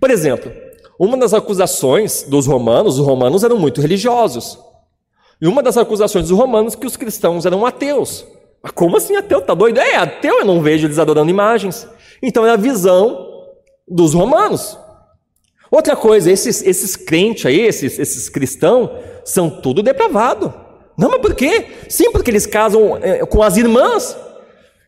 Por 0.00 0.10
exemplo, 0.10 0.50
uma 0.98 1.18
das 1.18 1.34
acusações 1.34 2.22
dos 2.26 2.46
romanos, 2.46 2.98
os 2.98 3.06
romanos 3.06 3.44
eram 3.44 3.58
muito 3.58 3.82
religiosos. 3.82 4.58
E 5.38 5.46
uma 5.46 5.62
das 5.62 5.76
acusações 5.76 6.30
dos 6.30 6.38
romanos 6.38 6.72
é 6.72 6.78
que 6.78 6.86
os 6.86 6.96
cristãos 6.96 7.44
eram 7.44 7.66
ateus. 7.66 8.24
Mas 8.62 8.72
como 8.72 8.96
assim 8.96 9.16
ateu? 9.16 9.40
Tá 9.40 9.54
doido? 9.54 9.80
É, 9.80 9.96
ateu 9.96 10.40
eu 10.40 10.44
não 10.44 10.60
vejo 10.60 10.86
eles 10.86 10.98
adorando 10.98 11.30
imagens. 11.30 11.86
Então 12.22 12.46
é 12.46 12.50
a 12.50 12.56
visão 12.56 13.44
dos 13.88 14.14
romanos. 14.14 14.78
Outra 15.70 15.96
coisa, 15.96 16.30
esses, 16.30 16.62
esses 16.62 16.96
crentes 16.96 17.46
aí, 17.46 17.60
esses, 17.60 17.98
esses 17.98 18.28
cristãos, 18.28 18.90
são 19.24 19.48
tudo 19.48 19.82
depravado. 19.82 20.52
Não, 20.96 21.08
mas 21.08 21.20
por 21.20 21.34
quê? 21.34 21.66
Sim, 21.88 22.12
porque 22.12 22.30
eles 22.30 22.46
casam 22.46 22.98
é, 23.00 23.24
com 23.24 23.42
as 23.42 23.56
irmãs. 23.56 24.16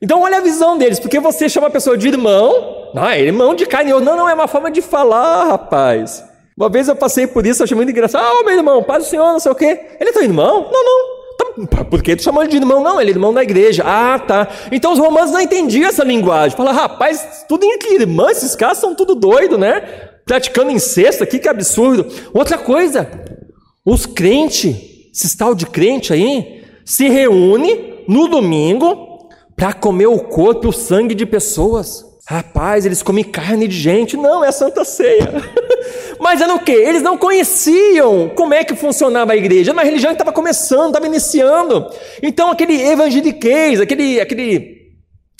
Então 0.03 0.21
olha 0.21 0.39
a 0.39 0.41
visão 0.43 0.77
deles, 0.77 1.01
porque 1.01 1.19
você 1.19 1.49
chama 1.49 1.69
a 1.69 1.71
pessoa 1.71 1.97
de 1.97 2.07
irmão, 2.09 2.91
não, 2.95 3.09
é 3.09 3.21
irmão 3.21 3.55
de 3.55 3.65
carne, 3.65 3.91
não, 3.91 4.01
não, 4.01 4.29
é 4.29 4.35
uma 4.35 4.47
forma 4.47 4.71
de 4.71 4.83
falar, 4.83 5.47
rapaz. 5.47 6.23
Uma 6.57 6.69
vez 6.69 6.87
eu 6.87 6.95
passei 6.95 7.27
por 7.27 7.47
isso, 7.47 7.63
eu 7.63 7.65
achei 7.65 7.77
muito 7.77 7.91
engraçado. 7.91 8.23
Ah, 8.25 8.45
meu 8.45 8.55
irmão, 8.55 8.83
paz 8.83 9.05
do 9.05 9.09
Senhor, 9.09 9.33
não 9.33 9.41
sei 9.41 9.51
o 9.51 9.55
quê. 9.55 9.81
Ele 9.99 10.11
é 10.11 10.13
teu 10.13 10.23
irmão? 10.23 10.69
Não, 10.71 10.85
não. 10.85 11.14
Tá, 11.71 11.85
por 11.85 12.03
que 12.03 12.17
tu 12.17 12.23
chamou 12.23 12.43
ele 12.43 12.51
de 12.51 12.57
irmão? 12.57 12.83
Não, 12.83 13.01
ele 13.01 13.11
é 13.11 13.15
irmão 13.15 13.33
da 13.33 13.43
igreja. 13.43 13.85
Ah, 13.87 14.19
tá. 14.19 14.49
Então 14.73 14.93
os 14.93 14.99
romanos 14.99 15.31
não 15.31 15.41
entendiam 15.41 15.89
essa 15.89 16.03
linguagem. 16.03 16.57
Fala, 16.57 16.73
rapaz, 16.73 17.45
tudo 17.49 17.65
entre 17.65 17.95
irmãs, 17.95 18.39
esses 18.39 18.57
caras 18.57 18.79
são 18.79 18.95
tudo 18.95 19.15
doido, 19.15 19.57
né? 19.57 19.81
Praticando 20.27 20.71
incesto 20.71 21.23
aqui, 21.23 21.39
que 21.39 21.49
absurdo. 21.49 22.07
Outra 22.33 22.59
coisa, 22.59 23.09
os 23.85 24.05
crentes, 24.05 24.77
esses 25.15 25.35
tal 25.35 25.55
de 25.55 25.67
crente 25.67 26.13
aí, 26.13 26.65
se 26.85 27.09
reúne 27.09 28.03
no 28.09 28.27
domingo 28.27 29.29
para 29.57 29.73
comer 29.73 30.07
o 30.07 30.19
corpo 30.19 30.67
e 30.67 30.71
o 30.71 30.73
sangue 30.73 31.15
de 31.15 31.25
pessoas. 31.25 32.05
Rapaz, 32.27 32.87
eles 32.87 33.03
comem 33.03 33.23
carne 33.23 33.69
de 33.69 33.77
gente. 33.77 34.17
Não, 34.17 34.43
é 34.43 34.49
a 34.49 34.53
Santa 34.53 34.85
Ceia. 34.85 35.31
Mas 36.21 36.41
era 36.41 36.55
o 36.55 36.59
quê? 36.59 36.73
Eles 36.73 37.03
não 37.03 37.17
conheciam 37.17 38.31
como 38.35 38.55
é 38.55 38.65
que 38.65 38.75
funcionava 38.75 39.33
a 39.33 39.37
igreja. 39.37 39.73
Uma 39.73 39.83
religião 39.83 40.11
que 40.11 40.15
estava 40.15 40.33
começando, 40.33 40.89
estava 40.89 41.07
iniciando. 41.07 41.91
Então, 42.23 42.51
aquele 42.51 42.81
evangeliquez, 42.81 43.81
aquele, 43.81 44.21
aquele, 44.21 44.93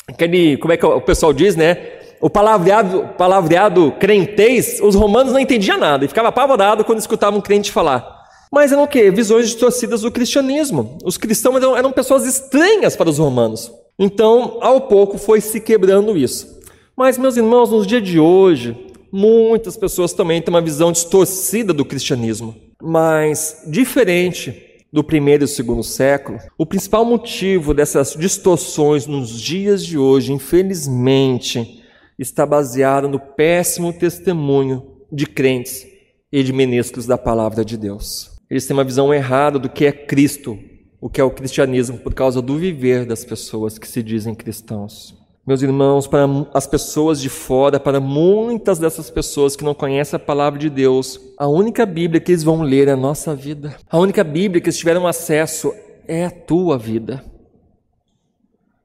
aquele, 0.09 0.57
como 0.59 0.73
é 0.73 0.77
que 0.77 0.87
o 0.87 1.01
pessoal 1.01 1.33
diz, 1.33 1.57
né? 1.57 1.77
O 2.21 2.31
palavreado, 2.31 3.11
palavreado 3.19 3.93
crentez, 3.99 4.81
os 4.81 4.95
romanos 4.95 5.33
não 5.33 5.41
entendiam 5.41 5.79
nada 5.79 6.05
e 6.05 6.09
ficava 6.09 6.29
apavorado 6.29 6.85
quando 6.85 6.99
escutavam 6.99 7.39
um 7.39 7.43
crente 7.43 7.71
falar. 7.71 8.25
Mas 8.51 8.71
eram 8.71 8.85
o 8.85 8.89
quê? 8.89 9.11
Visões 9.11 9.47
distorcidas 9.47 10.03
do 10.03 10.11
cristianismo. 10.13 10.97
Os 11.05 11.17
cristãos 11.17 11.57
eram, 11.57 11.77
eram 11.77 11.93
pessoas 11.93 12.25
estranhas 12.25 12.95
para 12.97 13.11
os 13.11 13.19
romanos. 13.19 13.71
Então, 13.99 14.59
ao 14.61 14.83
pouco 14.83 15.19
foi 15.19 15.41
se 15.41 15.61
quebrando 15.61 16.17
isso. 16.17 16.55
Mas, 16.97 17.19
meus 17.19 17.37
irmãos, 17.37 17.71
nos 17.71 17.87
dias 17.87 18.03
de 18.03 18.21
hoje, 18.21 18.94
muitas 19.15 19.77
pessoas 19.77 20.13
também 20.13 20.43
têm 20.43 20.53
uma 20.53 20.61
visão 20.61 20.91
distorcida 20.91 21.73
do 21.73 21.85
cristianismo. 21.85 22.53
Mas, 22.83 23.63
diferente 23.69 24.61
do 24.93 25.05
primeiro 25.05 25.45
e 25.45 25.49
segundo 25.49 25.85
século, 25.85 26.39
o 26.59 26.67
principal 26.67 27.05
motivo 27.05 27.73
dessas 27.73 28.17
distorções 28.19 29.07
nos 29.07 29.41
dias 29.41 29.87
de 29.87 29.97
hoje, 29.97 30.33
infelizmente, 30.33 31.81
está 32.19 32.45
baseado 32.45 33.09
no 33.09 33.21
péssimo 33.21 33.93
testemunho 33.93 34.83
de 35.13 35.27
crentes 35.27 35.87
e 36.33 36.43
de 36.43 36.53
ministros 36.53 37.07
da 37.07 37.17
palavra 37.17 37.65
de 37.65 37.77
Deus. 37.77 38.33
Eles 38.51 38.67
têm 38.67 38.77
uma 38.77 38.83
visão 38.83 39.15
errada 39.15 39.61
do 39.61 39.69
que 39.69 39.87
é 39.87 39.93
Cristo, 39.93 40.59
o 41.01 41.09
que 41.09 41.21
é 41.21 41.25
o 41.25 41.31
cristianismo, 41.31 41.99
por 41.99 42.15
causa 42.15 42.43
do 42.43 42.59
viver 42.59 43.07
das 43.07 43.25
pessoas 43.25 43.79
que 43.79 43.87
se 43.87 44.03
dizem 44.03 44.35
cristãos. 44.35 45.24
Meus 45.47 45.61
irmãos, 45.61 46.07
para 46.07 46.27
as 46.55 46.67
pessoas 46.67 47.21
de 47.21 47.29
fora, 47.29 47.79
para 47.79 48.01
muitas 48.01 48.79
dessas 48.79 49.11
pessoas 49.11 49.55
que 49.55 49.63
não 49.63 49.75
conhecem 49.75 50.17
a 50.17 50.19
palavra 50.19 50.59
de 50.59 50.71
Deus, 50.71 51.21
a 51.37 51.47
única 51.47 51.85
Bíblia 51.85 52.19
que 52.19 52.33
eles 52.33 52.43
vão 52.43 52.63
ler 52.63 52.89
é 52.89 52.93
a 52.93 52.97
nossa 52.97 53.35
vida. 53.35 53.77
A 53.91 53.99
única 53.99 54.25
Bíblia 54.25 54.59
que 54.59 54.69
eles 54.69 54.79
tiveram 54.79 55.07
acesso 55.07 55.75
é 56.09 56.25
a 56.25 56.31
tua 56.31 56.79
vida. 56.79 57.23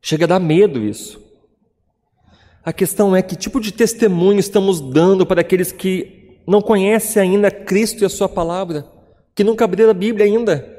Chega 0.01 0.25
a 0.25 0.27
dar 0.27 0.39
medo 0.39 0.83
isso. 0.83 1.23
A 2.61 2.73
questão 2.73 3.15
é 3.15 3.21
que 3.21 3.37
tipo 3.37 3.61
de 3.61 3.71
testemunho 3.71 4.39
estamos 4.39 4.81
dando 4.81 5.25
para 5.25 5.39
aqueles 5.39 5.71
que 5.71 6.41
não 6.45 6.61
conhecem 6.61 7.21
ainda 7.21 7.49
Cristo 7.49 8.01
e 8.01 8.05
a 8.05 8.09
Sua 8.09 8.27
palavra, 8.27 8.85
que 9.33 9.45
nunca 9.45 9.63
abriram 9.63 9.91
a 9.91 9.93
Bíblia 9.93 10.25
ainda 10.25 10.78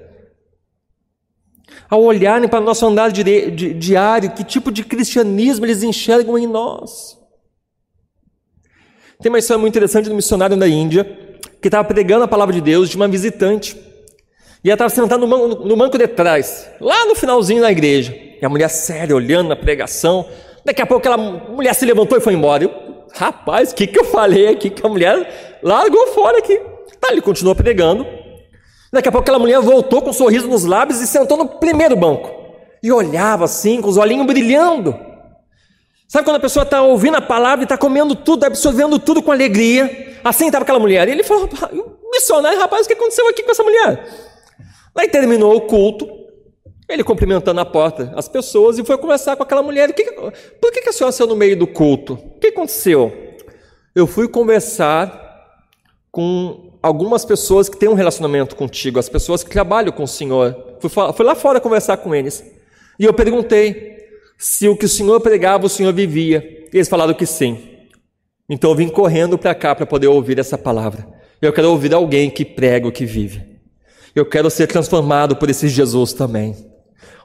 ao 1.88 2.02
olharem 2.02 2.48
para 2.48 2.60
o 2.60 2.64
nosso 2.64 2.86
andar 2.86 3.10
diário, 3.10 4.30
que 4.32 4.44
tipo 4.44 4.70
de 4.70 4.84
cristianismo 4.84 5.66
eles 5.66 5.82
enxergam 5.82 6.38
em 6.38 6.46
nós. 6.46 7.18
Tem 9.22 9.30
uma 9.30 9.38
história 9.38 9.60
muito 9.60 9.72
interessante 9.72 10.08
do 10.08 10.14
missionário 10.14 10.56
da 10.56 10.68
Índia, 10.68 11.04
que 11.60 11.68
estava 11.68 11.86
pregando 11.86 12.24
a 12.24 12.28
palavra 12.28 12.54
de 12.54 12.60
Deus 12.60 12.88
de 12.88 12.96
uma 12.96 13.08
visitante. 13.08 13.76
E 14.62 14.68
ela 14.68 14.74
estava 14.74 14.90
sentada 14.90 15.26
no 15.26 15.76
banco, 15.76 15.98
de 15.98 16.06
trás, 16.06 16.68
lá 16.80 17.06
no 17.06 17.14
finalzinho 17.14 17.62
da 17.62 17.70
igreja. 17.70 18.14
E 18.40 18.44
a 18.44 18.48
mulher 18.48 18.68
séria, 18.68 19.14
olhando 19.14 19.48
na 19.48 19.56
pregação. 19.56 20.26
Daqui 20.64 20.82
a 20.82 20.86
pouco 20.86 21.06
aquela 21.06 21.16
mulher 21.16 21.74
se 21.74 21.84
levantou 21.84 22.16
e 22.16 22.20
foi 22.20 22.34
embora. 22.34 22.64
Eu, 22.64 22.90
Rapaz, 23.14 23.72
o 23.72 23.74
que, 23.74 23.86
que 23.86 23.98
eu 23.98 24.04
falei 24.04 24.48
aqui? 24.48 24.70
Que 24.70 24.86
a 24.86 24.88
mulher 24.88 25.58
largou 25.62 26.06
fora 26.08 26.38
aqui. 26.38 26.58
Tá, 27.00 27.10
ele 27.10 27.20
continuou 27.20 27.54
pregando. 27.54 28.06
Daqui 28.92 29.08
a 29.08 29.12
pouco 29.12 29.22
aquela 29.22 29.38
mulher 29.38 29.60
voltou 29.60 30.02
com 30.02 30.10
um 30.10 30.12
sorriso 30.12 30.48
nos 30.48 30.64
lábios 30.64 31.00
e 31.00 31.06
sentou 31.06 31.36
no 31.36 31.46
primeiro 31.46 31.94
banco. 31.94 32.30
E 32.82 32.90
olhava 32.90 33.44
assim, 33.44 33.80
com 33.80 33.88
os 33.88 33.96
olhinhos 33.96 34.26
brilhando. 34.26 34.94
Sabe 36.08 36.24
quando 36.24 36.36
a 36.36 36.40
pessoa 36.40 36.64
está 36.64 36.82
ouvindo 36.82 37.16
a 37.16 37.20
palavra 37.22 37.62
e 37.62 37.64
está 37.64 37.78
comendo 37.78 38.16
tudo, 38.16 38.44
absorvendo 38.44 38.98
tudo 38.98 39.22
com 39.22 39.30
alegria? 39.30 40.18
Assim 40.24 40.46
estava 40.46 40.64
aquela 40.64 40.80
mulher. 40.80 41.06
E 41.06 41.12
ele 41.12 41.22
falou: 41.22 41.48
missionário, 42.10 42.58
rapaz, 42.58 42.84
o 42.84 42.88
que 42.88 42.94
aconteceu 42.94 43.28
aqui 43.28 43.44
com 43.44 43.50
essa 43.52 43.62
mulher? 43.62 44.08
Aí 44.96 45.08
terminou 45.08 45.54
o 45.54 45.60
culto, 45.60 46.08
ele 46.88 47.04
cumprimentando 47.04 47.60
a 47.60 47.64
porta 47.64 48.12
as 48.16 48.28
pessoas 48.28 48.76
e 48.76 48.84
foi 48.84 48.98
conversar 48.98 49.36
com 49.36 49.44
aquela 49.44 49.62
mulher. 49.62 49.92
Que, 49.92 50.04
por 50.60 50.72
que, 50.72 50.82
que 50.82 50.88
a 50.88 50.92
senhora 50.92 51.12
saiu 51.12 51.28
no 51.28 51.36
meio 51.36 51.56
do 51.56 51.66
culto? 51.66 52.14
O 52.14 52.40
que 52.40 52.48
aconteceu? 52.48 53.12
Eu 53.94 54.06
fui 54.06 54.26
conversar 54.26 55.28
com 56.10 56.69
algumas 56.82 57.24
pessoas 57.24 57.68
que 57.68 57.76
têm 57.76 57.88
um 57.88 57.94
relacionamento 57.94 58.56
contigo, 58.56 58.98
as 58.98 59.08
pessoas 59.08 59.42
que 59.42 59.50
trabalham 59.50 59.92
com 59.92 60.04
o 60.04 60.08
Senhor. 60.08 60.76
Fui, 60.80 60.90
fui 60.90 61.24
lá 61.24 61.34
fora 61.34 61.60
conversar 61.60 61.98
com 61.98 62.14
eles. 62.14 62.44
E 62.98 63.04
eu 63.04 63.12
perguntei 63.12 63.98
se 64.38 64.68
o 64.68 64.76
que 64.76 64.86
o 64.86 64.88
Senhor 64.88 65.20
pregava, 65.20 65.66
o 65.66 65.68
Senhor 65.68 65.92
vivia. 65.92 66.66
E 66.72 66.76
eles 66.76 66.88
falaram 66.88 67.14
que 67.14 67.26
sim. 67.26 67.58
Então 68.48 68.70
eu 68.70 68.76
vim 68.76 68.88
correndo 68.88 69.38
para 69.38 69.54
cá 69.54 69.74
para 69.74 69.86
poder 69.86 70.08
ouvir 70.08 70.38
essa 70.38 70.58
palavra. 70.58 71.06
Eu 71.40 71.52
quero 71.52 71.70
ouvir 71.70 71.94
alguém 71.94 72.28
que 72.30 72.44
prega 72.44 72.88
o 72.88 72.92
que 72.92 73.06
vive. 73.06 73.60
Eu 74.14 74.26
quero 74.26 74.50
ser 74.50 74.66
transformado 74.66 75.36
por 75.36 75.48
esse 75.48 75.68
Jesus 75.68 76.12
também. 76.12 76.56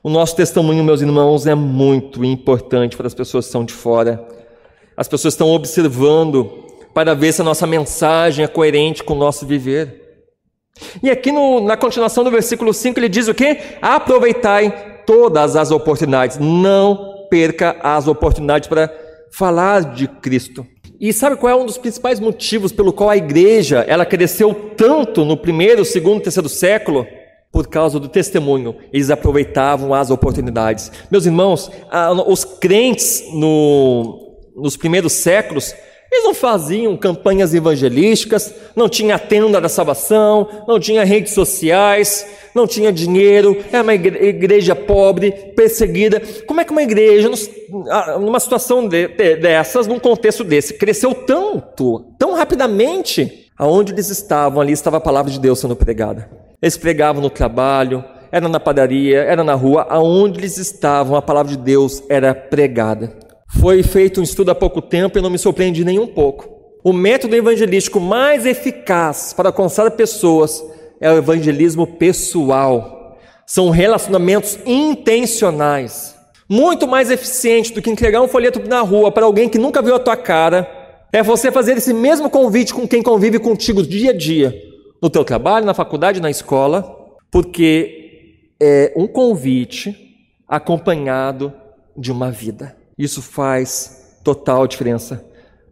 O 0.04 0.10
nosso 0.10 0.36
testemunho, 0.36 0.84
meus 0.84 1.02
irmãos, 1.02 1.48
é 1.48 1.56
muito 1.56 2.24
importante 2.24 2.96
para 2.96 3.08
as 3.08 3.14
pessoas 3.14 3.46
que 3.46 3.50
estão 3.50 3.66
de 3.66 3.74
fora. 3.74 4.24
As 4.96 5.08
pessoas 5.08 5.34
estão 5.34 5.50
observando 5.50 6.65
para 6.96 7.14
ver 7.14 7.34
se 7.34 7.42
a 7.42 7.44
nossa 7.44 7.68
mensagem 7.68 8.46
é 8.46 8.48
coerente 8.48 9.04
com 9.04 9.16
o 9.16 9.18
nosso 9.18 9.46
viver. 9.46 10.02
E 11.04 11.12
aqui 11.12 11.30
no, 11.30 11.60
na 11.60 11.76
continuação 11.76 12.24
do 12.24 12.32
versículo 12.32 12.74
5 12.74 12.98
ele 12.98 13.10
diz 13.10 13.28
o 13.28 13.34
que? 13.34 13.58
Aproveitai 13.82 15.04
todas 15.06 15.58
as 15.58 15.72
oportunidades, 15.72 16.38
não 16.38 17.28
perca 17.30 17.76
as 17.84 18.08
oportunidades 18.08 18.70
para 18.70 18.90
falar 19.30 19.94
de 19.94 20.08
Cristo. 20.08 20.66
E 20.98 21.12
sabe 21.12 21.36
qual 21.36 21.52
é 21.52 21.56
um 21.62 21.66
dos 21.66 21.78
principais 21.78 22.22
motivos 22.22 22.72
pelo 22.72 22.94
qual 22.94 23.10
a 23.10 23.18
igreja 23.18 23.84
ela 23.90 24.06
cresceu 24.06 24.54
tanto 24.78 25.26
no 25.26 25.36
primeiro, 25.36 25.84
segundo, 25.84 26.24
terceiro 26.24 26.48
século? 26.48 27.06
Por 27.52 27.68
causa 27.68 28.00
do 28.00 28.08
testemunho, 28.08 28.74
eles 28.94 29.10
aproveitavam 29.10 29.94
as 29.94 30.12
oportunidades. 30.12 30.90
Meus 31.12 31.26
irmãos, 31.26 31.70
os 32.26 32.46
crentes 32.46 33.26
no, 33.34 34.40
nos 34.56 34.78
primeiros 34.78 35.12
séculos, 35.12 35.74
eles 36.16 36.24
não 36.24 36.34
faziam 36.34 36.96
campanhas 36.96 37.54
evangelísticas, 37.54 38.54
não 38.74 38.88
tinha 38.88 39.20
tenda 39.20 39.60
da 39.60 39.68
salvação, 39.68 40.48
não 40.66 40.80
tinha 40.80 41.04
redes 41.04 41.34
sociais, 41.34 42.26
não 42.56 42.66
tinha 42.66 42.92
dinheiro, 42.92 43.58
era 43.70 43.84
uma 43.84 43.94
igreja 43.94 44.74
pobre, 44.74 45.32
perseguida. 45.56 46.22
Como 46.48 46.62
é 46.62 46.64
que 46.64 46.72
uma 46.72 46.84
igreja, 46.84 47.30
numa 48.18 48.40
situação 48.40 48.88
dessas, 48.88 49.88
num 49.88 50.00
contexto 50.00 50.44
desse, 50.44 50.76
cresceu 50.76 51.14
tanto, 51.14 52.00
tão 52.18 52.34
rapidamente? 52.34 53.52
Aonde 53.58 53.94
eles 53.94 54.10
estavam, 54.10 54.62
ali 54.62 54.72
estava 54.72 54.98
a 54.98 55.02
palavra 55.02 55.32
de 55.32 55.40
Deus 55.40 55.60
sendo 55.60 55.76
pregada. 55.76 56.30
Eles 56.62 56.78
pregavam 56.78 57.22
no 57.22 57.30
trabalho, 57.30 58.04
era 58.32 58.48
na 58.48 58.60
padaria, 58.60 59.20
era 59.20 59.44
na 59.44 59.54
rua, 59.54 59.86
aonde 59.90 60.40
eles 60.40 60.58
estavam, 60.58 61.16
a 61.16 61.22
palavra 61.22 61.52
de 61.52 61.58
Deus 61.58 62.04
era 62.10 62.34
pregada. 62.34 63.25
Foi 63.60 63.82
feito 63.82 64.20
um 64.20 64.24
estudo 64.24 64.52
há 64.52 64.56
pouco 64.56 64.82
tempo 64.82 65.18
e 65.18 65.22
não 65.22 65.30
me 65.30 65.38
surpreende 65.38 65.86
nem 65.86 65.98
um 65.98 66.08
pouco. 66.08 66.50
O 66.84 66.94
método 66.94 67.36
evangelístico 67.36 68.00
mais 68.00 68.46
eficaz 68.46 69.34
para 69.34 69.50
alcançar 69.50 69.90
pessoas 69.92 70.64
é 71.00 71.12
o 71.12 71.18
evangelismo 71.18 71.88
pessoal. 71.88 73.18
São 73.48 73.70
relacionamentos 73.70 74.60
intencionais. 74.66 76.16
Muito 76.48 76.88
mais 76.88 77.10
eficiente 77.10 77.74
do 77.74 77.82
que 77.82 77.90
entregar 77.90 78.22
um 78.22 78.28
folheto 78.28 78.62
na 78.68 78.82
rua 78.82 79.12
para 79.12 79.26
alguém 79.26 79.50
que 79.50 79.58
nunca 79.58 79.82
viu 79.82 79.96
a 79.96 80.00
tua 80.00 80.16
cara, 80.16 80.70
é 81.12 81.24
você 81.24 81.52
fazer 81.52 81.78
esse 81.78 81.94
mesmo 81.94 82.30
convite 82.30 82.74
com 82.74 82.88
quem 82.88 83.02
convive 83.02 83.40
contigo 83.40 83.82
dia 83.82 84.12
a 84.12 84.14
dia, 84.14 84.54
no 85.02 85.10
teu 85.10 85.24
trabalho, 85.24 85.66
na 85.66 85.74
faculdade, 85.74 86.22
na 86.22 86.30
escola, 86.30 86.84
porque 87.32 88.52
é 88.62 88.94
um 88.96 89.08
convite 89.08 89.96
acompanhado 90.48 91.52
de 91.98 92.12
uma 92.12 92.30
vida. 92.30 92.85
Isso 92.98 93.22
faz 93.22 94.20
total 94.24 94.68
diferença. 94.68 95.24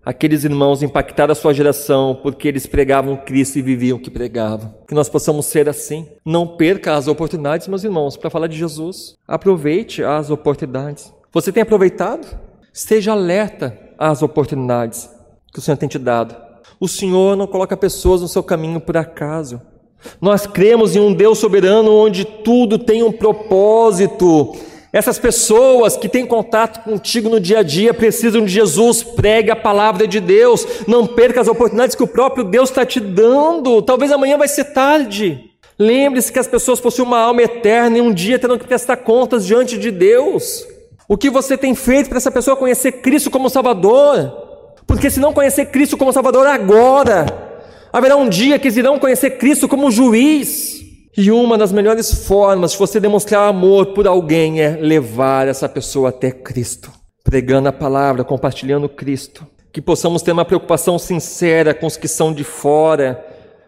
Aqueles 0.06 0.44
irmãos 0.44 0.84
impactaram 0.84 1.32
a 1.32 1.36
sua 1.36 1.54
geração 1.54 2.20
porque 2.22 2.48
eles 2.48 2.66
pregavam 2.66 3.16
Cristo 3.16 3.58
e 3.58 3.62
viviam 3.62 3.98
o 3.98 4.02
que 4.02 4.12
pregavam. 4.12 4.76
Que 4.86 4.94
nós 4.94 5.08
possamos 5.08 5.46
ser 5.46 5.70
assim. 5.70 6.06
Não 6.26 6.46
perca 6.46 6.96
as 6.96 7.08
oportunidades, 7.08 7.70
meus 7.70 7.86
irmãos, 7.86 8.18
para 8.18 8.30
falar 8.30 8.48
de 8.48 8.58
Jesus. 8.58 9.16
Aproveite 9.26 10.04
as 10.04 10.30
oportunidades. 10.30 11.14
Você 11.32 11.54
tem 11.54 11.64
aproveitado? 11.64 12.28
Esteja 12.74 13.14
alerta 13.14 13.80
às 13.98 14.22
oportunidades 14.22 15.10
que 15.54 15.60
o 15.60 15.62
Senhor 15.62 15.78
tem 15.78 15.88
te 15.88 16.00
dado. 16.00 16.36
O 16.80 16.88
Senhor 16.88 17.38
não 17.38 17.48
coloca 17.48 17.78
pessoas 17.78 18.22
no 18.22 18.28
seu 18.28 18.44
caminho 18.44 18.82
por 18.82 18.98
acaso. 18.98 19.62
Nós 20.20 20.46
cremos 20.46 20.98
em 20.98 21.00
um 21.00 21.14
Deus 21.14 21.38
soberano 21.38 21.96
onde 21.96 22.26
tudo 22.26 22.78
tem 22.78 23.04
um 23.04 23.12
propósito 23.12 24.54
essas 24.94 25.18
pessoas 25.18 25.98
que 25.98 26.08
têm 26.08 26.24
contato 26.24 26.84
contigo 26.84 27.28
no 27.28 27.40
dia 27.40 27.60
a 27.60 27.64
dia 27.64 27.96
precisam 27.96 28.46
de 28.46 28.52
Jesus, 28.52 29.02
pregue 29.02 29.50
a 29.50 29.56
palavra 29.56 30.08
de 30.08 30.20
Deus, 30.20 30.68
não 30.88 31.08
perca 31.08 31.42
as 31.42 31.48
oportunidades 31.48 31.96
que 31.96 32.04
o 32.04 32.08
próprio 32.08 32.44
Deus 32.44 32.70
está 32.70 32.86
te 32.86 33.00
dando. 33.00 33.82
Talvez 33.82 34.12
amanhã 34.12 34.38
vai 34.38 34.48
ser 34.48 34.66
tarde. 34.66 35.50
Lembre-se 35.80 36.32
que 36.32 36.38
as 36.38 36.46
pessoas 36.46 36.80
possuem 36.80 37.08
uma 37.08 37.18
alma 37.18 37.42
eterna 37.42 37.98
e 37.98 38.02
um 38.02 38.14
dia 38.14 38.38
terão 38.38 38.56
que 38.56 38.68
prestar 38.68 38.98
contas 38.98 39.48
diante 39.48 39.80
de 39.80 39.90
Deus. 39.90 40.64
O 41.10 41.18
que 41.18 41.32
você 41.32 41.58
tem 41.58 41.74
feito 41.74 42.08
para 42.08 42.20
essa 42.20 42.32
pessoa 42.32 42.56
conhecer 42.56 42.92
Cristo 42.92 43.32
como 43.32 43.50
Salvador? 43.50 44.32
Porque 44.86 45.10
se 45.10 45.20
não 45.20 45.34
conhecer 45.34 45.66
Cristo 45.66 45.98
como 45.98 46.14
Salvador 46.14 46.46
agora, 46.46 47.26
haverá 47.92 48.16
um 48.16 48.30
dia 48.30 48.60
que 48.60 48.68
eles 48.68 48.78
irão 48.78 49.00
conhecer 49.00 49.40
Cristo 49.40 49.68
como 49.68 49.90
juiz. 49.90 50.83
E 51.16 51.32
uma 51.32 51.60
das 51.60 51.72
melhores 51.72 52.26
formas 52.26 52.72
de 52.72 52.78
você 52.78 53.00
demonstrar 53.00 53.48
amor 53.48 53.94
por 53.94 54.08
alguém 54.08 54.62
é 54.62 54.72
levar 54.72 55.48
essa 55.48 55.70
pessoa 55.70 56.10
até 56.10 56.32
Cristo, 56.32 56.92
pregando 57.24 57.70
a 57.70 57.72
palavra, 57.72 58.24
compartilhando 58.24 58.90
Cristo. 58.90 59.46
Que 59.72 59.80
possamos 59.80 60.24
ter 60.24 60.32
uma 60.32 60.44
preocupação 60.44 60.98
sincera 60.98 61.72
com 61.72 61.86
os 61.86 61.98
que 61.98 62.08
são 62.08 62.34
de 62.34 62.44
fora, 62.44 63.24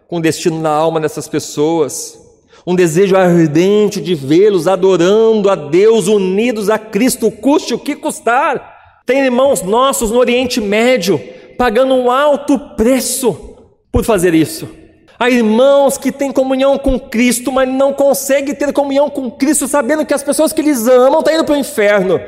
com 0.08 0.18
o 0.18 0.22
destino 0.22 0.60
na 0.60 0.72
alma 0.72 1.00
dessas 1.00 1.28
pessoas, 1.28 2.20
um 2.66 2.76
desejo 2.76 3.16
ardente 3.16 4.02
de 4.02 4.16
vê-los 4.16 4.68
adorando 4.68 5.48
a 5.48 5.56
Deus, 5.56 6.08
unidos 6.08 6.68
a 6.68 6.80
Cristo, 6.80 7.30
custe 7.30 7.76
o 7.76 7.80
que 7.80 7.96
custar. 7.96 8.74
Tem 9.06 9.24
irmãos 9.24 9.62
nossos 9.62 10.10
no 10.10 10.18
Oriente 10.18 10.60
Médio 10.60 11.22
pagando 11.60 11.94
um 11.94 12.10
alto 12.10 12.58
preço 12.76 13.56
por 13.92 14.04
fazer 14.04 14.34
isso. 14.34 14.68
Há 15.18 15.30
irmãos 15.30 15.98
que 15.98 16.12
têm 16.12 16.32
comunhão 16.32 16.78
com 16.78 17.00
Cristo, 17.00 17.52
mas 17.52 17.68
não 17.70 17.94
conseguem 17.94 18.54
ter 18.54 18.74
comunhão 18.74 19.10
com 19.10 19.32
Cristo, 19.32 19.68
sabendo 19.68 20.06
que 20.06 20.14
as 20.14 20.24
pessoas 20.24 20.52
que 20.52 20.60
eles 20.60 20.88
amam 20.88 21.20
estão 21.20 21.34
indo 21.34 21.46
para 21.46 21.56
o 21.56 21.58
inferno. 21.58 22.20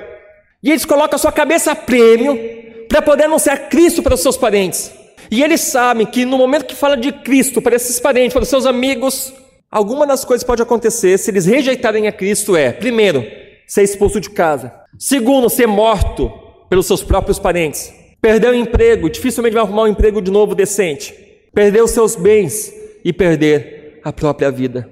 E 0.64 0.72
eles 0.72 0.86
colocam 0.86 1.16
a 1.16 1.20
sua 1.20 1.32
cabeça 1.32 1.72
a 1.72 1.76
prêmio 1.76 2.40
para 2.88 3.02
poder 3.02 3.26
anunciar 3.26 3.68
Cristo 3.70 4.02
para 4.02 4.14
os 4.14 4.22
seus 4.22 4.38
parentes. 4.38 4.92
E 5.30 5.44
eles 5.44 5.62
sabem 5.62 6.06
que 6.06 6.24
no 6.24 6.38
momento 6.38 6.66
que 6.66 6.76
fala 6.76 6.96
de 6.96 7.12
Cristo 7.12 7.62
para 7.62 7.76
esses 7.76 8.00
parentes, 8.00 8.34
para 8.34 8.44
os 8.44 8.50
seus 8.50 8.66
amigos, 8.66 9.34
alguma 9.70 10.08
das 10.08 10.24
coisas 10.24 10.46
pode 10.46 10.62
acontecer 10.62 11.18
se 11.18 11.30
eles 11.30 11.46
rejeitarem 11.46 12.08
a 12.08 12.12
Cristo 12.12 12.56
é, 12.56 12.72
primeiro, 12.72 13.26
ser 13.68 13.84
expulso 13.84 14.22
de 14.22 14.30
casa. 14.30 14.72
Segundo, 14.98 15.50
ser 15.50 15.68
morto 15.68 16.32
pelos 16.70 16.86
seus 16.86 17.04
próprios 17.04 17.38
parentes. 17.38 17.94
Perder 18.22 18.52
o 18.52 18.56
emprego, 18.56 19.10
dificilmente 19.10 19.54
vai 19.54 19.64
arrumar 19.64 19.84
um 19.84 19.88
emprego 19.88 20.22
de 20.22 20.32
novo 20.32 20.56
decente. 20.56 21.14
Perder 21.54 21.84
os 21.84 21.92
seus 21.92 22.16
bens 22.16 22.76
e 23.08 23.14
perder 23.14 24.01
a 24.03 24.12
própria 24.12 24.51
vida. 24.51 24.86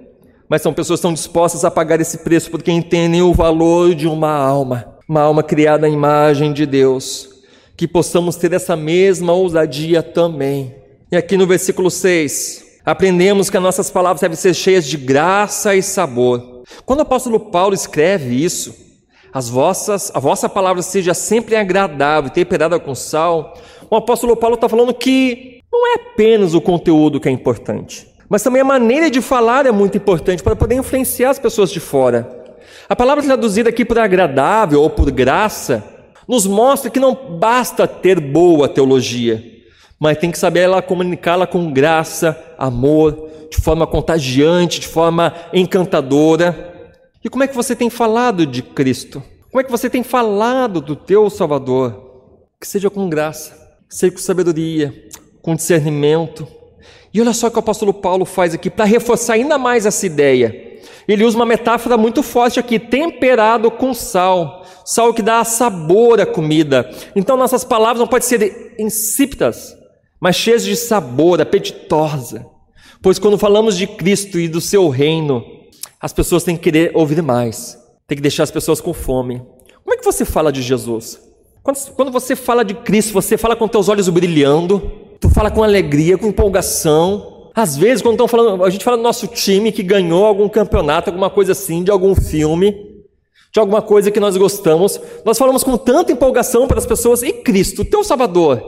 Mas 0.47 0.61
são 0.61 0.73
pessoas 0.73 0.99
que 0.99 1.01
estão 1.01 1.13
dispostas 1.13 1.65
a 1.65 1.69
pagar 1.69 1.99
esse 1.99 2.19
preço 2.19 2.49
porque 2.49 2.71
entendem 2.71 3.21
o 3.21 3.33
valor 3.33 3.93
de 3.93 4.07
uma 4.07 4.31
alma, 4.31 4.95
uma 5.05 5.19
alma 5.19 5.43
criada 5.43 5.85
à 5.85 5.89
imagem 5.89 6.53
de 6.53 6.65
Deus 6.65 7.27
que 7.75 7.85
possamos 7.85 8.37
ter 8.37 8.53
essa 8.53 8.73
mesma 8.73 9.33
ousadia 9.33 10.01
também. 10.01 10.73
E 11.11 11.17
aqui 11.17 11.35
no 11.35 11.45
versículo 11.45 11.91
6, 11.91 12.79
aprendemos 12.85 13.49
que 13.49 13.57
as 13.57 13.63
nossas 13.63 13.91
palavras 13.91 14.21
devem 14.21 14.37
ser 14.37 14.53
cheias 14.53 14.85
de 14.85 14.95
graça 14.95 15.75
e 15.75 15.83
sabor. 15.83 16.63
Quando 16.85 16.99
o 16.99 17.01
apóstolo 17.01 17.37
Paulo 17.37 17.73
escreve 17.73 18.33
isso, 18.33 18.73
as 19.33 19.49
vossas, 19.49 20.09
a 20.15 20.21
vossa 20.21 20.47
palavra 20.47 20.81
seja 20.81 21.13
sempre 21.13 21.57
agradável, 21.57 22.29
temperada 22.29 22.79
com 22.79 22.95
sal, 22.95 23.57
o 23.89 23.97
apóstolo 23.97 24.37
Paulo 24.37 24.55
está 24.55 24.69
falando 24.69 24.93
que 24.93 25.54
não 25.75 25.87
é 25.87 25.95
apenas 25.95 26.53
o 26.53 26.61
conteúdo 26.61 27.19
que 27.19 27.27
é 27.27 27.31
importante, 27.31 28.07
mas 28.29 28.41
também 28.41 28.61
a 28.61 28.65
maneira 28.65 29.11
de 29.11 29.21
falar 29.21 29.65
é 29.65 29.71
muito 29.71 29.97
importante 29.97 30.41
para 30.41 30.55
poder 30.55 30.75
influenciar 30.75 31.31
as 31.31 31.39
pessoas 31.39 31.69
de 31.69 31.81
fora. 31.81 32.43
A 32.87 32.95
palavra 32.95 33.23
traduzida 33.23 33.69
aqui 33.69 33.83
por 33.83 33.99
agradável 33.99 34.81
ou 34.81 34.89
por 34.89 35.11
graça 35.11 35.83
nos 36.27 36.47
mostra 36.47 36.89
que 36.89 36.99
não 36.99 37.13
basta 37.13 37.87
ter 37.87 38.19
boa 38.19 38.69
teologia, 38.69 39.43
mas 39.99 40.17
tem 40.17 40.31
que 40.31 40.39
saber 40.39 40.61
ela 40.61 40.81
comunicá-la 40.81 41.45
com 41.45 41.71
graça, 41.71 42.41
amor, 42.57 43.29
de 43.51 43.57
forma 43.57 43.85
contagiante, 43.85 44.79
de 44.79 44.87
forma 44.87 45.33
encantadora. 45.53 46.89
E 47.23 47.29
como 47.29 47.43
é 47.43 47.47
que 47.47 47.55
você 47.55 47.75
tem 47.75 47.89
falado 47.89 48.45
de 48.45 48.61
Cristo? 48.61 49.21
Como 49.51 49.59
é 49.59 49.63
que 49.63 49.71
você 49.71 49.89
tem 49.89 50.03
falado 50.03 50.79
do 50.79 50.95
teu 50.95 51.29
Salvador? 51.29 52.31
Que 52.59 52.67
seja 52.67 52.89
com 52.89 53.09
graça, 53.09 53.77
seja 53.89 54.13
com 54.13 54.19
sabedoria, 54.19 54.93
com 55.45 55.55
discernimento. 55.55 56.47
E 57.13 57.21
olha 57.21 57.31
só 57.31 57.47
o 57.47 57.51
que 57.51 57.57
o 57.57 57.59
apóstolo 57.59 57.93
Paulo 57.93 58.25
faz 58.25 58.55
aqui 58.55 58.69
para 58.69 58.83
reforçar 58.83 59.33
ainda 59.33 59.57
mais 59.57 59.85
essa 59.85 60.05
ideia. 60.05 60.79
Ele 61.07 61.23
usa 61.23 61.37
uma 61.37 61.45
metáfora 61.45 61.95
muito 61.97 62.23
forte 62.23 62.59
aqui: 62.59 62.79
temperado 62.79 63.69
com 63.69 63.93
sal 63.93 64.65
sal 64.85 65.13
que 65.13 65.21
dá 65.23 65.43
sabor 65.43 66.21
à 66.21 66.25
comida. 66.25 66.89
Então 67.15 67.35
nossas 67.35 67.63
palavras 67.63 67.99
não 67.99 68.07
podem 68.07 68.27
ser 68.27 68.75
insípidas, 68.77 69.75
mas 70.19 70.35
cheias 70.35 70.63
de 70.63 70.75
sabor, 70.75 71.41
apetitosa. 71.41 72.45
Pois 73.01 73.17
quando 73.17 73.37
falamos 73.37 73.75
de 73.75 73.87
Cristo 73.87 74.39
e 74.39 74.47
do 74.47 74.61
seu 74.61 74.87
reino, 74.89 75.43
as 75.99 76.13
pessoas 76.13 76.43
têm 76.43 76.55
que 76.55 76.63
querer 76.63 76.91
ouvir 76.93 77.21
mais, 77.21 77.77
tem 78.07 78.15
que 78.15 78.21
deixar 78.21 78.43
as 78.43 78.51
pessoas 78.51 78.79
com 78.79 78.93
fome. 78.93 79.41
Como 79.83 79.93
é 79.93 79.97
que 79.97 80.05
você 80.05 80.23
fala 80.23 80.51
de 80.51 80.61
Jesus? 80.61 81.19
Quando, 81.63 82.11
você 82.11 82.35
fala 82.35 82.63
de 82.63 82.75
Cristo, 82.75 83.11
você 83.11 83.37
fala 83.37 83.55
com 83.55 83.67
teus 83.67 83.89
olhos 83.89 84.07
brilhando, 84.07 85.04
tu 85.19 85.29
fala 85.29 85.51
com 85.51 85.63
alegria, 85.63 86.17
com 86.17 86.27
empolgação. 86.27 87.51
Às 87.55 87.77
vezes, 87.77 88.01
quando 88.01 88.15
estão 88.15 88.27
falando, 88.27 88.63
a 88.63 88.69
gente 88.69 88.83
fala 88.83 88.97
do 88.97 89.03
nosso 89.03 89.27
time 89.27 89.71
que 89.71 89.81
ganhou 89.81 90.25
algum 90.25 90.49
campeonato, 90.49 91.09
alguma 91.09 91.29
coisa 91.29 91.53
assim, 91.53 91.83
de 91.83 91.91
algum 91.91 92.13
filme, 92.13 92.95
de 93.53 93.59
alguma 93.59 93.81
coisa 93.81 94.11
que 94.11 94.19
nós 94.19 94.35
gostamos, 94.35 94.99
nós 95.23 95.37
falamos 95.37 95.63
com 95.63 95.77
tanta 95.77 96.11
empolgação 96.11 96.67
para 96.67 96.77
as 96.77 96.85
pessoas, 96.85 97.23
e 97.23 97.31
Cristo, 97.31 97.85
teu 97.85 98.03
Salvador, 98.03 98.61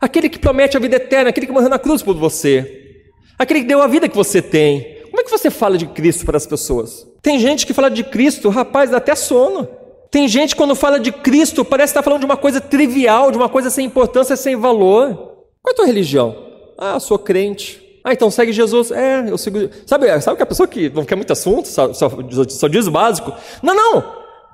aquele 0.00 0.30
que 0.30 0.38
promete 0.38 0.76
a 0.76 0.80
vida 0.80 0.96
eterna, 0.96 1.28
aquele 1.28 1.46
que 1.46 1.52
morreu 1.52 1.68
na 1.68 1.78
cruz 1.78 2.02
por 2.02 2.16
você, 2.16 3.02
aquele 3.38 3.60
que 3.60 3.66
deu 3.66 3.82
a 3.82 3.86
vida 3.86 4.08
que 4.08 4.16
você 4.16 4.40
tem. 4.40 5.02
Como 5.10 5.20
é 5.20 5.24
que 5.24 5.30
você 5.30 5.50
fala 5.50 5.76
de 5.76 5.86
Cristo 5.86 6.24
para 6.24 6.38
as 6.38 6.46
pessoas? 6.46 7.06
Tem 7.20 7.38
gente 7.38 7.66
que 7.66 7.74
fala 7.74 7.90
de 7.90 8.02
Cristo, 8.02 8.48
rapaz, 8.48 8.88
dá 8.88 8.96
até 8.96 9.14
sono. 9.14 9.68
Tem 10.10 10.26
gente 10.26 10.56
quando 10.56 10.74
fala 10.74 10.98
de 10.98 11.12
Cristo, 11.12 11.64
parece 11.64 11.90
estar 11.90 12.02
falando 12.02 12.20
de 12.20 12.26
uma 12.26 12.36
coisa 12.36 12.60
trivial, 12.60 13.30
de 13.30 13.36
uma 13.36 13.48
coisa 13.48 13.70
sem 13.70 13.86
importância, 13.86 14.36
sem 14.36 14.56
valor. 14.56 15.31
Qual 15.62 15.70
é 15.70 15.72
a 15.72 15.76
tua 15.76 15.86
religião? 15.86 16.36
Ah, 16.76 16.98
sou 16.98 17.18
crente. 17.18 17.80
Ah, 18.04 18.12
então 18.12 18.30
segue 18.30 18.52
Jesus. 18.52 18.90
É, 18.90 19.24
eu 19.28 19.38
sigo. 19.38 19.70
Sabe, 19.86 20.20
sabe 20.20 20.36
que 20.36 20.42
a 20.42 20.46
pessoa 20.46 20.66
que 20.66 20.90
não 20.90 21.04
quer 21.04 21.14
muito 21.14 21.32
assunto, 21.32 21.68
só, 21.68 21.92
só, 21.94 22.10
só 22.48 22.68
diz 22.68 22.86
o 22.88 22.90
básico? 22.90 23.32
Não, 23.62 23.74
não, 23.74 24.04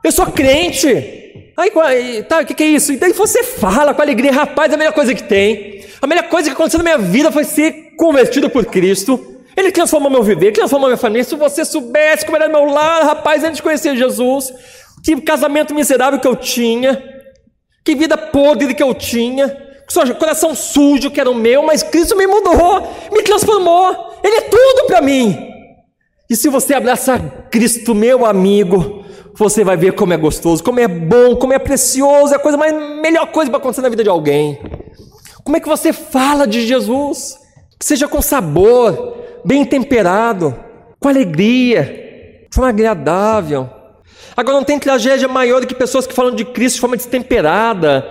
eu 0.05 0.13
sou 0.13 0.27
crente. 0.27 1.55
Aí, 1.57 2.23
tá, 2.25 2.41
o 2.41 2.47
que, 2.47 2.55
que 2.55 2.63
é 2.63 2.67
isso? 2.67 2.93
E 2.93 2.99
daí 2.99 3.13
você 3.13 3.43
fala 3.43 3.95
com 3.95 4.03
alegria, 4.03 4.31
rapaz, 4.31 4.73
a 4.73 4.77
melhor 4.77 4.93
coisa 4.93 5.15
que 5.15 5.23
tem. 5.23 5.83
A 6.01 6.07
melhor 6.07 6.29
coisa 6.29 6.49
que 6.49 6.55
aconteceu 6.55 6.79
na 6.79 6.85
minha 6.85 6.99
vida 6.99 7.33
foi 7.33 7.43
ser 7.43 7.95
convertido 7.97 8.51
por 8.51 8.67
Cristo. 8.67 9.37
Ele 9.57 9.73
transformou 9.73 10.11
meu 10.11 10.23
viver, 10.23 10.53
transformou 10.53 10.89
minha 10.89 10.99
família. 10.99 11.25
Se 11.25 11.35
você 11.35 11.65
soubesse 11.65 12.25
como 12.25 12.37
era 12.37 12.49
meu 12.49 12.65
lar, 12.67 13.03
rapaz, 13.03 13.43
antes 13.43 13.57
de 13.57 13.63
conhecer 13.63 13.97
Jesus, 13.97 14.53
que 15.03 15.21
casamento 15.23 15.75
miserável 15.75 16.21
que 16.21 16.29
eu 16.29 16.37
tinha, 16.37 17.03
que 17.85 17.97
vida 17.97 18.17
podre 18.17 18.75
que 18.75 18.83
eu 18.83 18.95
tinha 18.95 19.68
coração 20.19 20.55
sujo 20.55 21.11
que 21.11 21.21
era 21.21 21.31
o 21.31 21.35
meu, 21.35 21.63
mas 21.63 21.83
Cristo 21.83 22.17
me 22.17 22.27
mudou, 22.27 22.89
me 23.13 23.23
transformou. 23.23 24.19
Ele 24.23 24.37
é 24.37 24.41
tudo 24.43 24.87
para 24.87 25.01
mim. 25.01 25.49
E 26.29 26.37
se 26.37 26.49
você 26.49 26.75
abraçar 26.75 27.49
Cristo, 27.51 27.95
meu 27.95 28.27
amigo, 28.27 29.05
você 29.35 29.65
vai 29.65 29.77
ver 29.77 29.93
como 29.93 30.13
é 30.13 30.17
gostoso, 30.17 30.63
como 30.63 30.81
é 30.81 30.89
bom, 30.89 31.37
como 31.37 31.53
é 31.53 31.59
precioso, 31.59 32.35
é 32.35 32.37
a 32.37 32.41
coisa 32.41 32.59
mais 32.59 32.75
melhor 33.01 33.29
coisa 33.29 33.51
para 33.51 33.59
acontecer 33.59 33.81
na 33.81 33.89
vida 33.89 34.03
de 34.03 34.11
alguém. 34.11 34.59
Como 35.43 35.57
é 35.57 35.61
que 35.61 35.69
você 35.69 35.93
fala 35.93 36.47
de 36.47 36.67
Jesus? 36.67 37.39
Que 37.79 37.87
seja 37.87 38.07
com 38.07 38.21
sabor, 38.21 39.17
bem 39.45 39.65
temperado, 39.65 40.55
com 41.01 41.09
alegria, 41.09 41.85
de 42.51 42.55
forma 42.55 42.69
agradável. 42.69 43.71
Agora 44.37 44.57
não 44.57 44.65
tem 44.65 44.79
tragédia 44.79 45.27
maior 45.29 45.61
do 45.61 45.67
que 45.67 45.75
pessoas 45.75 46.07
que 46.07 46.15
falam 46.15 46.35
de 46.35 46.45
Cristo 46.45 46.75
de 46.77 46.81
forma 46.81 46.97
destemperada, 46.97 48.05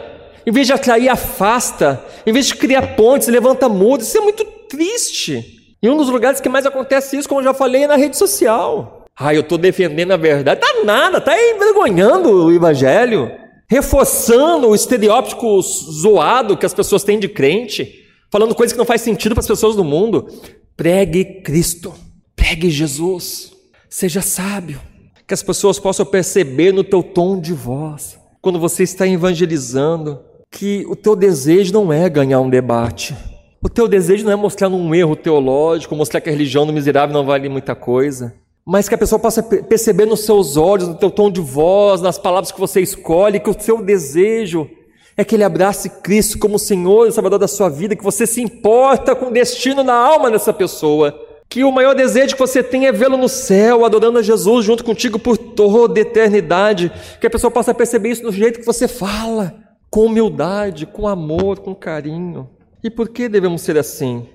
em 0.47 0.51
vez 0.51 0.65
de 0.65 0.71
atrair, 0.71 1.09
afasta. 1.09 2.01
Em 2.25 2.31
vez 2.31 2.45
de 2.45 2.55
criar 2.55 2.95
pontes, 2.95 3.27
levanta 3.27 3.67
muros. 3.67 4.07
Isso 4.07 4.17
é 4.17 4.21
muito 4.21 4.45
triste. 4.69 5.43
E 5.83 5.89
um 5.89 5.97
dos 5.97 6.07
lugares 6.07 6.39
que 6.39 6.47
mais 6.47 6.65
acontece 6.65 7.17
isso, 7.17 7.27
como 7.27 7.41
eu 7.41 7.45
já 7.45 7.53
falei, 7.53 7.83
é 7.83 7.87
na 7.87 7.97
rede 7.97 8.15
social. 8.15 9.03
Ah, 9.13 9.35
eu 9.35 9.41
estou 9.41 9.57
defendendo 9.57 10.13
a 10.13 10.17
verdade. 10.17 10.61
Tá 10.61 10.85
nada, 10.85 11.19
tá 11.19 11.35
envergonhando 11.37 12.45
o 12.45 12.49
evangelho. 12.49 13.29
Reforçando 13.69 14.69
o 14.69 14.75
estereótipo 14.75 15.61
zoado 15.61 16.55
que 16.55 16.65
as 16.65 16.73
pessoas 16.73 17.03
têm 17.03 17.19
de 17.19 17.27
crente. 17.27 18.05
Falando 18.31 18.55
coisas 18.55 18.71
que 18.71 18.79
não 18.79 18.85
faz 18.85 19.01
sentido 19.01 19.35
para 19.35 19.41
as 19.41 19.47
pessoas 19.47 19.75
do 19.75 19.83
mundo. 19.83 20.29
Pregue 20.77 21.41
Cristo. 21.41 21.93
Pregue 22.37 22.69
Jesus. 22.69 23.51
Seja 23.89 24.21
sábio. 24.21 24.79
Que 25.27 25.33
as 25.33 25.43
pessoas 25.43 25.77
possam 25.77 26.05
perceber 26.05 26.71
no 26.71 26.85
teu 26.85 27.03
tom 27.03 27.37
de 27.37 27.51
voz. 27.51 28.17
Quando 28.41 28.59
você 28.59 28.83
está 28.83 29.05
evangelizando, 29.05 30.21
que 30.51 30.85
o 30.87 30.95
teu 30.95 31.15
desejo 31.15 31.73
não 31.73 31.91
é 31.91 32.09
ganhar 32.09 32.39
um 32.39 32.49
debate. 32.49 33.15
O 33.63 33.69
teu 33.69 33.87
desejo 33.87 34.25
não 34.25 34.31
é 34.31 34.35
mostrar 34.35 34.69
um 34.69 34.95
erro 34.95 35.15
teológico, 35.15 35.95
mostrar 35.95 36.21
que 36.21 36.29
a 36.29 36.31
religião 36.31 36.65
do 36.65 36.73
miserável 36.73 37.13
não 37.13 37.25
vale 37.25 37.49
muita 37.49 37.75
coisa. 37.75 38.33
Mas 38.65 38.87
que 38.87 38.95
a 38.95 38.97
pessoa 38.97 39.17
possa 39.17 39.41
perceber 39.41 40.05
nos 40.05 40.21
seus 40.21 40.57
olhos, 40.57 40.87
no 40.87 40.95
teu 40.95 41.09
tom 41.09 41.31
de 41.31 41.39
voz, 41.39 42.01
nas 42.01 42.17
palavras 42.17 42.51
que 42.51 42.59
você 42.59 42.81
escolhe, 42.81 43.39
que 43.39 43.49
o 43.49 43.55
seu 43.57 43.81
desejo 43.81 44.69
é 45.15 45.23
que 45.23 45.35
ele 45.35 45.43
abrace 45.43 45.89
Cristo 46.01 46.37
como 46.37 46.59
Senhor 46.59 47.07
e 47.07 47.11
Salvador 47.11 47.39
da 47.39 47.47
sua 47.47 47.69
vida, 47.69 47.95
que 47.95 48.03
você 48.03 48.27
se 48.27 48.41
importa 48.41 49.15
com 49.15 49.27
o 49.27 49.31
destino 49.31 49.83
na 49.83 49.95
alma 49.95 50.29
dessa 50.29 50.53
pessoa. 50.53 51.23
que 51.49 51.63
o 51.63 51.71
maior 51.71 51.95
desejo 51.95 52.35
que 52.35 52.41
você 52.41 52.61
tem 52.61 52.87
é 52.87 52.91
vê-lo 52.91 53.15
no 53.15 53.29
céu, 53.29 53.85
adorando 53.85 54.19
a 54.19 54.21
Jesus 54.21 54.65
junto 54.65 54.83
contigo 54.83 55.17
por 55.17 55.37
toda 55.37 55.97
a 55.97 56.01
eternidade. 56.01 56.91
Que 57.21 57.27
a 57.27 57.29
pessoa 57.29 57.49
possa 57.49 57.73
perceber 57.73 58.09
isso 58.09 58.23
no 58.23 58.33
jeito 58.33 58.59
que 58.59 58.65
você 58.65 58.85
fala, 58.85 59.55
com 59.97 60.05
humildade, 60.05 60.85
com 60.85 61.07
amor, 61.07 61.57
com 61.57 61.73
carinho. 61.73 62.47
E 62.83 62.89
por 62.89 63.09
que 63.09 63.27
devemos 63.27 63.63
ser 63.63 63.79
assim? 63.79 64.27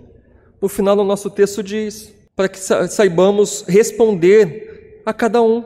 No 0.60 0.68
final 0.68 0.96
do 0.96 1.04
nosso 1.04 1.30
texto 1.30 1.62
diz: 1.62 2.12
para 2.34 2.48
que 2.48 2.58
saibamos 2.58 3.64
responder 3.68 5.00
a 5.06 5.14
cada 5.14 5.40
um. 5.40 5.62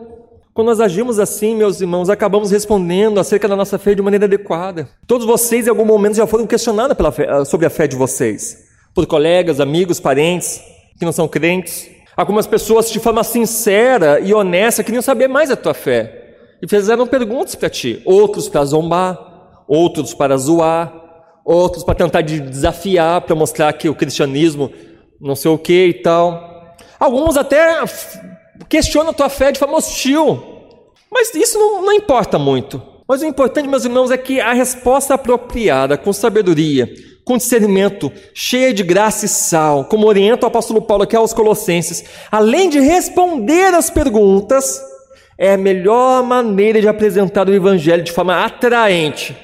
Quando 0.53 0.67
nós 0.67 0.81
agimos 0.81 1.19
assim, 1.19 1.57
meus 1.57 1.81
irmãos, 1.81 2.11
acabamos 2.11 2.51
respondendo 2.51 3.19
acerca 3.19 3.49
da 3.49 3.57
nossa 3.57 3.79
fé 3.79 3.95
de 3.95 4.03
maneira 4.03 4.27
adequada. 4.27 4.87
Todos 5.07 5.27
vocês, 5.27 5.67
em 5.67 5.71
algum 5.71 5.87
momento, 5.87 6.17
já 6.17 6.27
foram 6.27 6.47
questionados 6.47 6.95
fé, 7.15 7.43
sobre 7.47 7.65
a 7.65 7.71
fé 7.71 7.87
de 7.87 7.97
vocês, 7.97 8.67
por 8.95 9.07
colegas, 9.07 9.61
amigos, 9.61 9.99
parentes 9.99 10.61
que 10.99 11.07
não 11.07 11.13
são 11.13 11.27
crentes. 11.27 11.89
Algumas 12.15 12.47
pessoas, 12.47 12.91
de 12.91 13.01
forma 13.01 13.25
sincera 13.25 14.21
e 14.21 14.35
honesta, 14.35 14.85
queriam 14.85 15.01
saber 15.01 15.27
mais 15.27 15.49
da 15.49 15.57
tua 15.57 15.73
fé 15.73 16.35
e 16.61 16.69
fizeram 16.69 17.07
perguntas 17.07 17.55
para 17.55 17.71
ti. 17.71 18.03
Outros 18.05 18.47
para 18.47 18.63
zombar, 18.67 19.36
outros 19.67 20.15
para 20.15 20.37
zoar, 20.37 20.93
outros 21.45 21.85
para 21.85 21.95
tentar 21.95 22.23
te 22.23 22.41
desafiar, 22.41 23.21
para 23.21 23.35
mostrar 23.35 23.73
que 23.73 23.89
o 23.89 23.95
cristianismo 23.95 24.71
não 25.21 25.35
sei 25.35 25.51
o 25.51 25.59
que 25.59 25.87
e 25.87 25.95
tal. 25.95 26.77
Alguns 26.99 27.37
até 27.37 27.83
questiona 28.69 29.11
a 29.11 29.15
tua 29.15 29.29
fé 29.29 29.53
de 29.53 29.59
forma 29.59 29.77
hostil. 29.77 30.43
Mas 31.11 31.35
isso 31.35 31.59
não, 31.59 31.83
não 31.83 31.93
importa 31.93 32.39
muito. 32.39 32.83
Mas 33.09 33.23
o 33.23 33.27
importante, 33.27 33.69
meus 33.69 33.85
irmãos, 33.85 34.11
é 34.11 34.17
que 34.17 34.41
a 34.41 34.53
resposta 34.53 35.15
apropriada, 35.15 35.97
com 35.97 36.13
sabedoria, 36.13 36.93
com 37.25 37.37
discernimento, 37.37 38.11
cheia 38.35 38.75
de 38.75 38.83
graça 38.83 39.27
e 39.27 39.29
sal, 39.29 39.85
como 39.85 40.07
orienta 40.07 40.47
o 40.47 40.49
apóstolo 40.49 40.83
Paulo 40.83 41.05
aqui 41.05 41.15
aos 41.15 41.33
Colossenses, 41.33 42.05
além 42.31 42.69
de 42.69 42.81
responder 42.81 43.73
as 43.75 43.91
perguntas, 43.91 44.81
é 45.39 45.53
a 45.53 45.59
melhor 45.59 46.25
maneira 46.25 46.81
de 46.81 46.89
apresentar 46.89 47.49
o 47.49 47.55
Evangelho 47.55 48.03
de 48.03 48.11
forma 48.11 48.45
atraente 48.45 49.37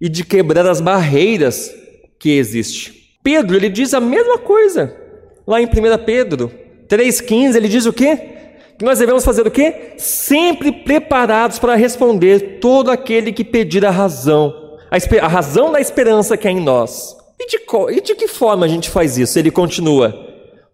e 0.00 0.08
de 0.08 0.24
quebrar 0.24 0.66
as 0.66 0.80
barreiras 0.80 1.74
que 2.18 2.30
existem. 2.30 2.94
Pedro, 3.22 3.56
ele 3.56 3.68
diz 3.68 3.92
a 3.92 4.00
mesma 4.00 4.38
coisa 4.38 4.96
lá 5.46 5.60
em 5.60 5.66
1 5.66 5.70
Pedro 6.04 6.50
3,15, 6.88 7.56
ele 7.56 7.68
diz 7.68 7.86
o 7.86 7.92
quê? 7.92 8.38
que 8.80 8.84
nós 8.86 8.98
devemos 8.98 9.26
fazer 9.26 9.46
o 9.46 9.50
quê? 9.50 9.92
Sempre 9.98 10.72
preparados 10.72 11.58
para 11.58 11.74
responder 11.74 12.60
todo 12.60 12.90
aquele 12.90 13.30
que 13.30 13.44
pedir 13.44 13.84
a 13.84 13.90
razão, 13.90 14.78
a, 14.90 14.96
a 15.22 15.28
razão 15.28 15.70
da 15.70 15.78
esperança 15.78 16.34
que 16.34 16.48
é 16.48 16.50
em 16.50 16.60
nós. 16.60 17.14
E 17.38 17.46
de, 17.46 17.58
e 17.94 18.00
de 18.00 18.14
que 18.14 18.26
forma 18.26 18.64
a 18.64 18.68
gente 18.68 18.88
faz 18.88 19.18
isso? 19.18 19.38
Ele 19.38 19.50
continua: 19.50 20.14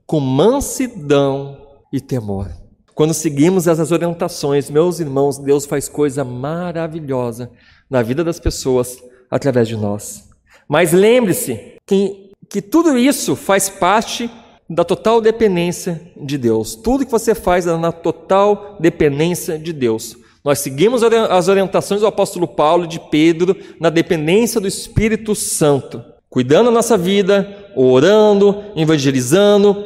com 0.06 0.20
mansidão 0.20 1.60
e 1.92 2.00
temor. 2.00 2.48
Quando 2.94 3.12
seguimos 3.12 3.66
essas 3.66 3.90
orientações, 3.90 4.70
meus 4.70 5.00
irmãos, 5.00 5.36
Deus 5.36 5.66
faz 5.66 5.88
coisa 5.88 6.22
maravilhosa 6.22 7.50
na 7.90 8.02
vida 8.02 8.22
das 8.22 8.38
pessoas 8.38 9.02
através 9.30 9.68
de 9.68 9.76
nós. 9.76 10.28
Mas 10.68 10.92
lembre-se 10.92 11.74
que, 11.86 12.30
que 12.48 12.60
tudo 12.60 12.96
isso 12.96 13.36
faz 13.36 13.68
parte 13.68 14.30
da 14.68 14.84
total 14.84 15.20
dependência 15.20 16.00
de 16.16 16.36
Deus. 16.36 16.74
Tudo 16.74 17.04
que 17.04 17.10
você 17.10 17.34
faz 17.34 17.66
é 17.66 17.76
na 17.76 17.92
total 17.92 18.76
dependência 18.80 19.58
de 19.58 19.72
Deus. 19.72 20.16
Nós 20.44 20.60
seguimos 20.60 21.02
as 21.02 21.48
orientações 21.48 22.00
do 22.00 22.06
apóstolo 22.06 22.46
Paulo 22.46 22.86
de 22.86 23.00
Pedro 23.00 23.56
na 23.80 23.90
dependência 23.90 24.60
do 24.60 24.68
Espírito 24.68 25.34
Santo, 25.34 26.04
cuidando 26.28 26.66
da 26.66 26.72
nossa 26.72 26.96
vida, 26.96 27.72
orando, 27.74 28.62
evangelizando. 28.76 29.84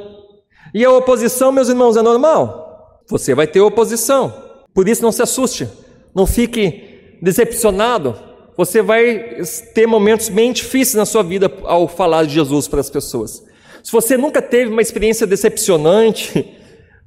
E 0.74 0.84
a 0.84 0.92
oposição, 0.92 1.50
meus 1.50 1.68
irmãos, 1.68 1.96
é 1.96 2.02
normal. 2.02 3.00
Você 3.08 3.34
vai 3.34 3.46
ter 3.46 3.60
oposição. 3.60 4.32
Por 4.74 4.88
isso 4.88 5.02
não 5.02 5.10
se 5.10 5.22
assuste, 5.22 5.68
não 6.14 6.26
fique 6.26 7.16
decepcionado. 7.22 8.14
Você 8.56 8.82
vai 8.82 9.42
ter 9.74 9.86
momentos 9.86 10.28
bem 10.28 10.52
difíceis 10.52 10.94
na 10.94 11.06
sua 11.06 11.22
vida 11.22 11.50
ao 11.64 11.88
falar 11.88 12.24
de 12.24 12.34
Jesus 12.34 12.68
para 12.68 12.80
as 12.80 12.90
pessoas. 12.90 13.42
Se 13.82 13.92
você 13.92 14.16
nunca 14.16 14.42
teve 14.42 14.70
uma 14.70 14.82
experiência 14.82 15.26
decepcionante 15.26 16.38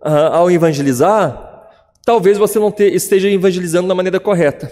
uh, 0.01 0.09
ao 0.33 0.49
evangelizar, 0.49 1.69
talvez 2.05 2.37
você 2.37 2.57
não 2.59 2.71
te, 2.71 2.83
esteja 2.85 3.29
evangelizando 3.29 3.87
da 3.87 3.95
maneira 3.95 4.19
correta. 4.19 4.71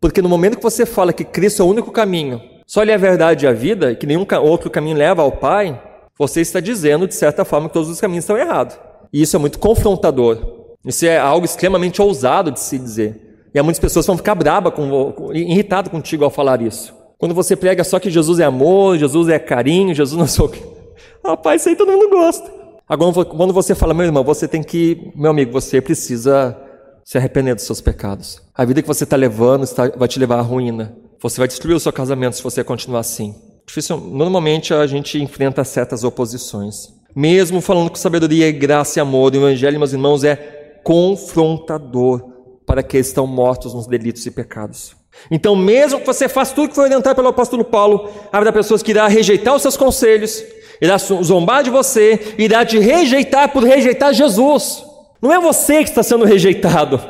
Porque 0.00 0.22
no 0.22 0.28
momento 0.28 0.56
que 0.56 0.62
você 0.62 0.86
fala 0.86 1.12
que 1.12 1.24
Cristo 1.24 1.62
é 1.62 1.64
o 1.64 1.68
único 1.68 1.90
caminho, 1.90 2.40
só 2.66 2.82
Ele 2.82 2.92
é 2.92 2.94
a 2.94 2.98
verdade 2.98 3.44
e 3.44 3.48
a 3.48 3.52
vida, 3.52 3.92
e 3.92 3.96
que 3.96 4.06
nenhum 4.06 4.26
outro 4.42 4.70
caminho 4.70 4.96
leva 4.96 5.22
ao 5.22 5.32
Pai, 5.32 5.80
você 6.18 6.40
está 6.40 6.60
dizendo, 6.60 7.06
de 7.06 7.14
certa 7.14 7.44
forma, 7.44 7.68
que 7.68 7.74
todos 7.74 7.88
os 7.88 8.00
caminhos 8.00 8.24
estão 8.24 8.36
errados. 8.36 8.78
E 9.12 9.22
isso 9.22 9.36
é 9.36 9.38
muito 9.38 9.58
confrontador. 9.58 10.76
Isso 10.84 11.04
é 11.06 11.18
algo 11.18 11.44
extremamente 11.44 12.00
ousado 12.00 12.50
de 12.50 12.60
se 12.60 12.78
dizer. 12.78 13.27
E 13.54 13.62
muitas 13.62 13.80
pessoas 13.80 14.06
vão 14.06 14.16
ficar 14.16 14.34
braba, 14.34 14.70
com, 14.70 15.32
irritado 15.32 15.90
contigo 15.90 16.24
ao 16.24 16.30
falar 16.30 16.60
isso. 16.60 16.94
Quando 17.18 17.34
você 17.34 17.56
prega 17.56 17.82
só 17.82 17.98
que 17.98 18.10
Jesus 18.10 18.38
é 18.38 18.44
amor, 18.44 18.96
Jesus 18.96 19.28
é 19.28 19.38
carinho, 19.38 19.94
Jesus 19.94 20.18
não 20.18 20.26
sei 20.26 20.44
o 20.44 20.48
que. 20.48 20.62
Rapaz, 21.24 21.62
isso 21.62 21.68
aí 21.68 21.76
todo 21.76 21.90
mundo 21.90 22.08
gosta. 22.10 22.50
Agora, 22.88 23.24
quando 23.24 23.52
você 23.52 23.74
fala, 23.74 23.92
meu 23.92 24.06
irmão, 24.06 24.24
você 24.24 24.46
tem 24.46 24.62
que, 24.62 25.12
meu 25.14 25.30
amigo, 25.30 25.52
você 25.52 25.80
precisa 25.80 26.56
se 27.04 27.18
arrepender 27.18 27.54
dos 27.54 27.64
seus 27.64 27.80
pecados. 27.80 28.40
A 28.54 28.64
vida 28.64 28.82
que 28.82 28.88
você 28.88 29.04
está 29.04 29.16
levando 29.16 29.64
está, 29.64 29.88
vai 29.88 30.06
te 30.06 30.18
levar 30.18 30.38
à 30.38 30.42
ruína. 30.42 30.96
Você 31.20 31.38
vai 31.38 31.48
destruir 31.48 31.74
o 31.74 31.80
seu 31.80 31.92
casamento 31.92 32.36
se 32.36 32.42
você 32.42 32.62
continuar 32.62 33.00
assim. 33.00 33.34
Difícil, 33.66 33.98
normalmente 33.98 34.72
a 34.72 34.86
gente 34.86 35.20
enfrenta 35.20 35.64
certas 35.64 36.04
oposições. 36.04 36.88
Mesmo 37.14 37.60
falando 37.60 37.90
com 37.90 37.96
sabedoria, 37.96 38.50
graça 38.52 38.98
e 38.98 39.02
amor, 39.02 39.32
o 39.32 39.36
Evangelho, 39.36 39.78
meus 39.78 39.92
irmãos, 39.92 40.22
é 40.22 40.36
confrontador 40.84 42.37
para 42.68 42.82
que 42.82 42.98
estão 42.98 43.26
mortos 43.26 43.72
nos 43.72 43.86
delitos 43.86 44.26
e 44.26 44.30
pecados. 44.30 44.94
Então, 45.30 45.56
mesmo 45.56 46.00
que 46.00 46.06
você 46.06 46.28
faça 46.28 46.54
tudo 46.54 46.68
que 46.68 46.74
foi 46.74 46.84
orientado 46.84 47.16
pelo 47.16 47.28
apóstolo 47.28 47.64
Paulo, 47.64 48.10
haverá 48.30 48.52
pessoas 48.52 48.82
que 48.82 48.90
irão 48.90 49.08
rejeitar 49.08 49.56
os 49.56 49.62
seus 49.62 49.76
conselhos, 49.76 50.44
irá 50.80 50.98
zombar 50.98 51.64
de 51.64 51.70
você, 51.70 52.34
irá 52.38 52.64
te 52.66 52.78
rejeitar 52.78 53.50
por 53.50 53.64
rejeitar 53.64 54.12
Jesus. 54.12 54.84
Não 55.20 55.32
é 55.32 55.40
você 55.40 55.82
que 55.82 55.88
está 55.88 56.02
sendo 56.02 56.26
rejeitado, 56.26 57.00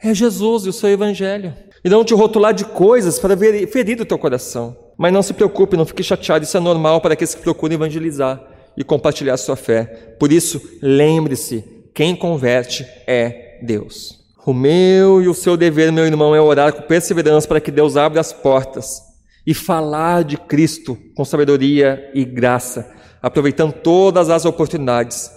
é 0.00 0.14
Jesus 0.14 0.66
e 0.66 0.68
o 0.68 0.72
seu 0.72 0.88
evangelho. 0.88 1.52
Irão 1.84 2.04
te 2.04 2.14
rotular 2.14 2.54
de 2.54 2.64
coisas 2.64 3.18
para 3.18 3.36
ferir 3.36 4.00
o 4.00 4.06
teu 4.06 4.16
coração. 4.16 4.76
Mas 4.96 5.12
não 5.12 5.20
se 5.20 5.34
preocupe, 5.34 5.76
não 5.76 5.84
fique 5.84 6.02
chateado, 6.02 6.44
isso 6.44 6.56
é 6.56 6.60
normal 6.60 7.00
para 7.00 7.14
aqueles 7.14 7.34
que 7.34 7.42
procuram 7.42 7.74
evangelizar 7.74 8.40
e 8.76 8.84
compartilhar 8.84 9.34
a 9.34 9.38
sua 9.38 9.56
fé. 9.56 10.14
Por 10.18 10.30
isso, 10.30 10.62
lembre-se: 10.80 11.64
quem 11.92 12.14
converte 12.14 12.86
é 13.06 13.58
Deus. 13.62 14.21
O 14.44 14.52
meu 14.52 15.22
e 15.22 15.28
o 15.28 15.34
seu 15.34 15.56
dever, 15.56 15.92
meu 15.92 16.04
irmão, 16.04 16.34
é 16.34 16.40
orar 16.40 16.72
com 16.72 16.82
perseverança 16.82 17.46
para 17.46 17.60
que 17.60 17.70
Deus 17.70 17.96
abra 17.96 18.20
as 18.20 18.32
portas 18.32 19.00
e 19.46 19.54
falar 19.54 20.24
de 20.24 20.36
Cristo 20.36 20.98
com 21.14 21.24
sabedoria 21.24 22.10
e 22.14 22.24
graça 22.24 23.00
aproveitando 23.22 23.72
todas 23.72 24.28
as 24.28 24.44
oportunidades. 24.44 25.30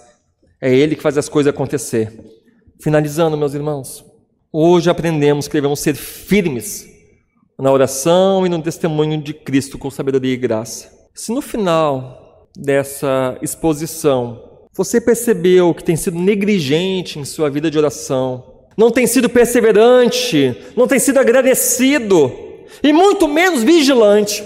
É 0.60 0.74
Ele 0.74 0.96
que 0.96 1.02
faz 1.02 1.16
as 1.16 1.28
coisas 1.28 1.54
acontecer. 1.54 2.12
Finalizando, 2.82 3.36
meus 3.36 3.54
irmãos, 3.54 4.04
hoje 4.52 4.90
aprendemos 4.90 5.46
que 5.46 5.54
devemos 5.54 5.78
ser 5.78 5.94
firmes 5.94 6.86
na 7.58 7.70
oração 7.70 8.44
e 8.44 8.48
no 8.48 8.60
testemunho 8.60 9.22
de 9.22 9.32
Cristo 9.32 9.78
com 9.78 9.90
sabedoria 9.90 10.34
e 10.34 10.36
graça. 10.36 10.90
Se 11.14 11.32
no 11.32 11.40
final 11.40 12.48
dessa 12.58 13.38
exposição 13.40 14.42
você 14.76 15.00
percebeu 15.00 15.72
que 15.72 15.84
tem 15.84 15.96
sido 15.96 16.18
negligente 16.18 17.18
em 17.18 17.24
sua 17.24 17.48
vida 17.48 17.70
de 17.70 17.78
oração, 17.78 18.55
não 18.76 18.90
tem 18.90 19.06
sido 19.06 19.28
perseverante, 19.28 20.56
não 20.76 20.86
tem 20.86 20.98
sido 20.98 21.18
agradecido 21.18 22.32
e 22.82 22.92
muito 22.92 23.26
menos 23.26 23.62
vigilante, 23.62 24.44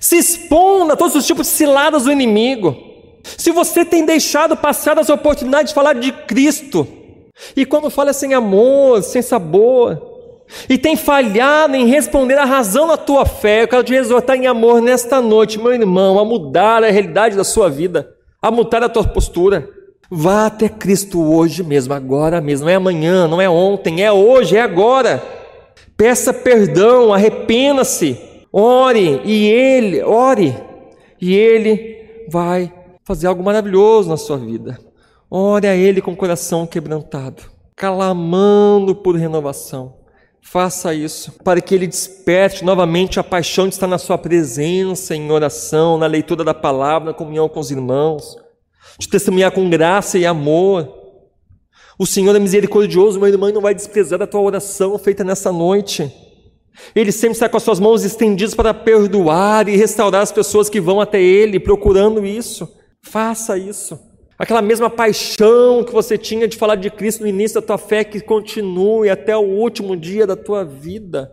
se 0.00 0.16
expondo 0.16 0.92
a 0.92 0.96
todos 0.96 1.14
os 1.14 1.26
tipos 1.26 1.46
de 1.46 1.52
ciladas 1.52 2.04
do 2.04 2.12
inimigo. 2.12 2.76
Se 3.24 3.50
você 3.50 3.84
tem 3.84 4.04
deixado 4.04 4.56
passar 4.56 4.98
as 4.98 5.10
oportunidades 5.10 5.70
de 5.70 5.74
falar 5.74 5.94
de 5.94 6.12
Cristo, 6.12 6.86
e 7.56 7.64
quando 7.64 7.90
fala 7.90 8.12
sem 8.12 8.34
amor, 8.34 9.02
sem 9.02 9.22
sabor, 9.22 10.00
e 10.68 10.78
tem 10.78 10.96
falhado 10.96 11.76
em 11.76 11.86
responder 11.86 12.38
a 12.38 12.44
razão 12.44 12.86
da 12.86 12.96
tua 12.96 13.26
fé, 13.26 13.62
eu 13.62 13.68
quero 13.68 13.84
te 13.84 13.94
exortar 13.94 14.36
em 14.36 14.46
amor 14.46 14.80
nesta 14.80 15.20
noite, 15.20 15.58
meu 15.58 15.72
irmão, 15.72 16.18
a 16.18 16.24
mudar 16.24 16.82
a 16.82 16.90
realidade 16.90 17.36
da 17.36 17.44
sua 17.44 17.68
vida, 17.68 18.08
a 18.40 18.50
mudar 18.50 18.82
a 18.82 18.88
tua 18.88 19.04
postura. 19.04 19.68
Vá 20.10 20.46
até 20.46 20.68
Cristo 20.68 21.22
hoje 21.22 21.62
mesmo, 21.62 21.92
agora 21.92 22.40
mesmo, 22.40 22.64
não 22.64 22.72
é 22.72 22.76
amanhã, 22.76 23.28
não 23.28 23.40
é 23.40 23.48
ontem, 23.48 24.02
é 24.02 24.10
hoje, 24.10 24.56
é 24.56 24.60
agora. 24.60 25.22
Peça 25.96 26.32
perdão, 26.32 27.12
arrependa-se 27.12 28.28
Ore 28.52 29.20
e 29.24 29.46
ele, 29.46 30.02
ore 30.02 30.56
e 31.20 31.34
ele 31.34 32.24
vai 32.28 32.72
fazer 33.04 33.26
algo 33.26 33.42
maravilhoso 33.42 34.08
na 34.08 34.16
sua 34.16 34.38
vida. 34.38 34.78
Ore 35.30 35.66
a 35.66 35.76
ele 35.76 36.00
com 36.00 36.12
o 36.12 36.16
coração 36.16 36.66
quebrantado, 36.66 37.42
clamando 37.76 38.94
por 38.94 39.16
renovação. 39.16 39.96
Faça 40.40 40.94
isso 40.94 41.32
para 41.44 41.60
que 41.60 41.74
ele 41.74 41.86
desperte 41.86 42.64
novamente 42.64 43.20
a 43.20 43.24
paixão 43.24 43.68
de 43.68 43.74
estar 43.74 43.86
na 43.86 43.98
sua 43.98 44.16
presença, 44.16 45.14
em 45.14 45.30
oração, 45.30 45.98
na 45.98 46.06
leitura 46.06 46.42
da 46.42 46.54
palavra, 46.54 47.10
na 47.10 47.14
comunhão 47.14 47.50
com 47.50 47.60
os 47.60 47.70
irmãos. 47.70 48.34
De 48.98 49.08
testemunhar 49.08 49.52
com 49.52 49.70
graça 49.70 50.18
e 50.18 50.26
amor. 50.26 50.92
O 51.98 52.06
Senhor 52.06 52.34
é 52.34 52.38
misericordioso, 52.38 53.18
meu 53.18 53.28
irmão, 53.28 53.48
e 53.48 53.52
não 53.52 53.62
vai 53.62 53.74
desprezar 53.74 54.20
a 54.20 54.26
tua 54.26 54.40
oração 54.40 54.98
feita 54.98 55.22
nessa 55.22 55.52
noite. 55.52 56.12
Ele 56.94 57.12
sempre 57.12 57.32
está 57.32 57.48
com 57.48 57.56
as 57.56 57.62
suas 57.62 57.80
mãos 57.80 58.04
estendidas 58.04 58.54
para 58.54 58.72
perdoar 58.72 59.68
e 59.68 59.76
restaurar 59.76 60.22
as 60.22 60.32
pessoas 60.32 60.68
que 60.68 60.80
vão 60.80 61.00
até 61.00 61.20
Ele 61.20 61.58
procurando 61.58 62.24
isso. 62.24 62.68
Faça 63.02 63.56
isso. 63.58 63.98
Aquela 64.38 64.62
mesma 64.62 64.88
paixão 64.88 65.82
que 65.82 65.92
você 65.92 66.16
tinha 66.16 66.46
de 66.46 66.56
falar 66.56 66.76
de 66.76 66.90
Cristo 66.90 67.22
no 67.22 67.26
início 67.28 67.60
da 67.60 67.66
tua 67.66 67.78
fé, 67.78 68.04
que 68.04 68.20
continue 68.20 69.10
até 69.10 69.36
o 69.36 69.42
último 69.42 69.96
dia 69.96 70.26
da 70.26 70.36
tua 70.36 70.64
vida. 70.64 71.32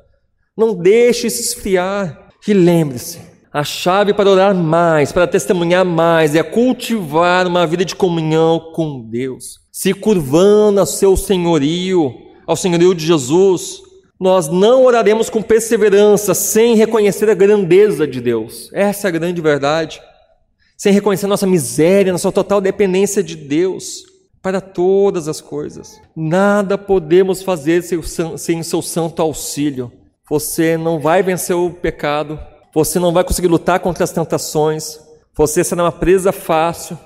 Não 0.57 0.73
deixe 0.73 1.27
isso 1.27 1.41
esfriar. 1.41 2.29
E 2.47 2.53
lembre-se, 2.53 3.19
a 3.55 3.63
chave 3.63 4.13
para 4.13 4.29
orar 4.29 4.53
mais, 4.53 5.13
para 5.13 5.25
testemunhar 5.25 5.85
mais, 5.85 6.35
é 6.35 6.43
cultivar 6.43 7.47
uma 7.47 7.65
vida 7.65 7.85
de 7.85 7.95
comunhão 7.95 8.73
com 8.73 8.99
Deus, 8.99 9.61
se 9.71 9.93
curvando 9.93 10.81
ao 10.81 10.85
seu 10.85 11.15
senhorio, 11.15 12.13
ao 12.45 12.57
senhorio 12.57 12.93
de 12.93 13.05
Jesus. 13.05 13.81
Nós 14.19 14.49
não 14.49 14.83
oraremos 14.83 15.29
com 15.29 15.41
perseverança 15.41 16.33
sem 16.33 16.75
reconhecer 16.75 17.29
a 17.29 17.33
grandeza 17.33 18.05
de 18.05 18.19
Deus. 18.19 18.69
Essa 18.73 19.07
é 19.07 19.09
a 19.09 19.11
grande 19.11 19.39
verdade 19.39 20.01
sem 20.75 20.91
reconhecer 20.91 21.25
nossa 21.25 21.47
miséria, 21.47 22.11
nossa 22.11 22.33
total 22.33 22.59
dependência 22.59 23.23
de 23.23 23.37
Deus 23.37 24.03
para 24.41 24.59
todas 24.59 25.29
as 25.29 25.39
coisas. 25.39 26.01
Nada 26.13 26.77
podemos 26.77 27.41
fazer 27.41 27.81
sem 27.81 28.59
o 28.59 28.63
seu 28.65 28.81
santo 28.81 29.21
auxílio. 29.21 29.93
Você 30.29 30.75
não 30.75 30.99
vai 30.99 31.23
vencer 31.23 31.55
o 31.55 31.69
pecado, 31.69 32.37
você 32.75 32.99
não 32.99 33.13
vai 33.13 33.23
conseguir 33.23 33.47
lutar 33.47 33.79
contra 33.79 34.03
as 34.03 34.11
tentações, 34.11 34.99
você 35.33 35.63
será 35.63 35.85
uma 35.85 35.91
presa 35.93 36.33
fácil, 36.33 36.99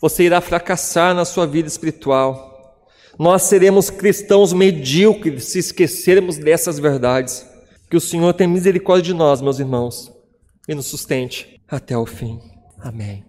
você 0.00 0.24
irá 0.24 0.40
fracassar 0.40 1.14
na 1.14 1.24
sua 1.24 1.46
vida 1.46 1.68
espiritual. 1.68 2.84
Nós 3.16 3.42
seremos 3.42 3.88
cristãos 3.88 4.52
medíocres 4.52 5.44
se 5.44 5.60
esquecermos 5.60 6.38
dessas 6.38 6.80
verdades. 6.80 7.46
Que 7.88 7.96
o 7.96 8.00
Senhor 8.00 8.32
tenha 8.32 8.48
misericórdia 8.48 9.12
de 9.12 9.14
nós, 9.14 9.40
meus 9.40 9.60
irmãos, 9.60 10.10
e 10.66 10.74
nos 10.74 10.86
sustente 10.86 11.60
até 11.68 11.96
o 11.96 12.04
fim. 12.06 12.40
Amém. 12.80 13.24